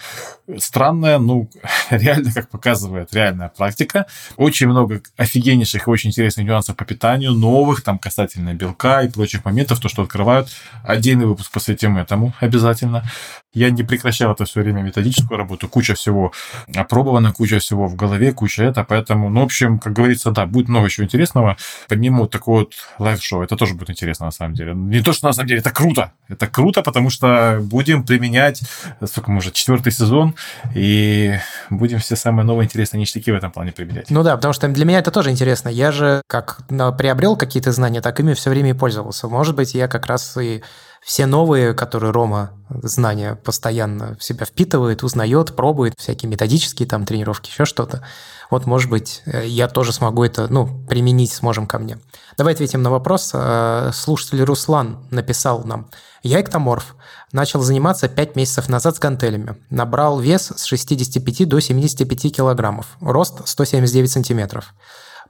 странное, 0.59 1.19
ну, 1.19 1.49
реально, 1.91 2.33
как 2.33 2.49
показывает 2.49 3.15
реальная 3.15 3.49
практика. 3.49 4.07
Очень 4.37 4.69
много 4.69 5.03
офигеннейших 5.17 5.87
и 5.87 5.91
очень 5.91 6.11
интересных 6.11 6.47
нюансов 6.47 6.77
по 6.77 6.85
питанию, 6.85 7.33
новых, 7.33 7.83
там, 7.83 7.99
касательно 7.99 8.55
белка 8.55 9.03
и 9.03 9.09
прочих 9.09 9.45
моментов, 9.45 9.81
то, 9.81 9.89
что 9.89 10.03
открывают. 10.03 10.49
Отдельный 10.83 11.27
выпуск 11.27 11.53
посвятим 11.53 11.97
этому 11.97 12.33
обязательно. 12.41 13.05
Я 13.55 13.71
не 13.71 13.83
прекращал 13.83 14.33
это 14.33 14.45
все 14.45 14.61
время 14.61 14.83
методическую 14.83 15.39
работу, 15.39 15.69
куча 15.69 15.95
всего 15.95 16.33
опробована, 16.75 17.33
куча 17.33 17.59
всего 17.59 17.87
в 17.87 17.97
голове, 17.97 18.33
куча 18.33 18.65
это, 18.65 18.85
поэтому, 18.85 19.31
ну, 19.31 19.41
в 19.41 19.45
общем, 19.45 19.79
как 19.79 19.95
говорится, 19.95 20.31
да, 20.31 20.45
будет 20.47 20.69
много 20.69 20.91
чего 20.91 21.05
интересного, 21.05 21.57
помимо 21.89 22.21
вот 22.21 22.31
такого 22.31 22.61
вот 22.61 22.75
live-шоу, 22.99 23.43
это 23.43 23.57
тоже 23.57 23.75
будет 23.75 23.91
интересно 23.91 24.27
на 24.27 24.33
самом 24.33 24.55
деле. 24.55 24.75
Не 24.75 25.01
то, 25.01 25.13
что 25.13 25.27
на 25.27 25.33
самом 25.33 25.49
деле, 25.49 25.61
это 25.61 25.71
круто, 25.71 26.13
это 26.29 26.47
круто, 26.47 26.83
потому 26.83 27.11
что 27.11 27.61
будем 27.63 28.05
применять, 28.05 28.63
сколько 29.07 29.31
мы 29.31 29.39
уже, 29.39 29.51
четвертый 29.51 29.93
сезон, 29.93 30.35
и 30.75 31.39
будем 31.71 31.99
все 32.01 32.17
самые 32.17 32.45
новые 32.45 32.67
интересные 32.67 33.01
ништяки 33.01 33.33
в 33.33 33.35
этом 33.35 33.51
плане 33.51 33.73
применять. 33.73 34.11
Ну 34.11 34.23
да, 34.23 34.37
потому 34.37 34.53
что 34.53 34.69
для 34.69 34.85
меня 34.85 34.99
это 34.99 35.11
тоже 35.11 35.31
интересно. 35.31 35.69
Я 35.69 35.91
же 35.91 36.23
как 36.27 36.61
приобрел 36.69 37.37
какие-то 37.37 37.73
знания, 37.73 38.01
так 38.01 38.21
ими 38.21 38.35
все 38.35 38.51
время 38.51 38.71
и 38.71 38.75
пользовался. 38.75 39.29
Может 39.29 39.55
быть, 39.57 39.75
я 39.75 39.89
как 39.89 40.07
раз 40.07 40.37
и 40.37 40.63
все 41.03 41.27
новые, 41.27 41.75
которые 41.75 42.13
Рома 42.13 42.51
знания 42.83 43.35
постоянно 43.37 44.17
в 44.17 44.25
себя 44.25 44.45
впитывает, 44.45 45.03
узнает, 45.03 45.57
пробует, 45.57 45.95
всякие 45.97 46.29
методические 46.29 46.89
там 46.89 47.07
тренировки, 47.07 47.51
еще 47.51 47.65
что-то. 47.65 48.03
Вот, 48.51 48.67
может 48.67 48.91
быть, 48.91 49.23
э, 49.27 49.47
я 49.47 49.69
тоже 49.69 49.93
смогу 49.93 50.25
это, 50.25 50.49
ну, 50.49 50.85
применить 50.89 51.33
сможем 51.33 51.67
ко 51.67 51.79
мне. 51.79 51.99
Давай 52.37 52.55
ответим 52.55 52.83
на 52.83 52.91
вопрос. 52.91 53.31
Э, 53.35 53.91
слушатель 53.93 54.43
Руслан 54.43 55.07
написал 55.11 55.65
нам. 55.65 55.91
Я 56.23 56.41
эктоморф. 56.41 56.97
Начал 57.33 57.61
заниматься 57.61 58.09
5 58.09 58.37
месяцев 58.37 58.69
назад 58.69 58.97
с 58.97 58.99
гантелями. 58.99 59.57
Набрал 59.71 60.19
вес 60.19 60.53
с 60.57 60.65
65 60.65 61.47
до 61.47 61.61
75 61.61 62.35
килограммов. 62.35 62.87
Рост 63.01 63.47
179 63.47 64.11
сантиметров. 64.11 64.75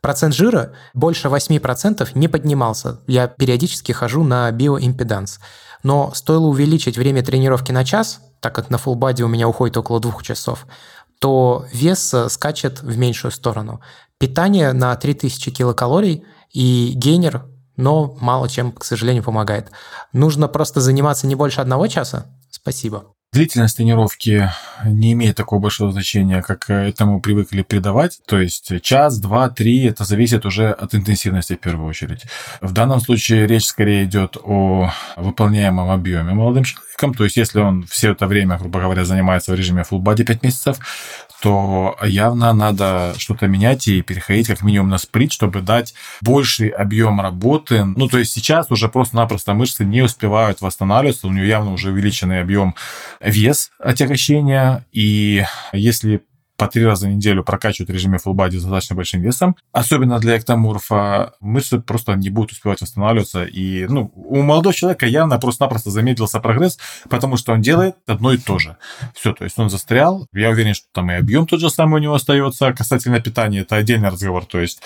Процент 0.00 0.34
жира 0.34 0.72
больше 0.94 1.28
8% 1.28 2.10
не 2.14 2.28
поднимался. 2.28 3.00
Я 3.06 3.26
периодически 3.28 3.92
хожу 3.92 4.22
на 4.22 4.50
биоимпеданс. 4.50 5.40
Но 5.82 6.12
стоило 6.14 6.46
увеличить 6.46 6.98
время 6.98 7.22
тренировки 7.22 7.72
на 7.72 7.84
час, 7.84 8.20
так 8.40 8.54
как 8.54 8.70
на 8.70 8.78
фулбаде 8.78 9.24
у 9.24 9.28
меня 9.28 9.48
уходит 9.48 9.76
около 9.76 10.00
двух 10.00 10.22
часов, 10.22 10.66
то 11.20 11.66
вес 11.72 12.14
э, 12.14 12.28
скачет 12.28 12.82
в 12.82 12.96
меньшую 12.96 13.32
сторону. 13.32 13.80
Питание 14.18 14.72
на 14.72 14.94
3000 14.96 15.50
килокалорий 15.50 16.24
и 16.52 16.92
гейнер, 16.94 17.44
но 17.76 18.16
мало 18.20 18.48
чем, 18.48 18.72
к 18.72 18.84
сожалению, 18.84 19.22
помогает. 19.22 19.70
Нужно 20.12 20.48
просто 20.48 20.80
заниматься 20.80 21.26
не 21.26 21.34
больше 21.34 21.60
одного 21.60 21.86
часа. 21.86 22.26
Спасибо. 22.50 23.14
Длительность 23.30 23.76
тренировки 23.76 24.50
не 24.86 25.12
имеет 25.12 25.36
такого 25.36 25.60
большого 25.60 25.92
значения, 25.92 26.40
как 26.40 26.70
этому 26.70 27.20
привыкли 27.20 27.60
придавать. 27.60 28.20
То 28.26 28.40
есть 28.40 28.80
час, 28.80 29.20
два, 29.20 29.50
три, 29.50 29.84
это 29.84 30.04
зависит 30.04 30.46
уже 30.46 30.70
от 30.70 30.94
интенсивности 30.94 31.52
в 31.54 31.60
первую 31.60 31.88
очередь. 31.88 32.22
В 32.62 32.72
данном 32.72 33.00
случае 33.00 33.46
речь 33.46 33.66
скорее 33.66 34.04
идет 34.04 34.38
о 34.42 34.90
выполняемом 35.16 35.90
объеме 35.90 36.32
молодым 36.32 36.64
человеком. 36.64 37.12
То 37.12 37.24
есть 37.24 37.36
если 37.36 37.60
он 37.60 37.84
все 37.86 38.12
это 38.12 38.26
время, 38.26 38.56
грубо 38.56 38.80
говоря, 38.80 39.04
занимается 39.04 39.52
в 39.52 39.56
режиме 39.56 39.84
full 39.88 40.00
body 40.00 40.24
5 40.24 40.42
месяцев, 40.42 40.78
то 41.40 41.96
явно 42.02 42.52
надо 42.52 43.14
что-то 43.16 43.46
менять 43.46 43.86
и 43.88 44.02
переходить 44.02 44.48
как 44.48 44.62
минимум 44.62 44.88
на 44.88 44.98
сплит, 44.98 45.32
чтобы 45.32 45.60
дать 45.60 45.94
больший 46.20 46.68
объем 46.68 47.20
работы. 47.20 47.84
Ну, 47.84 48.08
то 48.08 48.18
есть 48.18 48.32
сейчас 48.32 48.70
уже 48.70 48.88
просто-напросто 48.88 49.54
мышцы 49.54 49.84
не 49.84 50.02
успевают 50.02 50.60
восстанавливаться, 50.60 51.28
у 51.28 51.32
нее 51.32 51.46
явно 51.48 51.72
уже 51.72 51.90
увеличенный 51.90 52.40
объем 52.40 52.74
вес 53.20 53.70
отягощения, 53.78 54.84
и 54.92 55.44
если 55.72 56.22
по 56.58 56.66
три 56.66 56.84
раза 56.84 57.06
в 57.06 57.10
неделю 57.10 57.44
прокачивать 57.44 57.88
в 57.88 57.92
режиме 57.94 58.18
full 58.18 58.34
body 58.34 58.58
с 58.58 58.62
достаточно 58.64 58.96
большим 58.96 59.22
весом. 59.22 59.56
Особенно 59.72 60.18
для 60.18 60.36
эктоморфа 60.36 61.34
мышцы 61.40 61.80
просто 61.80 62.14
не 62.14 62.30
будут 62.30 62.52
успевать 62.52 62.80
восстанавливаться. 62.80 63.44
И 63.44 63.86
ну, 63.86 64.10
у 64.14 64.42
молодого 64.42 64.74
человека 64.74 65.06
явно 65.06 65.38
просто-напросто 65.38 65.90
замедлился 65.90 66.40
прогресс, 66.40 66.78
потому 67.08 67.36
что 67.36 67.52
он 67.52 67.62
делает 67.62 67.94
одно 68.06 68.32
и 68.32 68.38
то 68.38 68.58
же. 68.58 68.76
Все, 69.14 69.32
то 69.32 69.44
есть 69.44 69.56
он 69.58 69.70
застрял. 69.70 70.26
Я 70.32 70.50
уверен, 70.50 70.74
что 70.74 70.86
там 70.92 71.12
и 71.12 71.14
объем 71.14 71.46
тот 71.46 71.60
же 71.60 71.70
самый 71.70 72.00
у 72.00 72.02
него 72.02 72.14
остается. 72.14 72.72
Касательно 72.72 73.20
питания, 73.20 73.60
это 73.60 73.76
отдельный 73.76 74.08
разговор. 74.08 74.44
То 74.44 74.58
есть, 74.58 74.82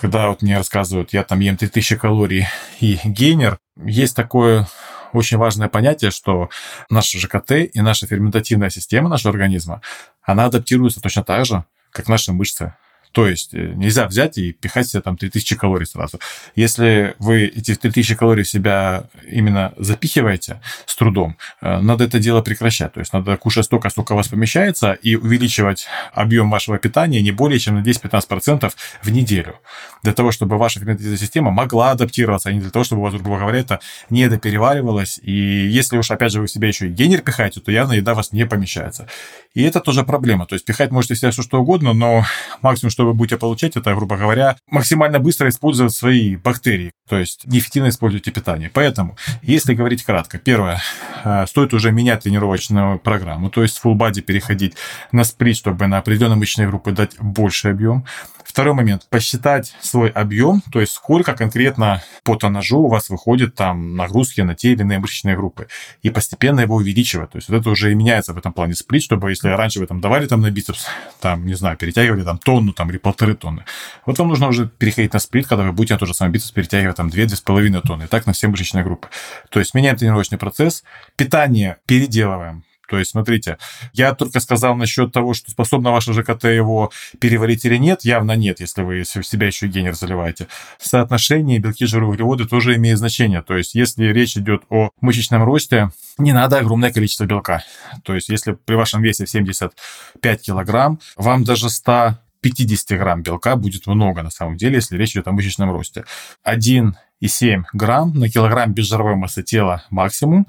когда 0.00 0.28
вот 0.28 0.42
мне 0.42 0.56
рассказывают, 0.56 1.12
я 1.12 1.24
там 1.24 1.40
ем 1.40 1.56
3000 1.56 1.96
калорий 1.96 2.46
и 2.78 3.00
гейнер, 3.04 3.58
есть 3.84 4.14
такое 4.14 4.68
очень 5.16 5.36
важное 5.38 5.68
понятие, 5.68 6.10
что 6.10 6.50
наше 6.90 7.18
ЖКТ 7.18 7.52
и 7.52 7.80
наша 7.80 8.06
ферментативная 8.06 8.70
система 8.70 9.08
нашего 9.08 9.32
организма, 9.32 9.82
она 10.22 10.44
адаптируется 10.44 11.00
точно 11.00 11.24
так 11.24 11.46
же, 11.46 11.64
как 11.90 12.08
наши 12.08 12.32
мышцы. 12.32 12.74
То 13.16 13.26
есть 13.26 13.54
э, 13.54 13.72
нельзя 13.74 14.06
взять 14.06 14.36
и 14.36 14.52
пихать 14.52 14.88
себе 14.88 15.00
там 15.00 15.16
3000 15.16 15.56
калорий 15.56 15.86
сразу. 15.86 16.20
Если 16.54 17.14
вы 17.18 17.46
эти 17.46 17.74
3000 17.74 18.14
калорий 18.14 18.42
в 18.42 18.48
себя 18.48 19.04
именно 19.26 19.72
запихиваете 19.78 20.60
с 20.84 20.94
трудом, 20.94 21.38
э, 21.62 21.80
надо 21.80 22.04
это 22.04 22.18
дело 22.18 22.42
прекращать. 22.42 22.92
То 22.92 23.00
есть 23.00 23.14
надо 23.14 23.38
кушать 23.38 23.64
столько, 23.64 23.88
сколько 23.88 24.12
у 24.12 24.16
вас 24.16 24.28
помещается, 24.28 24.92
и 24.92 25.16
увеличивать 25.16 25.86
объем 26.12 26.50
вашего 26.50 26.76
питания 26.76 27.22
не 27.22 27.32
более 27.32 27.58
чем 27.58 27.76
на 27.76 27.82
10-15% 27.82 28.70
в 29.02 29.10
неделю. 29.10 29.60
Для 30.02 30.12
того, 30.12 30.30
чтобы 30.30 30.58
ваша 30.58 30.80
ферментативная 30.80 31.16
система 31.16 31.50
могла 31.50 31.92
адаптироваться, 31.92 32.50
а 32.50 32.52
не 32.52 32.60
для 32.60 32.70
того, 32.70 32.84
чтобы 32.84 33.00
у 33.00 33.04
вас, 33.06 33.14
грубо 33.14 33.38
говоря, 33.38 33.60
это 33.60 33.80
не 34.10 34.28
допереваривалось. 34.28 35.18
И 35.22 35.32
если 35.32 35.96
уж, 35.96 36.10
опять 36.10 36.32
же, 36.32 36.40
вы 36.42 36.48
в 36.48 36.50
себя 36.50 36.68
еще 36.68 36.88
и 36.88 36.90
генер 36.90 37.22
пихаете, 37.22 37.60
то 37.60 37.72
явно 37.72 37.94
еда 37.94 38.12
у 38.12 38.16
вас 38.16 38.32
не 38.32 38.44
помещается. 38.44 39.08
И 39.54 39.62
это 39.62 39.80
тоже 39.80 40.04
проблема. 40.04 40.44
То 40.44 40.54
есть 40.54 40.66
пихать 40.66 40.90
можете 40.90 41.14
себя 41.14 41.30
все 41.30 41.40
что 41.40 41.62
угодно, 41.62 41.94
но 41.94 42.26
максимум, 42.60 42.90
что 42.90 43.05
вы 43.06 43.14
будете 43.14 43.36
получать, 43.36 43.76
это, 43.76 43.94
грубо 43.94 44.16
говоря, 44.16 44.56
максимально 44.70 45.18
быстро 45.18 45.48
использовать 45.48 45.94
свои 45.94 46.36
бактерии, 46.36 46.92
то 47.08 47.18
есть 47.18 47.46
неэффективно 47.46 47.88
используйте 47.88 48.30
питание. 48.30 48.70
Поэтому, 48.72 49.16
если 49.42 49.74
говорить 49.74 50.04
кратко, 50.04 50.38
первое, 50.38 50.80
э, 51.24 51.46
стоит 51.46 51.74
уже 51.74 51.92
менять 51.92 52.22
тренировочную 52.22 52.98
программу, 52.98 53.50
то 53.50 53.62
есть 53.62 53.80
full 53.82 53.94
body 53.94 54.20
переходить 54.20 54.74
на 55.12 55.24
сплит, 55.24 55.56
чтобы 55.56 55.86
на 55.86 55.98
определенные 55.98 56.36
мышечные 56.36 56.68
группы 56.68 56.92
дать 56.92 57.16
больше 57.18 57.68
объем. 57.68 58.04
Второй 58.46 58.74
момент. 58.74 59.06
Посчитать 59.10 59.74
свой 59.80 60.08
объем, 60.08 60.62
то 60.70 60.80
есть 60.80 60.92
сколько 60.92 61.34
конкретно 61.34 62.00
по 62.22 62.36
тоннажу 62.36 62.78
у 62.78 62.88
вас 62.88 63.10
выходит 63.10 63.56
там 63.56 63.96
нагрузки 63.96 64.40
на 64.40 64.54
те 64.54 64.72
или 64.72 64.82
иные 64.82 65.00
мышечные 65.00 65.36
группы. 65.36 65.66
И 66.02 66.10
постепенно 66.10 66.60
его 66.60 66.76
увеличивать. 66.76 67.30
То 67.30 67.38
есть 67.38 67.48
вот 67.48 67.60
это 67.60 67.70
уже 67.70 67.90
и 67.90 67.94
меняется 67.96 68.32
в 68.32 68.38
этом 68.38 68.52
плане 68.52 68.74
сплит, 68.74 69.02
чтобы 69.02 69.30
если 69.30 69.48
раньше 69.48 69.80
вы 69.80 69.86
там 69.86 70.00
давали 70.00 70.26
там 70.26 70.42
на 70.42 70.50
бицепс, 70.52 70.86
там, 71.20 71.44
не 71.44 71.54
знаю, 71.54 71.76
перетягивали 71.76 72.22
там 72.22 72.38
тонну 72.38 72.72
там 72.72 72.88
или 72.90 72.98
полторы 72.98 73.34
тонны. 73.34 73.64
Вот 74.06 74.16
вам 74.18 74.28
нужно 74.28 74.46
уже 74.46 74.68
переходить 74.68 75.12
на 75.12 75.18
сплит, 75.18 75.48
когда 75.48 75.64
вы 75.64 75.72
будете 75.72 75.94
на 75.94 75.98
тот 75.98 76.08
же 76.08 76.14
самый 76.14 76.30
бицепс 76.30 76.52
перетягивать 76.52 76.96
там 76.96 77.08
2-2,5 77.08 77.80
тонны. 77.80 78.04
И 78.04 78.06
так 78.06 78.26
на 78.26 78.32
все 78.32 78.46
мышечные 78.46 78.84
группы. 78.84 79.08
То 79.50 79.58
есть 79.58 79.74
меняем 79.74 79.96
тренировочный 79.96 80.38
процесс, 80.38 80.84
питание 81.16 81.78
переделываем, 81.86 82.62
то 82.88 82.98
есть, 82.98 83.10
смотрите, 83.10 83.58
я 83.92 84.14
только 84.14 84.40
сказал 84.40 84.76
насчет 84.76 85.12
того, 85.12 85.34
что 85.34 85.50
способна 85.50 85.90
ваша 85.90 86.12
ЖКТ 86.12 86.44
его 86.44 86.90
переварить 87.20 87.64
или 87.64 87.76
нет, 87.76 88.04
явно 88.04 88.32
нет, 88.32 88.60
если 88.60 88.82
вы 88.82 89.02
в 89.02 89.22
себя 89.22 89.46
еще 89.46 89.66
генер 89.66 89.94
заливаете. 89.94 90.46
Соотношение 90.78 91.58
белки, 91.58 91.86
жиры, 91.86 92.06
углеводы 92.06 92.46
тоже 92.46 92.76
имеет 92.76 92.98
значение. 92.98 93.42
То 93.42 93.56
есть, 93.56 93.74
если 93.74 94.06
речь 94.06 94.36
идет 94.36 94.62
о 94.70 94.90
мышечном 95.00 95.42
росте, 95.44 95.90
не 96.18 96.32
надо 96.32 96.58
огромное 96.58 96.92
количество 96.92 97.24
белка. 97.24 97.62
То 98.04 98.14
есть, 98.14 98.28
если 98.28 98.52
при 98.52 98.74
вашем 98.74 99.02
весе 99.02 99.26
75 99.26 100.42
килограмм, 100.42 101.00
вам 101.16 101.44
даже 101.44 101.68
100 101.70 102.18
50 102.40 102.98
грамм 102.98 103.22
белка 103.22 103.56
будет 103.56 103.86
много 103.86 104.22
на 104.22 104.30
самом 104.30 104.56
деле, 104.56 104.76
если 104.76 104.96
речь 104.96 105.12
идет 105.12 105.26
о 105.26 105.32
мышечном 105.32 105.72
росте. 105.72 106.04
1,7 106.46 107.64
грамм 107.72 108.12
на 108.14 108.28
килограмм 108.28 108.72
безжировой 108.72 109.16
массы 109.16 109.42
тела 109.42 109.82
максимум 109.90 110.46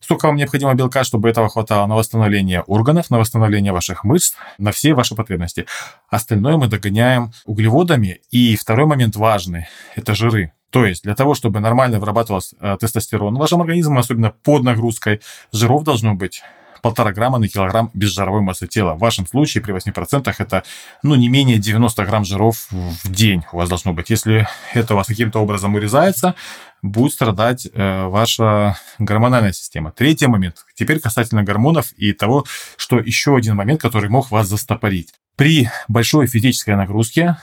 Сколько 0.00 0.26
вам 0.26 0.36
необходимо 0.36 0.74
белка, 0.74 1.04
чтобы 1.04 1.28
этого 1.28 1.48
хватало 1.48 1.86
на 1.86 1.94
восстановление 1.94 2.62
органов, 2.62 3.10
на 3.10 3.18
восстановление 3.18 3.72
ваших 3.72 4.02
мышц, 4.02 4.34
на 4.58 4.72
все 4.72 4.94
ваши 4.94 5.14
потребности. 5.14 5.66
Остальное 6.08 6.56
мы 6.56 6.68
догоняем 6.68 7.32
углеводами. 7.44 8.20
И 8.30 8.56
второй 8.56 8.86
момент 8.86 9.16
важный– 9.16 9.66
это 9.96 10.14
жиры. 10.14 10.52
То 10.70 10.86
есть 10.86 11.02
для 11.02 11.14
того, 11.14 11.34
чтобы 11.34 11.60
нормально 11.60 11.98
вырабатывался 11.98 12.56
э, 12.60 12.76
тестостерон 12.80 13.34
в 13.34 13.38
вашем 13.38 13.60
организме, 13.60 13.98
особенно 13.98 14.30
под 14.30 14.62
нагрузкой, 14.62 15.20
жиров 15.52 15.84
должно 15.84 16.14
быть 16.14 16.42
полтора 16.82 17.12
грамма 17.12 17.38
на 17.38 17.48
килограмм 17.48 17.90
безжировой 17.94 18.40
массы 18.40 18.66
тела. 18.66 18.94
В 18.94 18.98
вашем 18.98 19.26
случае 19.26 19.62
при 19.62 19.74
8% 19.74 20.34
это 20.38 20.64
ну, 21.02 21.14
не 21.14 21.28
менее 21.28 21.58
90 21.58 22.04
грамм 22.04 22.24
жиров 22.24 22.68
в 22.70 23.10
день 23.10 23.44
у 23.52 23.56
вас 23.56 23.68
должно 23.68 23.92
быть. 23.92 24.10
Если 24.10 24.46
это 24.74 24.94
у 24.94 24.96
вас 24.96 25.06
каким-то 25.06 25.40
образом 25.40 25.74
урезается, 25.74 26.34
будет 26.82 27.12
страдать 27.12 27.68
э, 27.72 28.04
ваша 28.06 28.76
гормональная 28.98 29.52
система. 29.52 29.92
Третий 29.92 30.26
момент. 30.26 30.64
Теперь 30.74 31.00
касательно 31.00 31.42
гормонов 31.42 31.92
и 31.92 32.12
того, 32.12 32.44
что 32.76 32.98
еще 32.98 33.36
один 33.36 33.56
момент, 33.56 33.80
который 33.80 34.08
мог 34.08 34.30
вас 34.30 34.48
застопорить. 34.48 35.12
При 35.36 35.68
большой 35.88 36.26
физической 36.26 36.76
нагрузке 36.76 37.36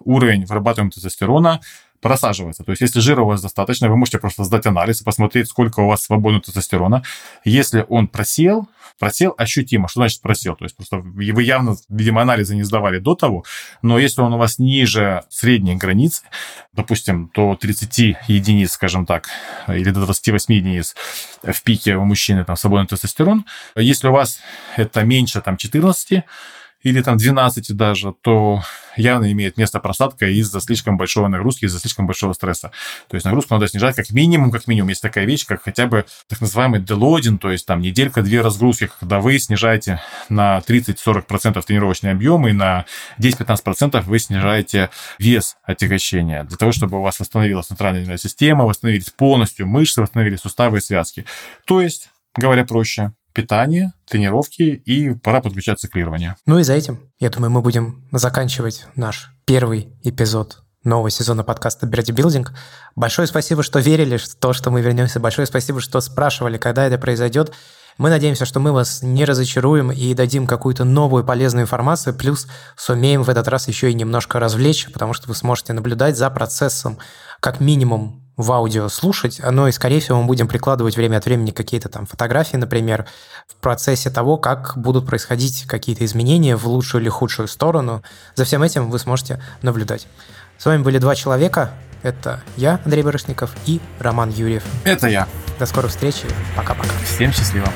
уровень 0.00 0.44
вырабатываемого 0.44 0.92
тестостерона 0.92 1.60
просаживается. 2.04 2.64
То 2.64 2.72
есть, 2.72 2.82
если 2.82 3.00
жира 3.00 3.22
у 3.22 3.26
вас 3.26 3.40
достаточно, 3.40 3.88
вы 3.88 3.96
можете 3.96 4.18
просто 4.18 4.44
сдать 4.44 4.66
анализ 4.66 5.00
и 5.00 5.04
посмотреть, 5.04 5.48
сколько 5.48 5.80
у 5.80 5.88
вас 5.88 6.02
свободного 6.02 6.44
тестостерона. 6.44 7.02
Если 7.46 7.86
он 7.88 8.08
просел, 8.08 8.68
просел 8.98 9.34
ощутимо. 9.38 9.88
Что 9.88 10.00
значит 10.00 10.20
просел? 10.20 10.54
То 10.54 10.66
есть, 10.66 10.76
просто 10.76 10.98
вы 10.98 11.42
явно, 11.42 11.76
видимо, 11.88 12.20
анализы 12.20 12.54
не 12.56 12.62
сдавали 12.62 12.98
до 12.98 13.14
того, 13.14 13.44
но 13.80 13.98
если 13.98 14.20
он 14.20 14.34
у 14.34 14.38
вас 14.38 14.58
ниже 14.58 15.22
средней 15.30 15.76
границы, 15.76 16.24
допустим, 16.74 17.30
до 17.34 17.56
30 17.56 18.18
единиц, 18.28 18.72
скажем 18.72 19.06
так, 19.06 19.30
или 19.66 19.88
до 19.88 20.04
28 20.04 20.52
единиц 20.52 20.94
в 21.42 21.62
пике 21.62 21.96
у 21.96 22.04
мужчины 22.04 22.44
там 22.44 22.56
свободный 22.56 22.86
тестостерон, 22.86 23.46
если 23.76 24.08
у 24.08 24.12
вас 24.12 24.40
это 24.76 25.04
меньше 25.04 25.40
там 25.40 25.56
14, 25.56 26.22
или 26.84 27.02
там 27.02 27.16
12 27.16 27.76
даже, 27.76 28.14
то 28.22 28.62
явно 28.96 29.32
имеет 29.32 29.56
место 29.56 29.80
просадка 29.80 30.26
из-за 30.26 30.60
слишком 30.60 30.96
большой 30.96 31.28
нагрузки, 31.28 31.64
из-за 31.64 31.80
слишком 31.80 32.06
большого 32.06 32.32
стресса. 32.32 32.70
То 33.08 33.16
есть 33.16 33.24
нагрузку 33.24 33.54
надо 33.54 33.66
снижать 33.66 33.96
как 33.96 34.10
минимум, 34.10 34.52
как 34.52 34.68
минимум. 34.68 34.90
Есть 34.90 35.02
такая 35.02 35.24
вещь, 35.24 35.44
как 35.46 35.62
хотя 35.62 35.86
бы 35.86 36.04
так 36.28 36.40
называемый 36.40 36.80
делодин, 36.80 37.38
то 37.38 37.50
есть 37.50 37.66
там 37.66 37.80
неделька-две 37.80 38.40
разгрузки, 38.40 38.88
когда 39.00 39.18
вы 39.18 39.38
снижаете 39.38 40.00
на 40.28 40.58
30-40% 40.58 41.60
тренировочный 41.62 42.12
объем 42.12 42.46
и 42.46 42.52
на 42.52 42.84
10-15% 43.18 44.02
вы 44.02 44.18
снижаете 44.18 44.90
вес 45.18 45.56
отягощения 45.64 46.44
для 46.44 46.56
того, 46.56 46.70
чтобы 46.72 46.98
у 46.98 47.02
вас 47.02 47.18
восстановилась 47.18 47.66
центральная 47.66 48.04
нервная 48.04 48.18
система, 48.18 48.64
восстановились 48.64 49.10
полностью 49.10 49.66
мышцы, 49.66 50.00
восстановились 50.00 50.40
суставы 50.40 50.78
и 50.78 50.80
связки. 50.80 51.24
То 51.64 51.80
есть, 51.80 52.10
говоря 52.36 52.64
проще, 52.64 53.12
питание, 53.34 53.92
тренировки 54.06 54.62
и 54.62 55.12
пора 55.14 55.42
подключать 55.42 55.78
циклирование. 55.78 56.36
Ну 56.46 56.58
и 56.58 56.62
за 56.62 56.72
этим, 56.72 57.10
я 57.18 57.28
думаю, 57.28 57.50
мы 57.50 57.60
будем 57.60 58.08
заканчивать 58.12 58.86
наш 58.94 59.30
первый 59.44 59.92
эпизод 60.02 60.62
нового 60.84 61.10
сезона 61.10 61.42
подкаста 61.42 61.86
Берди 61.86 62.12
Building. 62.12 62.46
Большое 62.94 63.26
спасибо, 63.26 63.62
что 63.62 63.80
верили 63.80 64.16
в 64.16 64.34
то, 64.36 64.52
что 64.52 64.70
мы 64.70 64.80
вернемся. 64.80 65.18
Большое 65.18 65.46
спасибо, 65.46 65.80
что 65.80 66.00
спрашивали, 66.00 66.58
когда 66.58 66.86
это 66.86 66.96
произойдет. 66.98 67.52
Мы 67.96 68.10
надеемся, 68.10 68.44
что 68.44 68.60
мы 68.60 68.72
вас 68.72 69.02
не 69.02 69.24
разочаруем 69.24 69.92
и 69.92 70.14
дадим 70.14 70.46
какую-то 70.46 70.84
новую 70.84 71.24
полезную 71.24 71.62
информацию, 71.62 72.14
плюс 72.14 72.48
сумеем 72.76 73.22
в 73.22 73.28
этот 73.30 73.46
раз 73.48 73.68
еще 73.68 73.90
и 73.90 73.94
немножко 73.94 74.40
развлечь, 74.40 74.90
потому 74.92 75.12
что 75.12 75.28
вы 75.28 75.34
сможете 75.34 75.72
наблюдать 75.72 76.16
за 76.16 76.28
процессом 76.30 76.98
как 77.40 77.60
минимум 77.60 78.23
в 78.36 78.50
аудио 78.52 78.88
слушать, 78.88 79.40
но 79.42 79.68
и, 79.68 79.72
скорее 79.72 80.00
всего, 80.00 80.20
мы 80.20 80.26
будем 80.26 80.48
прикладывать 80.48 80.96
время 80.96 81.18
от 81.18 81.24
времени 81.24 81.50
какие-то 81.50 81.88
там 81.88 82.06
фотографии, 82.06 82.56
например, 82.56 83.06
в 83.46 83.54
процессе 83.56 84.10
того, 84.10 84.36
как 84.36 84.74
будут 84.76 85.06
происходить 85.06 85.64
какие-то 85.66 86.04
изменения 86.04 86.56
в 86.56 86.66
лучшую 86.66 87.02
или 87.02 87.08
худшую 87.08 87.48
сторону. 87.48 88.02
За 88.34 88.44
всем 88.44 88.62
этим 88.62 88.90
вы 88.90 88.98
сможете 88.98 89.42
наблюдать. 89.62 90.06
С 90.58 90.66
вами 90.66 90.82
были 90.82 90.98
два 90.98 91.14
человека. 91.14 91.70
Это 92.02 92.42
я, 92.56 92.80
Андрей 92.84 93.02
Барышников, 93.02 93.50
и 93.66 93.80
Роман 93.98 94.30
Юрьев. 94.30 94.64
Это 94.84 95.08
я. 95.08 95.26
До 95.58 95.66
скорых 95.66 95.90
встреч. 95.90 96.16
Пока-пока. 96.54 96.90
Всем 97.04 97.32
счастливо. 97.32 97.68